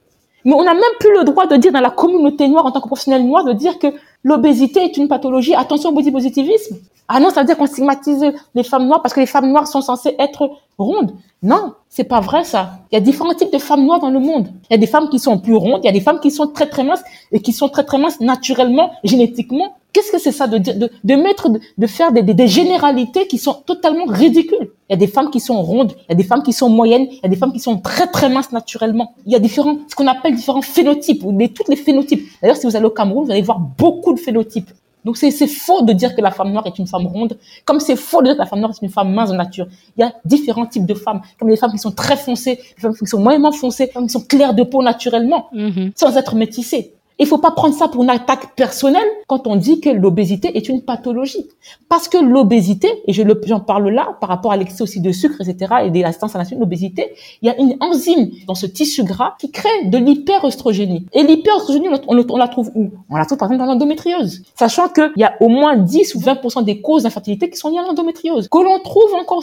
[0.44, 2.80] Mais on n'a même plus le droit de dire dans la communauté noire, en tant
[2.80, 3.88] que professionnel noir, de dire que
[4.22, 5.54] l'obésité est une pathologie.
[5.54, 6.78] Attention au body positivisme.
[7.08, 8.24] Ah non, ça veut dire qu'on stigmatise
[8.54, 11.12] les femmes noires parce que les femmes noires sont censées être rondes.
[11.42, 12.80] Non, c'est pas vrai ça.
[12.90, 14.48] Il y a différents types de femmes noires dans le monde.
[14.68, 16.30] Il y a des femmes qui sont plus rondes, il y a des femmes qui
[16.30, 17.02] sont très très minces
[17.32, 19.77] et qui sont très très minces naturellement, génétiquement.
[19.92, 23.38] Qu'est-ce que c'est ça de, de, de mettre, de, faire des, des, des, généralités qui
[23.38, 24.70] sont totalement ridicules?
[24.88, 26.68] Il y a des femmes qui sont rondes, il y a des femmes qui sont
[26.68, 29.14] moyennes, il y a des femmes qui sont très très minces naturellement.
[29.26, 32.28] Il y a différents, ce qu'on appelle différents phénotypes, ou les, tous les phénotypes.
[32.42, 34.70] D'ailleurs, si vous allez au Cameroun, vous allez voir beaucoup de phénotypes.
[35.04, 37.96] Donc c'est faux de dire que la femme noire est une femme ronde, comme c'est
[37.96, 39.66] faux de dire que la femme noire est une femme mince de nature.
[39.96, 42.82] Il y a différents types de femmes, comme les femmes qui sont très foncées, les
[42.82, 45.92] femmes qui sont moyennement foncées, les femmes qui sont claires de peau naturellement, mm-hmm.
[45.94, 46.94] sans être métissées.
[47.20, 50.68] Il faut pas prendre ça pour une attaque personnelle quand on dit que l'obésité est
[50.68, 51.48] une pathologie.
[51.88, 55.40] Parce que l'obésité, et je j'en parle là par rapport à l'excès aussi de sucre,
[55.40, 57.12] etc., et de l'assistance à la l'obésité,
[57.42, 61.06] il y a une enzyme dans ce tissu gras qui crée de l'hyperostrogénie.
[61.12, 62.90] Et l'hyperostrogénie, on, on, la trouve où?
[63.10, 64.42] On la trouve par exemple dans l'endométriose.
[64.54, 67.78] Sachant qu'il y a au moins 10 ou 20% des causes d'infertilité qui sont liées
[67.78, 69.42] à l'endométriose, que l'on trouve encore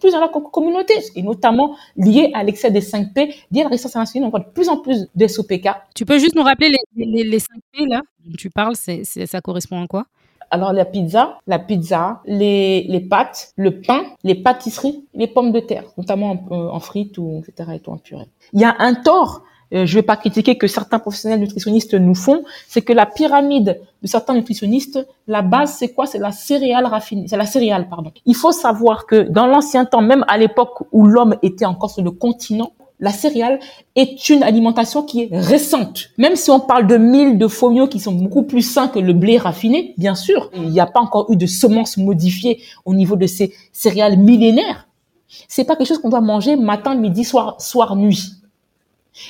[0.00, 3.96] plus dans la communauté, et notamment liées à l'excès des 5P, liées à la résistance
[3.96, 5.68] à l'insuline, on voit de plus en plus de SOPK.
[5.94, 9.86] Tu peux juste nous rappeler les, 5 P là dont tu parles, ça correspond à
[9.86, 10.06] quoi?
[10.50, 15.60] Alors la pizza, la pizza, les, les pâtes, le pain, les pâtisseries, les pommes de
[15.60, 17.70] terre, notamment en, frites ou etc.
[17.74, 18.28] et tout en purée.
[18.52, 19.42] Il y a un tort,
[19.74, 23.80] euh, je vais pas critiquer que certains professionnels nutritionnistes nous font, c'est que la pyramide
[24.02, 26.06] de certains nutritionnistes, la base c'est quoi?
[26.06, 28.12] C'est la céréale raffinée, c'est la céréale pardon.
[28.24, 32.04] Il faut savoir que dans l'ancien temps, même à l'époque où l'homme était encore sur
[32.04, 33.60] le continent, la céréale
[33.94, 36.10] est une alimentation qui est récente.
[36.16, 39.12] Même si on parle de mille de faux qui sont beaucoup plus sains que le
[39.12, 43.16] blé raffiné, bien sûr, il n'y a pas encore eu de semences modifiées au niveau
[43.16, 44.88] de ces céréales millénaires.
[45.48, 48.32] C'est pas quelque chose qu'on doit manger matin, midi, soir, soir, nuit.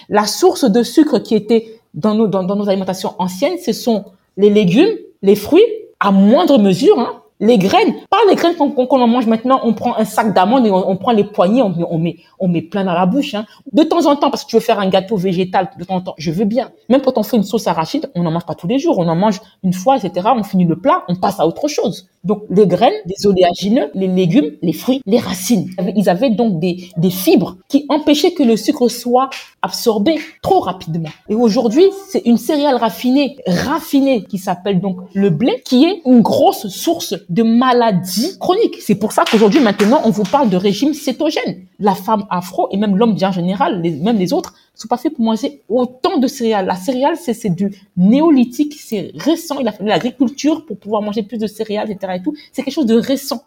[0.08, 4.04] La source de sucre qui était dans nos, dans, nos alimentations anciennes, ce sont
[4.36, 5.64] les légumes, les fruits,
[5.98, 9.96] à moindre mesure, hein, les graines, pas les graines qu'on en mange maintenant, on prend
[9.96, 12.94] un sac d'amandes et on, prend les poignées, on, on, met, on met plein dans
[12.94, 13.34] la bouche.
[13.34, 13.44] Hein.
[13.72, 16.00] De temps en temps, parce que tu veux faire un gâteau végétal, de temps en
[16.00, 16.70] temps, je veux bien.
[16.88, 19.06] Même quand on fait une sauce arachide, on n'en mange pas tous les jours, on
[19.08, 20.28] en mange une fois, etc.
[20.34, 22.08] On finit le plat, on passe à autre chose.
[22.26, 25.70] Donc les graines, les oléagineux, les légumes, les fruits, les racines.
[25.94, 29.30] Ils avaient donc des, fibres qui empêchaient que le sucre soit
[29.62, 31.08] absorbé trop rapidement.
[31.28, 36.20] Et aujourd'hui, c'est une céréale raffinée, raffinée, qui s'appelle donc le blé, qui est une
[36.20, 38.78] grosse source de maladies chroniques.
[38.80, 41.60] C'est pour ça qu'aujourd'hui, maintenant, on vous parle de régime cétogène.
[41.78, 45.24] La femme afro et même l'homme bien général, même les autres, sont pas faits pour
[45.24, 46.66] manger autant de céréales.
[46.66, 49.58] La céréale, c'est du néolithique, c'est récent.
[49.60, 52.14] Il a fallu l'agriculture pour pouvoir manger plus de céréales, etc.
[52.16, 52.34] Et tout.
[52.52, 53.44] C'est quelque chose de récent.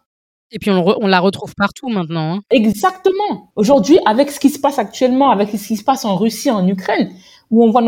[0.51, 2.35] Et puis on, la retrouve partout maintenant.
[2.35, 2.39] Hein.
[2.49, 3.51] Exactement.
[3.55, 6.67] Aujourd'hui, avec ce qui se passe actuellement, avec ce qui se passe en Russie, en
[6.67, 7.11] Ukraine,
[7.51, 7.83] où on voit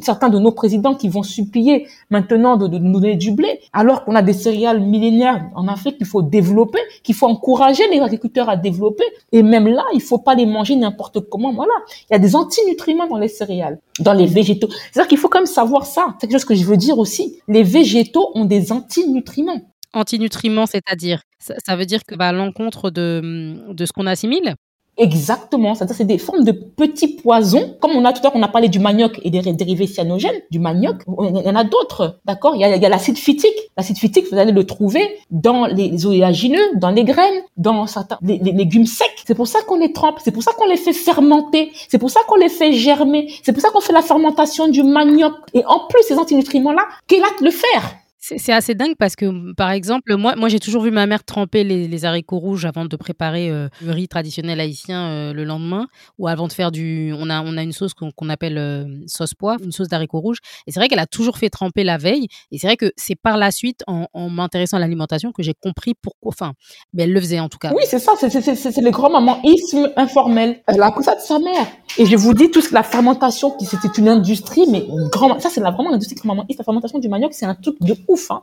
[0.00, 4.14] certains de nos présidents qui vont supplier maintenant de, nous donner du blé, alors qu'on
[4.14, 8.56] a des céréales millénaires en Afrique qu'il faut développer, qu'il faut encourager les agriculteurs à
[8.56, 9.04] développer.
[9.32, 11.52] Et même là, il faut pas les manger n'importe comment.
[11.52, 11.72] Voilà.
[12.08, 14.68] Il y a des antinutriments dans les céréales, dans les végétaux.
[14.70, 16.14] C'est-à-dire qu'il faut quand même savoir ça.
[16.20, 17.40] C'est quelque chose que je veux dire aussi.
[17.48, 19.60] Les végétaux ont des antinutriments.
[19.92, 24.54] Antinutriments, c'est-à-dire ça, veut dire que à l'encontre de, de ce qu'on assimile
[25.00, 28.42] Exactement, c'est-à-dire c'est des formes de petits poisons, comme on a tout à l'heure, on
[28.42, 32.18] a parlé du manioc et des dérivés cyanogènes du manioc, il y en a d'autres,
[32.26, 32.54] d'accord?
[32.54, 33.56] Il y a, l'acide phytique.
[33.78, 35.00] L'acide phytique, vous allez le trouver
[35.30, 39.06] dans les oléagineux, dans les graines, dans certains les, légumes secs.
[39.26, 42.10] C'est pour ça qu'on les trempe, c'est pour ça qu'on les fait fermenter, c'est pour
[42.10, 45.32] ça qu'on les fait germer, c'est pour ça qu'on fait la fermentation du manioc.
[45.54, 50.14] Et en plus, ces antinutriments-là, là le faire c'est assez dingue parce que, par exemple,
[50.16, 53.68] moi, moi j'ai toujours vu ma mère tremper les, haricots rouges avant de préparer euh,
[53.82, 55.86] le riz traditionnel haïtien euh, le lendemain,
[56.18, 57.12] ou avant de faire du.
[57.16, 60.38] On a, on a une sauce qu'on appelle euh, sauce poivre, une sauce d'haricots rouges.
[60.66, 62.28] Et c'est vrai qu'elle a toujours fait tremper la veille.
[62.52, 65.94] Et c'est vrai que c'est par la suite, en, m'intéressant à l'alimentation, que j'ai compris
[65.94, 66.30] pourquoi.
[66.30, 66.52] Enfin,
[66.92, 67.72] mais elle le faisait en tout cas.
[67.74, 70.62] Oui, c'est ça, c'est le grand maman-isme informel.
[70.66, 71.66] Elle a appris ça de sa mère.
[71.98, 75.90] Et je vous dis, tout la fermentation, c'était une industrie, mais grand, ça, c'est vraiment
[75.90, 76.58] l'industrie grand-maman-isme.
[76.58, 77.94] La fermentation du manioc, c'est un truc de
[78.30, 78.42] Hein.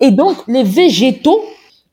[0.00, 1.40] Et donc, les végétaux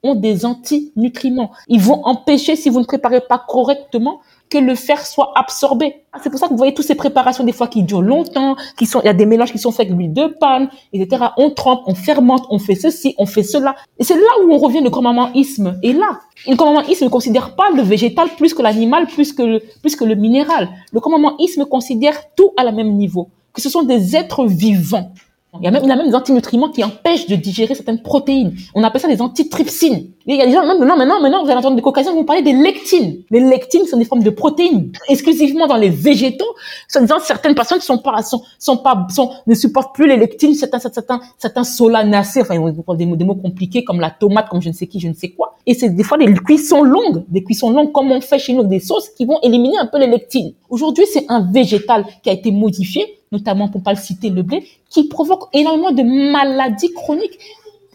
[0.04, 1.52] ont des antinutriments.
[1.68, 6.04] Ils vont empêcher, si vous ne préparez pas correctement, que le fer soit absorbé.
[6.14, 8.56] Ah, c'est pour ça que vous voyez toutes ces préparations des fois qui durent longtemps,
[8.78, 11.26] qui sont, il y a des mélanges qui sont faits avec l'huile de palme, etc.
[11.38, 13.76] On trempe, on fermente, on fait ceci, on fait cela.
[14.00, 15.80] Et c'est là où on revient le grand-maman-isme.
[15.84, 19.62] Et là, le grand-maman-isme ne considère pas le végétal plus que l'animal, plus que le,
[19.82, 20.70] plus que le minéral.
[20.94, 23.30] Le grand-maman-isme considère tout à la même niveau.
[23.54, 25.12] Que ce sont des êtres vivants.
[25.54, 28.02] Il y a même, il y a même des antinutriments qui empêchent de digérer certaines
[28.02, 28.54] protéines.
[28.76, 30.12] On appelle ça des antitrypsines.
[30.26, 32.42] il y a des gens, maintenant, maintenant, maintenant, vous allez entendre des caucasiens vous parler
[32.42, 33.24] des lectines.
[33.32, 36.54] Les lectines sont des formes de protéines exclusivement dans les végétaux.
[36.90, 38.22] Soit disant certaines personnes sont pas,
[38.60, 42.98] sont pas, sont, ne supportent plus les lectines, certains, certains, certains solanacées, enfin, on parle
[42.98, 45.14] des mots, des mots compliqués comme la tomate, comme je ne sais qui, je ne
[45.14, 45.56] sais quoi.
[45.66, 48.64] Et c'est des fois des cuissons longues, des cuissons longues comme on fait chez nous,
[48.64, 50.54] des sauces qui vont éliminer un peu les lectines.
[50.70, 54.66] Aujourd'hui, c'est un végétal qui a été modifié notamment pour pas le citer, le blé,
[54.90, 57.38] qui provoque énormément de maladies chroniques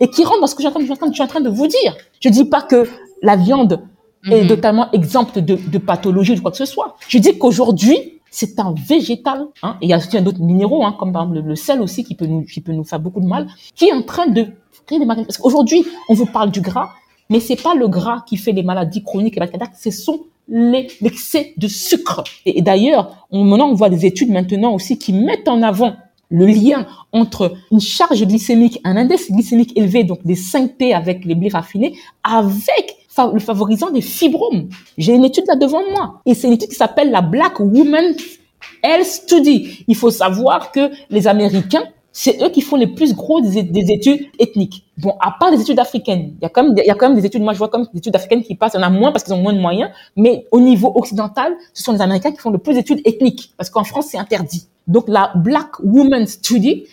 [0.01, 1.97] et qui rentre dans ce que je suis en train de vous dire.
[2.21, 2.89] Je dis pas que
[3.23, 3.81] la viande
[4.31, 4.49] est mhm.
[4.49, 6.97] totalement exempte de, de pathologie ou de quoi que ce soit.
[7.09, 10.97] Je dis qu'aujourd'hui, c'est un végétal, hein, et il y a aussi d'autres minéraux, hein,
[10.99, 13.27] comme par exemple le, sel aussi, qui peut, nous, qui peut nous faire beaucoup de
[13.27, 13.47] mal,
[13.77, 14.47] qui est en train de
[14.87, 15.27] créer des maladies.
[15.27, 16.91] Parce qu'aujourd'hui, on vous parle du gras,
[17.29, 19.49] mais c'est pas le gras qui fait les maladies chroniques et la
[19.79, 22.25] ce sont l'excès de sucre.
[22.47, 25.97] Et, d'ailleurs, on, maintenant, on voit des études maintenant aussi qui mettent en avant
[26.31, 31.35] le lien entre une charge glycémique, un index glycémique élevé, donc des 5P avec les
[31.35, 31.95] blés raffinés,
[32.25, 32.97] avec
[33.33, 34.69] le favorisant des fibromes.
[34.97, 36.23] J'ai une étude là devant moi.
[36.25, 38.15] Et c'est une étude qui s'appelle la Black Woman
[38.83, 39.85] Health Study.
[39.87, 44.29] Il faut savoir que les Américains c'est eux qui font les plus gros des, études
[44.39, 44.85] ethniques.
[44.99, 47.09] Bon, à part les études africaines, il y a quand même, il y a quand
[47.09, 48.87] même des études, moi je vois comme des études africaines qui passent, il y en
[48.87, 52.03] a moins parce qu'ils ont moins de moyens, mais au niveau occidental, ce sont les
[52.03, 54.67] Américains qui font le plus d'études ethniques, parce qu'en France c'est interdit.
[54.87, 56.85] Donc la Black Woman Study,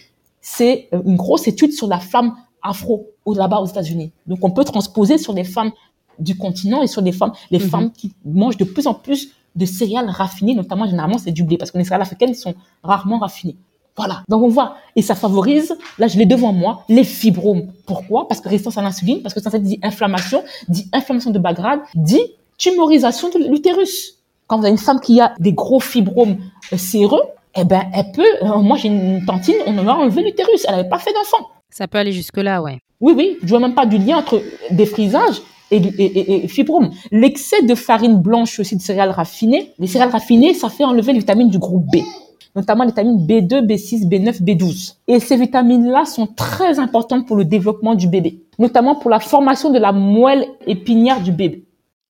[0.42, 4.12] c'est euh, une grosse étude sur la femme afro là-bas aux États-Unis.
[4.26, 5.72] Donc on peut transposer sur les femmes
[6.18, 7.70] du continent et sur les femmes, les mhm.
[7.70, 11.58] femmes qui mangent de plus en plus de céréales raffinées, notamment généralement c'est du blé,
[11.58, 13.58] parce que les céréales africaines sont rarement raffinées.
[14.00, 14.24] Voilà.
[14.30, 17.68] Donc on voit, et ça favorise, là je l'ai devant moi, les fibromes.
[17.86, 18.30] Pourquoi?
[18.30, 21.82] Parce que résistance à l'insuline, parce que ça dit inflammation, dit inflammation de bas grade,
[21.96, 22.22] dit
[22.58, 24.16] tumorisation de l'utérus.
[24.48, 26.38] Quand vous avez une femme qui a des gros fibromes
[26.72, 27.24] euh, séreux,
[27.58, 30.88] eh ben elle peut, euh, moi j'ai une tantine, on a enlevé l'utérus, elle n'avait
[30.88, 31.50] pas fait d'enfant.
[31.70, 32.80] Ça peut aller jusque-là, ouais.
[33.02, 36.92] Oui, oui, je vois même pas du lien entre défrisage et, et, et, fibromes.
[37.12, 41.20] L'excès de farine blanche aussi de céréales raffinées, les céréales raffinées, ça fait enlever les
[41.20, 41.98] vitamines du groupe B
[42.56, 44.96] notamment les vitamines B2, B6, B9, B12.
[45.08, 49.72] Et ces vitamines-là sont très importantes pour le développement du bébé, notamment pour la formation
[49.72, 51.66] de la moelle épinière du bébé.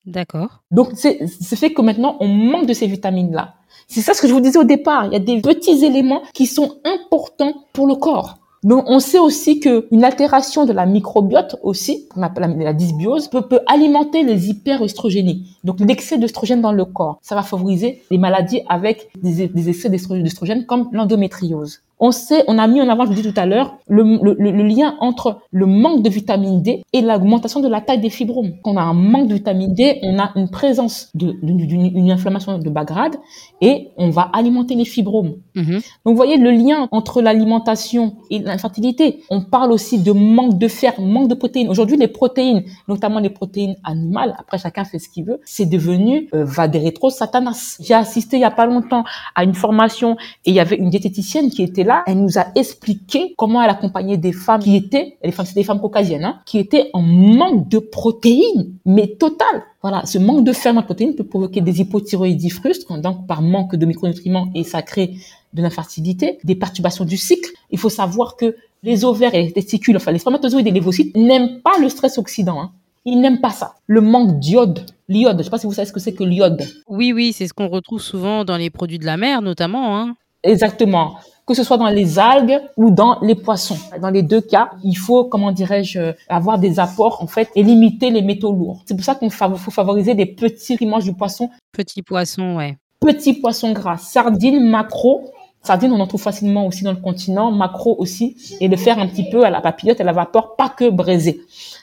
[0.06, 0.64] D'accord.
[0.72, 3.56] Donc, c'est fait que maintenant, on manque de ces vitamines-là.
[3.88, 5.06] C'est ça ce que je vous disais au départ.
[5.06, 8.38] Il y a des petits éléments qui sont importants pour le corps.
[8.64, 13.60] Donc, on sait aussi qu'une altération de la microbiote aussi, qu'on appelle la, dysbiose, peut,
[13.68, 15.56] alimenter les hyperestrogénies.
[15.64, 17.20] Donc, l'excès d'œstrogène dans le corps.
[17.22, 21.82] Ça va favoriser les maladies avec des, des excès d'œstrogène comme l'endométriose.
[22.00, 24.52] On sait, on a mis en avant, je vous dis tout à l'heure, le, le,
[24.52, 28.54] le, lien entre le manque de vitamine D et l'augmentation de la taille des fibromes.
[28.64, 32.70] Quand on a un manque de vitamine D, on a une présence d'une inflammation de
[32.70, 33.16] bas grade
[33.62, 35.36] et on va alimenter les fibromes.
[35.56, 35.74] Mhm.
[35.74, 39.24] Donc, vous voyez le lien entre l'alimentation et l'infertilité.
[39.30, 41.70] On parle aussi de manque de fer, manque de protéines.
[41.70, 46.30] Aujourd'hui, les protéines, notamment les protéines animales, après chacun fait ce qu'il veut, c'est devenu
[46.34, 47.78] euh, va des rétro satanas.
[47.82, 49.04] J'ai assisté il y a pas longtemps
[49.36, 50.16] à une formation
[50.46, 51.89] et il y avait une diététicienne qui était là.
[52.08, 55.64] Elle nous a expliqué comment elle accompagnait des femmes qui étaient, les femmes, c'est des
[55.64, 59.64] femmes caucasiennes, hein, qui étaient en manque de protéines, mais total.
[59.82, 63.76] Voilà, ce manque de fer en protéines peut provoquer des hypothyroïdies frustres, donc par manque
[63.76, 65.16] de micronutriments et ça crée
[65.54, 67.50] de l'infertilité, des perturbations du cycle.
[67.72, 71.16] Il faut savoir que les ovaires et les testicules, enfin les spermatozoïdes et les ovocytes
[71.16, 72.62] n'aiment pas le stress oxydant.
[72.62, 72.72] Hein.
[73.06, 73.76] Ils n'aiment pas ça.
[73.88, 74.86] Le manque d'iode.
[75.08, 76.64] L'iode, je ne sais pas si vous savez ce que c'est que l'iode.
[76.88, 79.98] Oui, oui, c'est ce qu'on retrouve souvent dans les produits de la mer, notamment.
[79.98, 80.16] Hein.
[80.44, 81.16] Exactement.
[81.50, 83.80] Que ce soit dans les algues ou dans les poissons.
[84.00, 88.12] Dans les deux cas, il faut, comment dirais-je, avoir des apports, en fait, et limiter
[88.12, 88.84] les métaux lourds.
[88.86, 91.50] C'est pour ça qu'il faut favoriser des petits rimanges du poisson.
[91.72, 92.78] Petits poissons, ouais.
[93.00, 93.98] Petits poissons gras.
[93.98, 95.32] Sardines, macro.
[95.64, 97.52] Sardines, on en trouve facilement aussi dans le continent.
[97.52, 98.38] Macro aussi.
[98.62, 100.88] Et le faire un petit peu à la papillote et à la vapeur, pas que
[100.88, 101.42] braisé.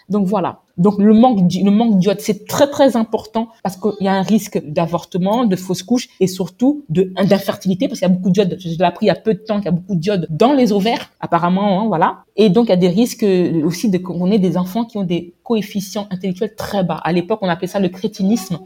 [0.09, 0.61] Donc voilà.
[0.79, 4.23] Donc le manque, le manque d'iode, c'est très très important parce qu'il y a un
[4.23, 8.57] risque d'avortement, de fausse couche et surtout de d'infertilité parce qu'il y a beaucoup d'iode.
[8.59, 10.53] Je l'ai appris il y a peu de temps qu'il y a beaucoup d'iode dans
[10.53, 12.25] les ovaires apparemment, hein, voilà.
[12.37, 13.25] Et donc il y a des risques
[13.65, 17.01] aussi de qu'on ait des enfants qui ont des coefficients intellectuels très bas.
[17.05, 18.59] À l'époque, on appelait ça le crétinisme,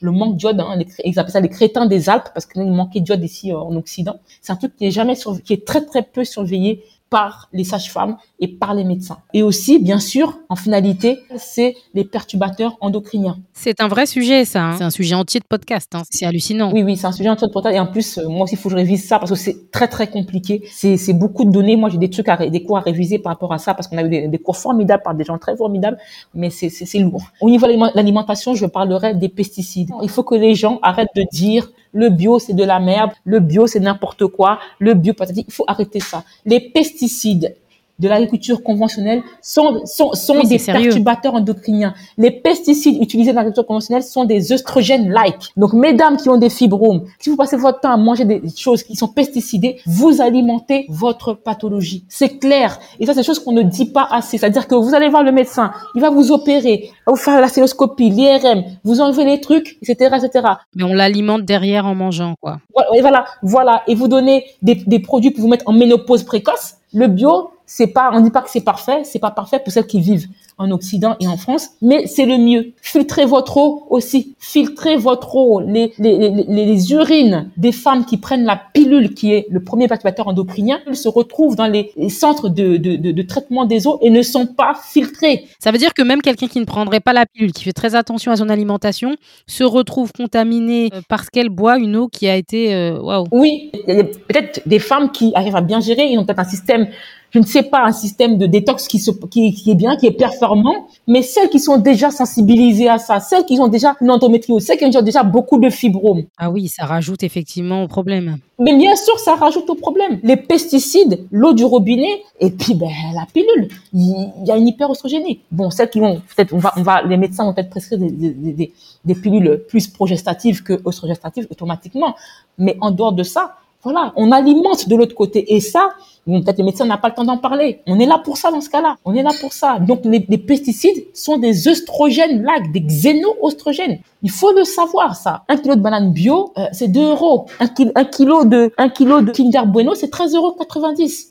[0.00, 0.60] le manque d'iode.
[0.60, 3.74] Hein, ils appelaient ça les crétins des Alpes parce qu'il manquait d'iode ici euh, en
[3.76, 4.16] Occident.
[4.42, 5.14] C'est un truc qui est jamais
[5.44, 9.18] qui est très très peu surveillé par les sages-femmes et par les médecins.
[9.32, 13.38] Et aussi, bien sûr, en finalité, c'est les perturbateurs endocriniens.
[13.52, 14.64] C'est un vrai sujet, ça.
[14.64, 14.74] Hein.
[14.76, 15.94] C'est un sujet entier de podcast.
[15.94, 16.02] Hein.
[16.10, 16.72] C'est hallucinant.
[16.72, 17.76] Oui, oui, c'est un sujet entier de podcast.
[17.76, 19.70] Et en plus, euh, moi aussi, il faut que je révise ça parce que c'est
[19.70, 20.62] très, très compliqué.
[20.72, 21.76] C'est beaucoup de données.
[21.76, 23.98] Moi, j'ai des trucs, à, des cours à réviser par rapport à ça parce qu'on
[23.98, 25.98] a eu des, des, cours formidables par des gens très formidables,
[26.34, 27.22] mais c'est lourd.
[27.40, 29.90] Au niveau de l'alimentation, je parlerai des pesticides.
[30.02, 33.40] Il faut que les gens arrêtent de dire le bio c'est de la merde, le
[33.40, 36.24] bio c'est n'importe quoi, le bio il faut arrêter ça.
[36.44, 37.54] Les pesticides
[37.98, 41.94] de l'agriculture conventionnelle sont, sont, sont des perturbateurs endocriniens.
[42.18, 45.52] Les pesticides utilisés dans l'agriculture conventionnelle sont des œstrogènes-like.
[45.56, 48.82] Donc, mesdames qui ont des fibromes, si vous passez votre temps à manger des choses
[48.82, 52.04] qui sont pesticidées, vous alimentez votre pathologie.
[52.08, 52.78] C'est clair.
[53.00, 54.38] Et ça, c'est des choses qu'on ne dit pas assez.
[54.38, 58.10] C'est-à-dire que vous allez voir le médecin, il va vous opérer, vous faire la céloscopie,
[58.10, 60.46] l'IRM, vous enlevez les trucs, etc., etc.
[60.74, 62.58] Mais on l'alimente derrière en mangeant, quoi.
[63.00, 63.82] Voilà, voilà.
[63.86, 66.74] Et vous donnez des, des produits pour vous mettre en ménopause précoce.
[66.92, 69.86] Le bio, c'est pas, on dit pas que c'est parfait, c'est pas parfait pour celles
[69.86, 70.28] qui vivent
[70.58, 72.72] en Occident et en France, mais c'est le mieux.
[72.80, 74.34] Filtrez votre eau aussi.
[74.38, 75.60] Filtrez votre eau.
[75.60, 79.86] Les, les, les, les, urines des femmes qui prennent la pilule qui est le premier
[79.86, 83.98] perturbateur endocrinien, elles se retrouvent dans les, centres de, de, de, de, traitement des eaux
[84.00, 85.44] et ne sont pas filtrées.
[85.58, 87.94] Ça veut dire que même quelqu'un qui ne prendrait pas la pilule, qui fait très
[87.94, 89.16] attention à son alimentation,
[89.46, 92.74] se retrouve contaminé euh, parce qu'elle boit une eau qui a été...
[92.74, 93.26] Euh, waouh.
[93.32, 96.38] Oui, il y a peut-être des femmes qui arrivent à bien gérer, ils ont peut-être
[96.38, 96.88] un système
[97.36, 100.06] je ne sais pas, un système de détox qui, se, qui, qui, est bien, qui
[100.06, 104.10] est performant, mais celles qui sont déjà sensibilisées à ça, celles qui ont déjà une
[104.10, 106.22] endométriose, celles qui ont déjà beaucoup de fibromes.
[106.38, 108.38] Ah oui, ça rajoute effectivement au problème.
[108.58, 110.18] Mais bien sûr, ça rajoute au problème.
[110.22, 113.68] Les pesticides, l'eau du robinet, et puis ben, la pilule.
[113.92, 115.40] Il y a une hyperostrogénie.
[115.52, 118.10] Bon, celles qui vont, peut-être, on va, on va, les médecins vont peut-être prescrire des,
[118.10, 118.72] des, des,
[119.04, 122.14] des pilules plus progestatives que oestrogestatives automatiquement.
[122.56, 123.56] Mais en dehors de ça,
[123.86, 125.54] voilà, on alimente de l'autre côté.
[125.54, 125.90] Et ça,
[126.26, 127.82] peut-être le médecin n'a pas le temps d'en parler.
[127.86, 128.96] On est là pour ça dans ce cas-là.
[129.04, 129.78] On est là pour ça.
[129.78, 134.00] Donc les, pesticides sont des œstrogènes là, des xéno-oestrogènes.
[134.24, 135.44] Il faut le savoir ça.
[135.48, 137.46] Un kilo de banane bio, euh, c'est 2 euros.
[137.60, 140.56] Un, un, kilo de un kilo de Kinder Bueno, c'est 13,90 euros.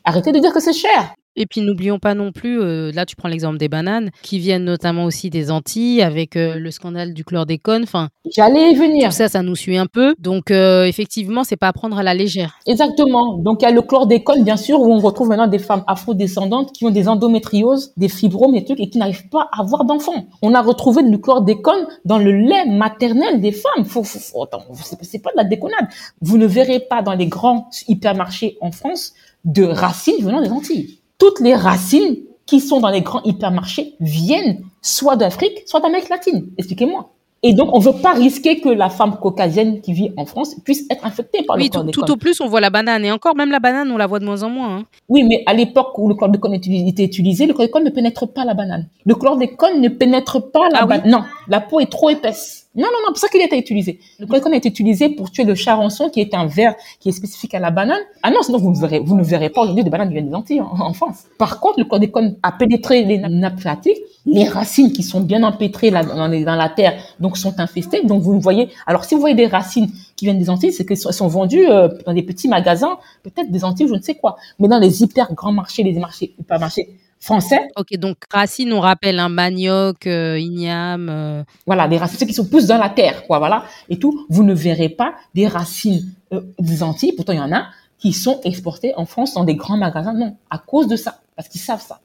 [0.06, 1.14] Arrêtez de dire que c'est cher.
[1.36, 4.64] Et puis n'oublions pas non plus, euh, là tu prends l'exemple des bananes, qui viennent
[4.64, 7.84] notamment aussi des Antilles avec euh, le scandale du chlordécone.
[7.84, 9.10] Enfin, j'allais y venir.
[9.10, 10.16] Tout ça, ça nous suit un peu.
[10.18, 12.58] Donc euh, effectivement, c'est pas à prendre à la légère.
[12.66, 13.38] Exactement.
[13.38, 16.72] Donc il y a le chlordécone, bien sûr, où on retrouve maintenant des femmes afro-descendantes
[16.72, 20.28] qui ont des endométrioses, des fibromes, des trucs et qui n'arrivent pas à avoir d'enfants.
[20.42, 23.84] On a retrouvé du chlordécone dans le lait maternel des femmes.
[23.84, 25.88] Faut, faut, faut c'est pas de la déconnade.
[26.22, 29.14] Vous ne verrez pas dans les grands hypermarchés en France
[29.44, 34.64] de racines venant des Antilles toutes les racines qui sont dans les grands hypermarchés viennent
[34.82, 36.48] soit d'Afrique, soit d'Amérique latine.
[36.58, 37.10] Expliquez-moi.
[37.48, 40.56] Et donc, on ne veut pas risquer que la femme caucasienne qui vit en France
[40.64, 41.92] puisse être infectée par le chlordécone.
[41.92, 43.06] Tout, tout au plus, on voit la banane.
[43.06, 44.78] Et encore, même la banane, on la voit de moins en moins.
[44.78, 44.84] Hein.
[45.10, 48.56] Oui, mais à l'époque où le chlordécone était utilisé, le chlordécone ne pénètre pas la
[48.56, 48.88] banane.
[49.06, 51.12] Le chlordécone ne pénètre pas la ah banane.
[51.12, 52.65] Non, la peau est trop épaisse.
[52.76, 54.00] Non, non, non, pour ça qu'il été utilisé.
[54.20, 57.12] Le chlordécone a été utilisé pour tuer le charançon, qui est un ver qui est
[57.14, 58.02] spécifique à la banane.
[58.22, 60.28] Ah non, sinon vous ne verrez, vous ne verrez pas aujourd'hui de bananes qui viennent
[60.28, 61.24] des Antilles en, France.
[61.38, 65.90] Par contre, le chlordécone a pénétré les nappes phréatiques, les racines qui sont bien empêtrées
[65.90, 68.04] là, dans, dans, la terre, donc sont infestées.
[68.04, 68.70] Donc vous ne voyez.
[68.88, 71.88] Alors si vous voyez des racines qui viennent des Antilles, c'est qu'elles sont vendues euh,
[72.06, 74.36] dans des petits magasins, peut-être des Antilles, je ne sais quoi.
[74.60, 76.90] Mais dans les hyper grands marchés, les marchés, pas marchés
[77.26, 77.68] français.
[77.76, 81.10] Ok, donc racines, on rappelle un manioc, euh, igname.
[81.10, 81.44] Euh.
[81.66, 84.26] Voilà, des racines qui sont poussent dans la terre, quoi, voilà, et tout.
[84.30, 87.66] Vous ne verrez pas des racines euh, des Antilles, pourtant il y en a,
[87.98, 90.14] qui sont exportées en France dans des grands magasins.
[90.14, 92.00] Non, à cause de ça, parce qu'ils savent ça.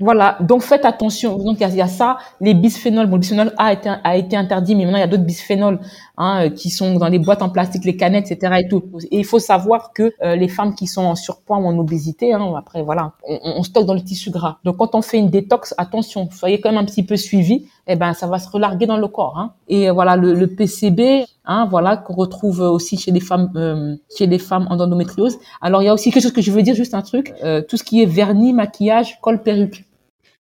[0.00, 1.38] Voilà, donc faites attention.
[1.38, 3.06] Donc il y, a ça, les bisphénols.
[3.06, 3.66] Bon, le bisphénol A
[4.02, 5.78] a été, interdit, mais maintenant il y a d'autres bisphénols
[6.18, 8.60] hein, qui sont dans les boîtes en plastique, les canettes, etc.
[8.64, 8.82] Et tout.
[9.12, 12.54] Il faut savoir que euh, les femmes qui sont en surpoids ou en obésité, hein,
[12.58, 14.58] après voilà, on, on, stocke dans le tissu gras.
[14.64, 17.68] Donc quand on fait une détox, attention, soyez quand même un petit peu suivi.
[17.86, 19.38] Eh ben ça va se relarguer dans le corps.
[19.38, 19.52] Hein.
[19.68, 24.38] Et voilà le, PCB, hein, voilà qu'on retrouve aussi chez les femmes, euh, chez les
[24.38, 25.38] femmes en endométriose.
[25.60, 27.60] Alors il y a aussi quelque chose que je veux dire, juste un truc, euh,
[27.60, 29.84] tout ce qui est vernis, maquillage, col, perruque.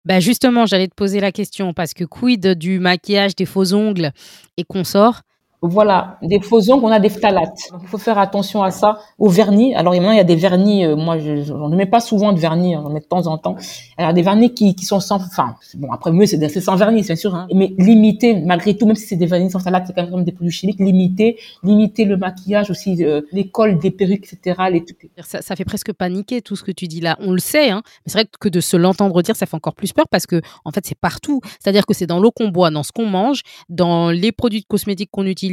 [0.06, 4.12] Bah justement, j'allais te poser la question parce que quid du maquillage, des faux ongles
[4.58, 5.22] et consorts?
[5.62, 7.70] Voilà, des faux ongles, on a des phtalates.
[7.82, 9.00] il faut faire attention à ça.
[9.18, 12.00] Au vernis, alors maintenant il y a des vernis, euh, moi je, ne mets pas
[12.00, 13.58] souvent de vernis, j'en mets de temps en temps.
[13.98, 17.16] Alors des vernis qui, qui sont sans, enfin bon après mieux c'est sans vernis bien
[17.18, 20.10] sûr, hein, mais limiter malgré tout, même si c'est des vernis sans phtalates, c'est quand
[20.10, 24.62] même des produits chimiques, limiter, limiter le maquillage aussi, euh, les cols, des perruques, etc.
[24.72, 24.86] Les...
[25.24, 27.18] Ça, ça fait presque paniquer tout ce que tu dis là.
[27.20, 29.76] On le sait, hein, mais c'est vrai que de se l'entendre dire, ça fait encore
[29.76, 31.42] plus peur parce que en fait c'est partout.
[31.60, 35.10] C'est-à-dire que c'est dans l'eau qu'on boit, dans ce qu'on mange, dans les produits cosmétiques
[35.12, 35.49] qu'on utilise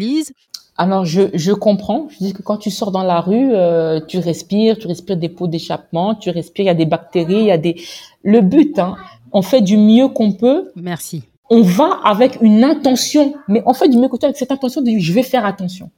[0.79, 2.09] alors je, je comprends.
[2.11, 5.29] Je dis que quand tu sors dans la rue, euh, tu respires, tu respires des
[5.29, 7.81] pots d'échappement, tu respires, il y a des bactéries, il y a des.
[8.23, 8.97] Le but, hein,
[9.33, 10.73] on fait du mieux qu'on peut.
[10.77, 11.25] Merci.
[11.49, 14.83] On va avec une intention, mais on fait du mieux qu'on peut avec cette intention
[14.83, 15.91] de je vais faire attention.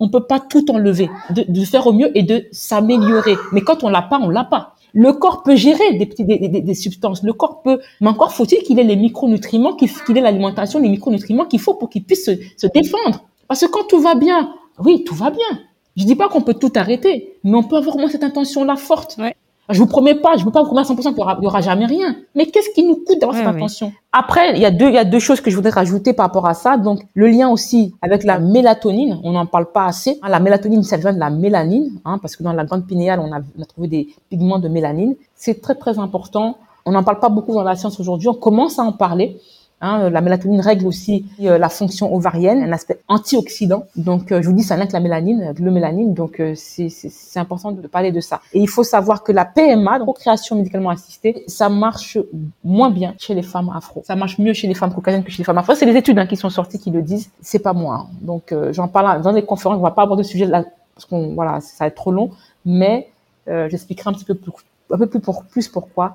[0.00, 3.36] On peut pas tout enlever, de, de faire au mieux et de s'améliorer.
[3.52, 4.74] Mais quand on l'a pas, on l'a pas.
[4.92, 7.22] Le corps peut gérer des, petits, des, des, des, substances.
[7.22, 11.44] Le corps peut, mais encore faut-il qu'il ait les micronutriments, qu'il ait l'alimentation, les micronutriments
[11.44, 13.24] qu'il faut pour qu'il puisse se, se défendre.
[13.48, 15.60] Parce que quand tout va bien, oui, tout va bien.
[15.96, 19.16] Je dis pas qu'on peut tout arrêter, mais on peut avoir moins cette intention-là forte.
[19.18, 19.36] Ouais.
[19.70, 21.86] Je vous promets pas, je vous pas vous promettre 100% qu'il y aura, aura jamais
[21.86, 22.16] rien.
[22.34, 23.92] Mais qu'est-ce qui nous coûte d'avoir cette intention?
[24.12, 26.26] Après, il y a deux, il y a deux choses que je voudrais rajouter par
[26.26, 26.76] rapport à ça.
[26.76, 30.20] Donc, le lien aussi avec la mélatonine, on n'en parle pas assez.
[30.22, 33.32] La mélatonine, ça vient de la mélanine, hein, parce que dans la glande pinéale, on
[33.32, 35.14] a, on a trouvé des pigments de mélanine.
[35.34, 36.58] C'est très très important.
[36.84, 38.28] On n'en parle pas beaucoup dans la science aujourd'hui.
[38.28, 39.38] On commence à en parler.
[39.80, 43.84] Hein, la mélatonine règle aussi euh, la fonction ovarienne, un aspect antioxydant.
[43.96, 46.14] Donc, euh, je vous dis, ça n'a que la mélanine, le mélanine.
[46.14, 48.40] Donc, euh, c'est important de parler de ça.
[48.54, 52.16] Et il faut savoir que la PMA, donc procréation médicalement assistée, ça marche
[52.62, 54.02] moins bien chez les femmes afro.
[54.06, 55.74] Ça marche mieux chez les femmes caucasiennes que chez les femmes afro.
[55.74, 57.30] C'est les études hein, qui sont sorties qui le disent.
[57.42, 58.06] C'est pas moi.
[58.06, 58.06] Hein.
[58.22, 59.76] Donc, j'en parle dans des conférences.
[59.76, 60.64] On va pas aborder le sujet là
[60.94, 62.30] parce qu'on voilà, ça va être trop long.
[62.64, 63.10] Mais
[63.46, 66.14] j'expliquerai un petit peu plus pourquoi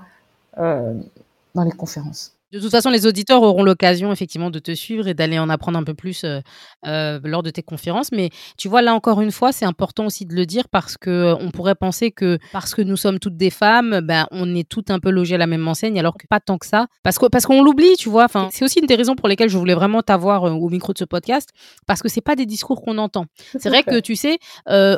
[0.58, 2.39] dans les conférences.
[2.52, 5.78] De toute façon, les auditeurs auront l'occasion effectivement de te suivre et d'aller en apprendre
[5.78, 6.40] un peu plus euh,
[6.88, 8.12] euh, lors de tes conférences.
[8.12, 11.12] Mais tu vois, là encore une fois, c'est important aussi de le dire parce que
[11.12, 14.68] euh, on pourrait penser que parce que nous sommes toutes des femmes, ben on est
[14.68, 16.88] toutes un peu logées à la même enseigne, alors que pas tant que ça.
[17.04, 18.24] Parce que parce qu'on l'oublie, tu vois.
[18.24, 20.98] Enfin, c'est aussi une des raisons pour lesquelles je voulais vraiment t'avoir au micro de
[20.98, 21.50] ce podcast
[21.86, 23.26] parce que c'est pas des discours qu'on entend.
[23.60, 24.40] C'est vrai que tu sais,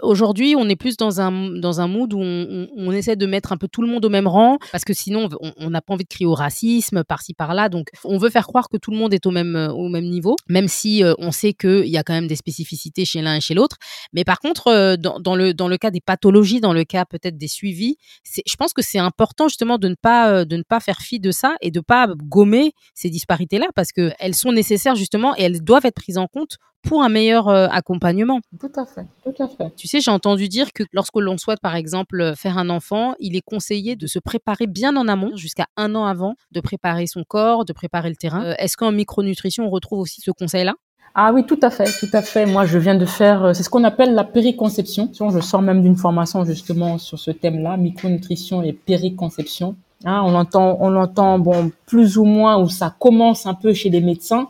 [0.04, 3.52] aujourd'hui, on est plus dans un dans un mood où on, on, essaie de mettre
[3.52, 6.06] un peu tout le monde au même rang parce que sinon on n'a pas envie
[6.06, 7.70] de crier au racisme par-ci par là.
[7.70, 10.06] Donc, on veut faire croire que tout le monde est au même, euh, au même
[10.06, 13.38] niveau, même si euh, on sait qu'il y a quand même des spécificités chez l'un
[13.38, 13.78] et chez l'autre.
[14.14, 17.40] Mais par contre, euh, dans, le, dans le cas des pathologies, dans le cas peut-être
[17.40, 21.00] des suivis, je pense que c'est important justement de ne pas, de ne pas faire
[21.00, 25.42] fi de ça et de pas gommer ces disparités-là parce qu'elles sont nécessaires justement et
[25.42, 28.40] elles doivent être prises en compte pour un meilleur euh, accompagnement.
[28.60, 29.74] Tout à fait, tout à fait.
[29.76, 33.36] Tu sais, j'ai entendu dire que lorsque l'on souhaite, par exemple, faire un enfant, il
[33.36, 37.24] est conseillé de se préparer bien en amont, jusqu'à un an avant, de préparer son
[37.24, 38.44] corps, de préparer le terrain.
[38.44, 40.74] Euh, est-ce qu'en micronutrition, on retrouve aussi ce conseil-là?
[41.14, 42.46] Ah oui, tout à fait, tout à fait.
[42.46, 45.12] Moi, je viens de faire, euh, c'est ce qu'on appelle la périconception.
[45.14, 49.76] Je sors même d'une formation justement sur ce thème-là, micronutrition et périconception.
[50.06, 53.90] Hein, on entend, on entend, bon, plus ou moins où ça commence un peu chez
[53.90, 54.50] les médecins.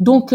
[0.00, 0.34] Donc,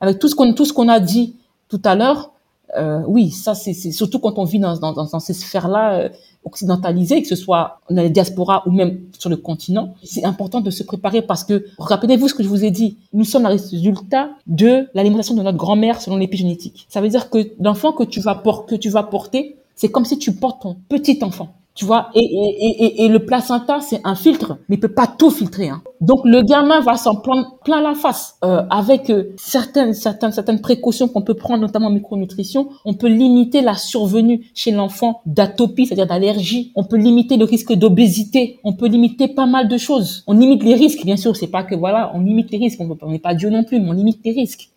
[0.00, 1.34] avec tout ce qu'on tout ce qu'on a dit
[1.68, 2.32] tout à l'heure,
[2.76, 6.08] euh, oui, ça c'est surtout quand on vit dans, dans, dans ces sphères-là euh,
[6.44, 10.70] occidentalisées, que ce soit dans les diasporas ou même sur le continent, c'est important de
[10.70, 14.30] se préparer parce que rappelez-vous ce que je vous ai dit, nous sommes le résultat
[14.46, 16.86] de l'alimentation de notre grand-mère selon l'épigénétique.
[16.88, 20.18] Ça veut dire que l'enfant que tu vas que tu vas porter, c'est comme si
[20.18, 24.16] tu portes ton petit enfant Tu vois, et, et, et, et le placenta, c'est un
[24.16, 25.68] filtre, mais il peut pas tout filtrer.
[25.68, 25.80] Hein.
[26.00, 28.36] Donc le gamin va s'en prendre plein la face.
[28.44, 33.06] Euh, avec euh, certaines, certaines, certaines précautions qu'on peut prendre, notamment en micronutrition, on peut
[33.06, 36.72] limiter la survenue chez l'enfant d'atopie, c'est-à-dire d'allergie.
[36.74, 38.58] On peut limiter le risque d'obésité.
[38.64, 40.24] On peut limiter pas mal de choses.
[40.26, 41.36] On limite les risques, bien sûr.
[41.36, 42.80] C'est pas que voilà, on limite les risques.
[42.80, 44.70] On n'est pas Dieu non plus, mais on limite les risques.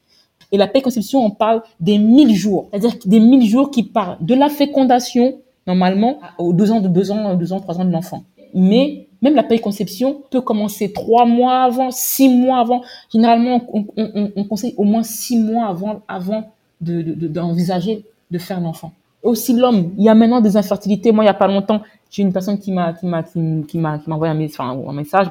[0.52, 2.68] Et la préconception, on parle des 1000 jours.
[2.70, 5.40] C'est-à-dire des 1000 jours qui parlent de la fécondation
[5.72, 8.24] normalement aux deux ans, de deux ans, deux ans, trois ans de l'enfant.
[8.54, 12.82] Mais même la conception peut commencer trois mois avant, six mois avant.
[13.12, 18.60] Généralement, on, on, on conseille au moins six mois avant, avant d'envisager de, de, faire
[18.60, 18.92] l'enfant.
[19.24, 21.12] Aussi l'homme, il y a maintenant des infertilités.
[21.12, 24.00] Moi, il y a pas longtemps, j'ai une personne qui m'a qui m'a qui, m'a
[24.08, 25.28] envoyé un, enfin, un message.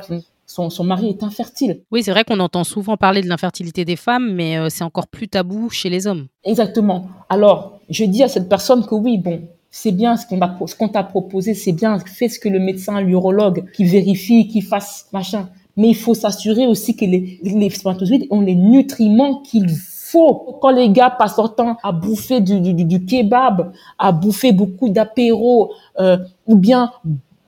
[0.46, 1.82] Son, son, mari est infertile.
[1.92, 5.06] Oui, c'est vrai qu'on entend souvent parler de l'infertilité des femmes, mais euh, c'est encore
[5.06, 6.26] plus tabou chez les hommes.
[6.42, 7.06] Exactement.
[7.28, 10.88] Alors, je dis à cette personne que oui, bon, c'est bien ce qu'on ce qu'on
[10.88, 15.48] t'a proposé, c'est bien, fais ce que le médecin, l'urologue, qui vérifie, qui fasse machin.
[15.76, 20.58] Mais il faut s'assurer aussi que les, les spermatozoïdes ont les nutriments qu'il faut.
[20.60, 24.88] Quand les gars passent leur temps à bouffer du, du, du kebab, à bouffer beaucoup
[24.88, 26.90] d'apéros, euh, ou bien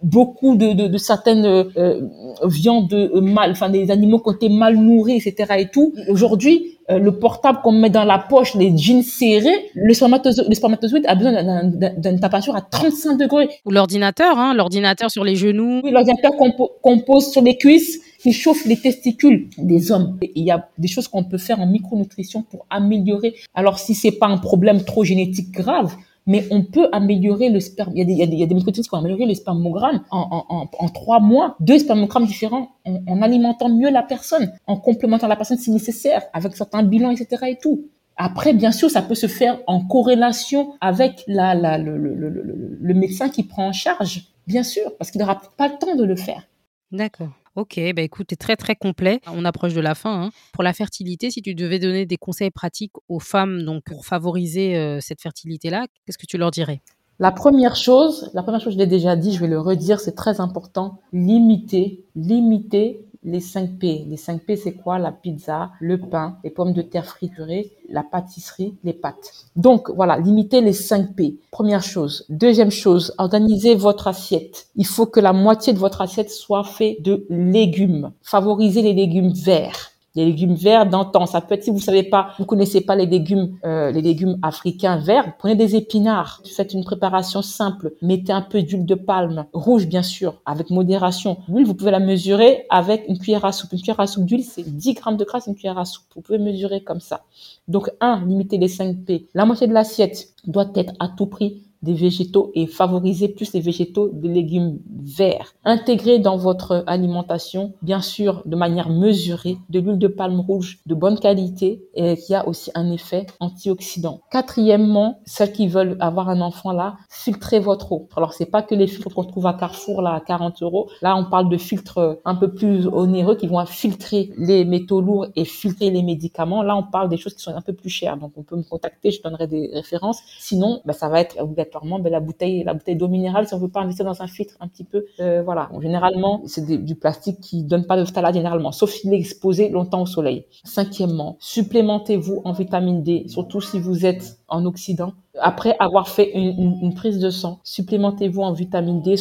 [0.03, 2.01] beaucoup de, de, de certaines euh,
[2.45, 5.55] viandes mal, enfin des animaux qui ont été mal nourris, etc.
[5.59, 5.93] et tout.
[6.09, 10.55] Aujourd'hui, euh, le portable qu'on met dans la poche, les jeans serrés, le spermatozoïde, le
[10.55, 13.49] spermatozoïde a besoin d'une température à 35 degrés.
[13.65, 15.81] Ou l'ordinateur, hein, l'ordinateur sur les genoux.
[15.85, 20.19] Oui, l'ordinateur qu'on pose sur les cuisses, qui chauffe les testicules des hommes.
[20.23, 23.35] il y a des choses qu'on peut faire en micronutrition pour améliorer.
[23.55, 25.97] Alors si c'est pas un problème trop génétique grave,
[26.27, 27.93] mais on peut améliorer le sperme.
[27.95, 30.21] Il y a des, il y a des, il qui ont amélioré le spermogramme en,
[30.21, 34.77] en, en, en trois mois, deux spermogrammes différents, en, en, alimentant mieux la personne, en
[34.77, 37.45] complémentant la personne si nécessaire, avec certains bilans, etc.
[37.49, 37.87] et tout.
[38.17, 42.79] Après, bien sûr, ça peut se faire en corrélation avec la, la, le, le, le,
[42.81, 46.05] le médecin qui prend en charge, bien sûr, parce qu'il n'aura pas le temps de
[46.05, 46.47] le faire.
[46.91, 47.31] D'accord.
[47.55, 49.21] Ok, bah écoute, c'est très très complet.
[49.27, 50.23] On approche de la fin.
[50.23, 50.31] Hein.
[50.55, 54.77] Pour la fertilité, si tu devais donner des conseils pratiques aux femmes donc pour favoriser
[54.77, 56.81] euh, cette fertilité-là, qu'est-ce que tu leur dirais?
[57.19, 60.15] La première chose, la première chose, je l'ai déjà dit, je vais le redire, c'est
[60.15, 61.01] très important.
[61.13, 64.05] Limiter, limiter les 5 P.
[64.09, 64.99] Les 5 P, c'est quoi?
[64.99, 69.47] La pizza, le pain, les pommes de terre friturées, la pâtisserie, les pâtes.
[69.57, 71.37] Donc voilà, limitez les 5 P.
[71.51, 72.25] Première chose.
[72.29, 74.69] Deuxième chose, organisez votre assiette.
[74.77, 78.13] Il faut que la moitié de votre assiette soit faite de légumes.
[78.23, 81.27] Favorisez les légumes verts les légumes verts d'antan.
[81.27, 84.39] Ça peut être si vous savez pas, vous connaissez pas les légumes, euh, les légumes
[84.43, 86.43] africains verts, prenez des épinards.
[86.45, 87.93] Faites une préparation simple.
[88.03, 91.39] Mettez un peu d'huile de palme, rouge bien sûr, avec modération.
[91.49, 93.73] L'huile, vous pouvez la mesurer avec une cuillère à soupe.
[93.73, 96.05] Une cuillère à soupe d'huile, c'est 10 grammes de gras, une cuillère à soupe.
[96.15, 97.25] Vous pouvez mesurer comme ça.
[97.69, 99.29] Donc un, limitez les 5 P.
[99.35, 103.61] La moitié de l'assiette doit être à tout prix des végétaux et favoriser plus les
[103.61, 105.55] végétaux, des légumes verts.
[105.65, 110.95] Intégrer dans votre alimentation, bien sûr, de manière mesurée, de l'huile de palme rouge de
[110.95, 114.21] bonne qualité et qui a aussi un effet antioxydant.
[114.31, 118.09] Quatrièmement, celles qui veulent avoir un enfant là, filtrez votre eau.
[118.17, 120.89] Alors c'est pas que les filtres qu'on trouve à Carrefour là à 40 euros.
[121.03, 125.27] Là, on parle de filtres un peu plus onéreux qui vont filtrer les métaux lourds
[125.37, 126.63] et filtrer les médicaments.
[126.63, 128.17] Là, on parle des choses qui sont un peu plus chères.
[128.17, 130.21] Donc on peut me contacter, je donnerai des références.
[130.39, 131.43] Sinon, ben, ça va être
[131.81, 134.55] ben, la bouteille, la bouteille d'eau minérale, si on veut pas investir dans un filtre
[134.61, 135.71] un petit peu, euh, voilà.
[135.81, 140.03] généralement, c'est du plastique qui donne pas de phthalate généralement, sauf s'il est exposé longtemps
[140.03, 140.47] au soleil.
[140.65, 145.13] Cinquièmement, supplémentez-vous en vitamine D, surtout si vous êtes en Occident.
[145.41, 149.15] Après avoir fait une, prise de sang, supplémentez-vous en vitamine D,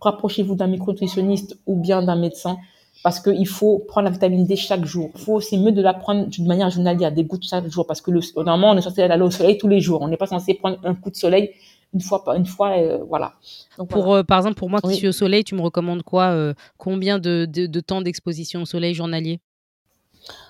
[0.00, 2.56] rapprochez-vous d'un micronutritionniste ou bien d'un médecin
[3.02, 5.10] parce qu'il faut prendre la vitamine D chaque jour.
[5.14, 8.00] Il faut, c'est mieux de la prendre de manière journalière, des gouttes chaque jour, parce
[8.00, 10.02] que le, normalement, on est censé aller au soleil tous les jours.
[10.02, 11.50] On n'est pas censé prendre un coup de soleil
[11.94, 13.34] une fois une fois euh, voilà
[13.78, 16.30] Donc, pour euh, par exemple pour moi qui suis au soleil tu me recommandes quoi
[16.30, 19.40] euh, combien de, de, temps d'exposition au soleil journalier?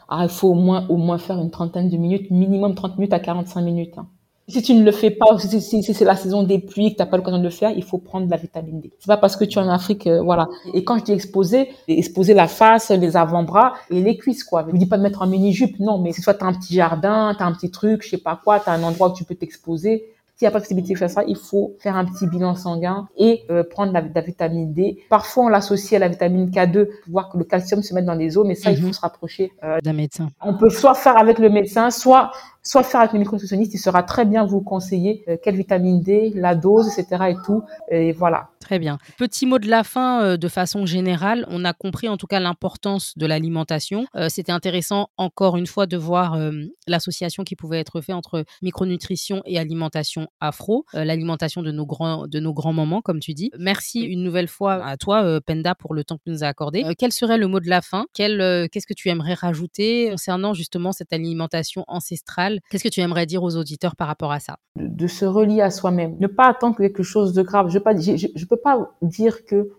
[0.09, 3.12] Ah, il faut au moins au moins faire une trentaine de minutes minimum 30 minutes
[3.12, 4.09] à 45 minutes hein.
[4.51, 7.06] Si tu ne le fais pas, si, c'est la saison des pluies, que tu n'as
[7.06, 8.90] pas l'occasion de le faire, il faut prendre de la vitamine D.
[8.98, 10.48] C'est pas parce que tu es en Afrique, voilà.
[10.73, 14.65] Et quand je dis exposer, exposer la face, les avant-bras et les cuisses, quoi.
[14.66, 16.55] Je ne dis pas de mettre un mini-jupe, non, mais si soit tu as un
[16.55, 19.10] petit jardin, tu as un petit truc, je sais pas quoi, tu as un endroit
[19.10, 21.74] où tu peux t'exposer, s'il n'y a pas de possibilité de faire ça, il faut
[21.81, 25.02] faire un petit bilan sanguin et euh, prendre la, la, vitamine D.
[25.10, 28.15] Parfois, on l'associe à la vitamine K2 pour voir que le calcium se met dans
[28.15, 28.93] les os, mais ça, il faut mhm.
[28.93, 30.28] se rapprocher euh, d'un médecin.
[30.40, 32.31] On peut soit faire avec le médecin, soit
[32.69, 36.32] soit faire avec le micronutritionniste, il sera très bien vous conseiller euh, quelle vitamine D,
[36.35, 37.24] la dose, etc.
[37.31, 37.62] et tout.
[37.90, 38.51] Et voilà.
[38.61, 38.99] Très bien.
[39.16, 42.40] Petit mot de la fin, euh, de façon générale, on a compris en tout cas
[42.40, 44.07] l'importance de l'alimentation.
[44.16, 46.39] Euh, c'était intéressant encore une fois de voir
[46.86, 52.40] l'association qui pouvait être faite entre micronutrition et alimentation afro, l'alimentation de nos grands de
[52.40, 53.51] nos grands moments, comme tu dis.
[53.59, 56.85] Merci une nouvelle fois à toi, Penda, pour le temps que tu nous as accordé.
[56.99, 58.07] quel serait le mot de la fin?
[58.15, 63.43] Qu'est-ce que tu aimerais rajouter concernant justement cette alimentation ancestrale Qu'est-ce que tu aimerais dire
[63.43, 64.59] aux auditeurs par rapport à ça?
[64.76, 67.70] De, se relier à soi-même, ne pas attendre quelque chose de grave.
[67.70, 69.70] Je ne peux pas dire que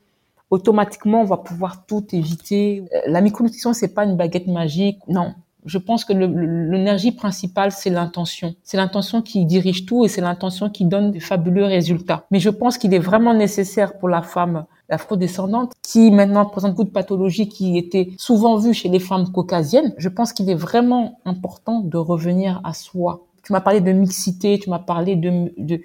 [0.50, 2.84] automatiquement on va pouvoir tout éviter.
[2.94, 5.34] Euh, la micronutrition c'est pas une baguette magique, non.
[5.70, 8.56] Je pense que l'énergie principale, c'est l'intention.
[8.64, 12.26] C'est l'intention qui dirige tout et c'est l'intention qui donne de fabuleux résultats.
[12.32, 16.86] Mais je pense qu'il est vraiment nécessaire pour la femme afrodescendante qui maintenant présente beaucoup
[16.86, 19.94] de pathologies qui étaient souvent vues chez les femmes caucasiennes.
[19.98, 23.28] Je pense qu'il est vraiment important de revenir à soi.
[23.44, 25.82] Tu m'as parlé de mixité, tu m'as parlé de, de,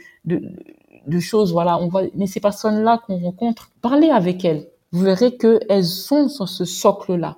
[1.06, 1.78] de, choses, voilà.
[1.78, 4.66] On va, mais ces personnes-là qu'on rencontre, parlez avec elles.
[4.92, 7.36] Vous verrez qu'elles sont sur ce socle-là.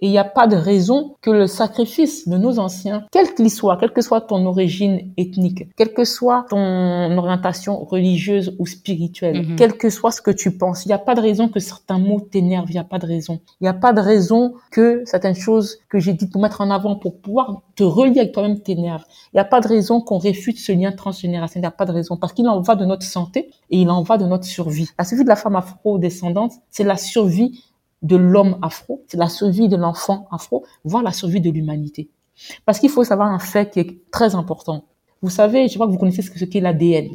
[0.00, 3.50] Et il n'y a pas de raison que le sacrifice de nos anciens, quel qu'il
[3.50, 9.46] soit, quelle que soit ton origine ethnique, quelle que soit ton orientation religieuse ou spirituelle,
[9.46, 9.56] mhm.
[9.56, 11.98] quel que soit ce que tu penses, il n'y a pas de raison que certains
[11.98, 13.40] mots t'énervent, il n'y a pas de raison.
[13.60, 16.70] Il n'y a pas de raison que certaines choses que j'ai dites pour mettre en
[16.70, 19.04] avant pour pouvoir te relier avec toi-même t'énervent.
[19.32, 21.86] Il n'y a pas de raison qu'on réfute ce lien transgénérationnel, il n'y a pas
[21.86, 24.44] de raison parce qu'il en va de notre santé et il en va de notre
[24.44, 24.88] survie.
[24.98, 27.62] La survie de la femme afro-descendante, c'est la survie
[28.06, 32.08] de l'homme afro, c'est la survie de l'enfant afro, voire la survie de l'humanité.
[32.64, 34.84] Parce qu'il faut savoir un fait qui est très important.
[35.22, 37.08] Vous savez, je crois que vous connaissez ce qu'est l'ADN.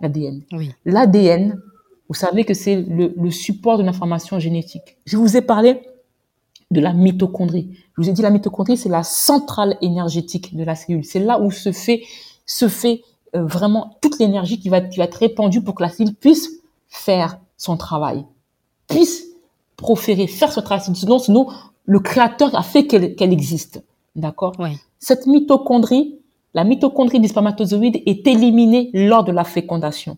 [0.00, 0.42] L'ADN.
[0.52, 0.72] Oui.
[0.84, 1.60] L'ADN,
[2.08, 4.98] vous savez que c'est le, support de l'information génétique.
[5.06, 5.80] Je vous ai parlé
[6.70, 7.70] de la mitochondrie.
[7.96, 11.04] Je vous ai dit la mitochondrie, c'est la centrale énergétique de la cellule.
[11.04, 12.02] C'est là où se fait,
[12.46, 13.02] se fait
[13.36, 16.50] euh, vraiment toute l'énergie qui va, qui va être répandue pour que la cellule puisse
[16.88, 18.24] faire son travail,
[18.88, 19.29] puisse
[19.80, 20.84] proférer, faire ce travail.
[20.94, 21.48] Sinon, sinon
[21.86, 23.82] le créateur a fait qu'elle existe.
[24.14, 24.52] D'accord?
[24.98, 26.18] Cette mitochondrie,
[26.54, 30.16] la mitochondrie du spermatozoïde est éliminée lors de la fécondation.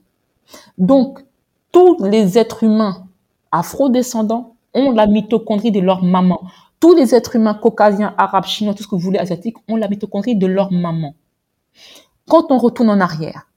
[0.76, 1.24] Donc,
[1.70, 3.06] tous les êtres humains
[3.52, 6.40] afro-descendants ont la mitochondrie de leur maman.
[6.80, 9.88] Tous les êtres humains caucasiens, arabes, chinois, tout ce que vous voulez, asiatiques, ont la
[9.88, 11.14] mitochondrie de leur maman.
[12.28, 13.48] Quand on retourne en arrière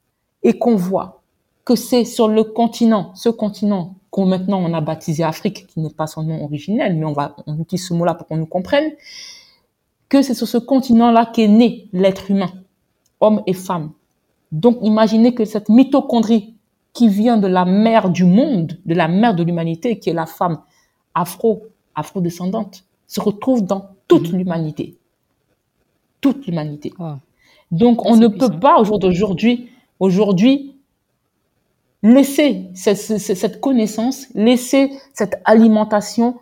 [0.44, 1.22] et qu'on voit
[1.64, 5.89] que c'est sur le continent, ce continent qu'on maintenant on a baptisé Afrique, qui n'est
[5.89, 8.93] pas son nom originel, mais on va on utilise ce mot-là pour qu'on nous comprenne,
[10.07, 12.49] que c'est sur ce continent-là qu'est né l'être humain,
[13.19, 13.91] homme et femme.
[14.53, 16.55] Donc imaginez que cette mitochondrie
[16.93, 20.27] qui vient de la mère du monde, de la mère de l'humanité, qui est la
[20.27, 20.59] femme
[21.13, 21.63] afro,
[21.93, 24.37] afro-descendante, se retrouve dans toute mhm.
[24.37, 24.97] l'humanité.
[26.21, 26.93] Toute l'humanité.
[27.69, 30.74] Donc on ne peut pas au jour d'aujourd'hui, aujourd'hui,
[32.06, 36.36] laisser cette, connaissance, laisser cette alimentation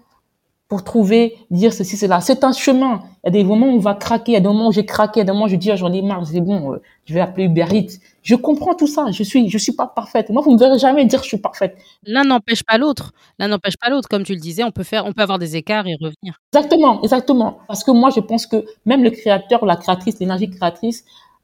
[0.68, 2.20] pour trouver, dire ceci, cela.
[2.20, 3.02] C'est un chemin.
[3.24, 4.72] Il y a des moments où on va craquer, il y a des moments où
[4.72, 6.42] j'ai craqué, il y a des moments où je dis, ah, j'en ai marre, c'est
[6.42, 8.00] bon, euh, je vais appeler Uber Eats.
[8.24, 9.06] Je comprends tout ça.
[9.12, 10.30] Je suis, je suis pas parfaite.
[10.30, 11.78] Moi, vous ne verrez jamais dire que je suis parfaite.
[12.06, 13.12] L'un n'empêche pas l'autre.
[13.38, 14.10] L'un n'empêche pas l'autre.
[14.10, 16.40] Comme tu le disais, on peut faire, on peut avoir des écarts et revenir.
[16.54, 17.60] Exactement, exactement.
[17.68, 21.04] Parce que moi, je pense que même le créateur, la créatrice, l'énergie créatrice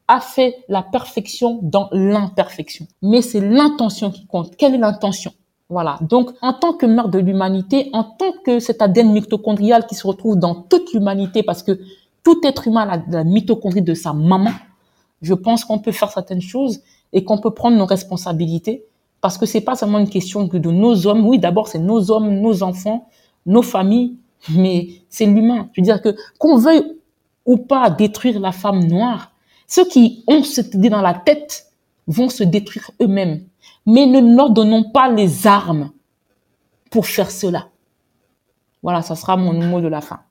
[0.10, 2.88] a fait la perfection dans l'imperfection.
[3.04, 4.58] Mais c'est l'intention qui compte.
[4.58, 5.32] Quelle est l'intention?
[5.70, 6.00] Voilà.
[6.02, 10.08] Donc, en tant que mère de l'humanité, en tant que cet ADN mitochondrial qui se
[10.08, 11.80] retrouve dans toute l'humanité, parce que
[12.24, 14.52] tout être humain a la mitochondrie de sa maman,
[15.22, 16.82] je pense qu'on peut faire certaines choses
[17.14, 18.84] et qu'on peut prendre nos responsabilités,
[19.22, 21.28] parce que c'est pas seulement une question de, de nos hommes.
[21.28, 23.08] Oui, d'abord, c'est nos hommes, nos enfants,
[23.46, 24.16] nos familles,
[24.50, 25.70] mais c'est l'humain.
[25.74, 26.96] Je veux dire que qu'on veuille
[27.46, 29.29] ou pas détruire la femme noire,
[29.70, 31.72] ceux qui ont cette idée dans la tête
[32.08, 33.46] vont se détruire eux-mêmes.
[33.86, 35.92] Mais ne leur donnons pas les armes
[36.90, 37.70] pour faire cela.
[38.82, 40.22] Voilà, ça sera mon mot de la fin.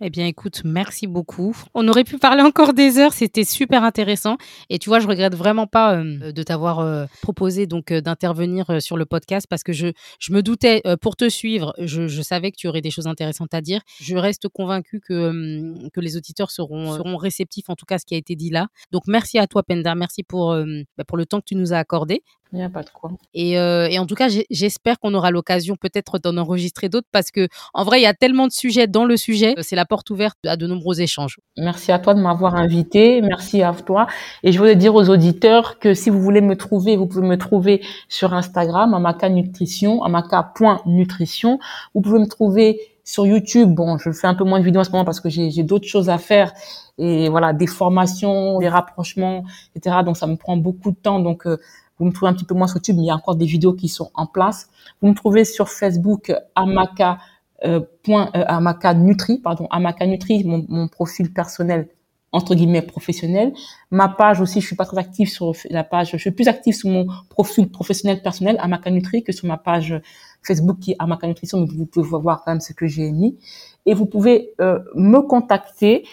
[0.00, 1.56] Eh bien, écoute, merci beaucoup.
[1.72, 4.38] On aurait pu parler encore des heures, c'était super intéressant.
[4.68, 8.82] Et tu vois, je regrette vraiment pas euh, de t'avoir euh, proposé donc euh, d'intervenir
[8.82, 9.86] sur le podcast parce que je,
[10.18, 13.54] je me doutais pour te suivre, je, je, savais que tu aurais des choses intéressantes
[13.54, 13.82] à dire.
[14.00, 18.16] Je reste convaincue que, que les auditeurs seront, seront réceptifs en tout cas ce qui
[18.16, 18.66] a été dit là.
[18.90, 19.94] Donc, merci à toi, Penda.
[19.94, 20.56] Merci pour,
[20.98, 22.22] bah, pour le temps que tu nous as accordé.
[22.54, 23.10] Il n'y a pas de quoi.
[23.34, 27.32] Et, euh, et en tout cas, j'espère qu'on aura l'occasion peut-être d'en enregistrer d'autres parce
[27.32, 29.56] que en vrai, il y a tellement de sujets dans le sujet.
[29.60, 31.40] C'est la porte ouverte à de nombreux échanges.
[31.58, 33.20] Merci à toi de m'avoir invité.
[33.22, 34.06] Merci à toi.
[34.44, 37.36] Et je voulais dire aux auditeurs que si vous voulez me trouver, vous pouvez me
[37.36, 41.58] trouver sur Instagram, amaka nutrition, amaka.nutrition.
[41.92, 43.74] Vous pouvez me trouver sur YouTube.
[43.74, 45.88] Bon, je fais un peu moins de vidéos en ce moment parce que j'ai d'autres
[45.88, 46.52] choses à faire
[46.98, 49.44] et voilà, des formations, des rapprochements,
[49.74, 49.96] etc.
[50.04, 51.20] Donc ça me prend beaucoup de temps.
[51.20, 51.58] Donc euh,
[51.98, 53.46] vous me trouvez un petit peu moins sur YouTube, mais il y a encore des
[53.46, 54.68] vidéos qui sont en place.
[55.00, 57.18] Vous me trouvez sur Facebook Amaka
[57.64, 61.88] euh, point, euh, Amaka Nutri, pardon, Amaka Nutri, mon, profil personnel
[62.32, 63.52] entre guillemets professionnel.
[63.92, 66.74] Ma page aussi, je suis pas très active sur la page, je suis plus active
[66.74, 69.94] sur mon profil professionnel personnel Amaka Nutri que sur ma page
[70.42, 73.38] Facebook qui est Amaka Nutrition, mais vous pouvez voir quand même ce que j'ai mis.
[73.86, 76.06] Et vous pouvez euh, me contacter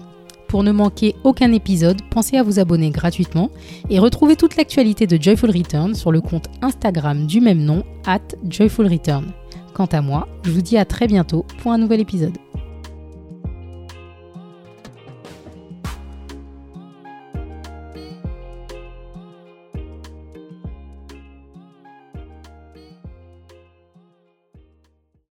[0.53, 3.51] Pour ne manquer aucun épisode, pensez à vous abonner gratuitement
[3.89, 8.21] et retrouvez toute l'actualité de Joyful Return sur le compte Instagram du même nom, at
[8.47, 9.33] Joyful Return.
[9.73, 12.37] Quant à moi, je vous dis à très bientôt pour un nouvel épisode.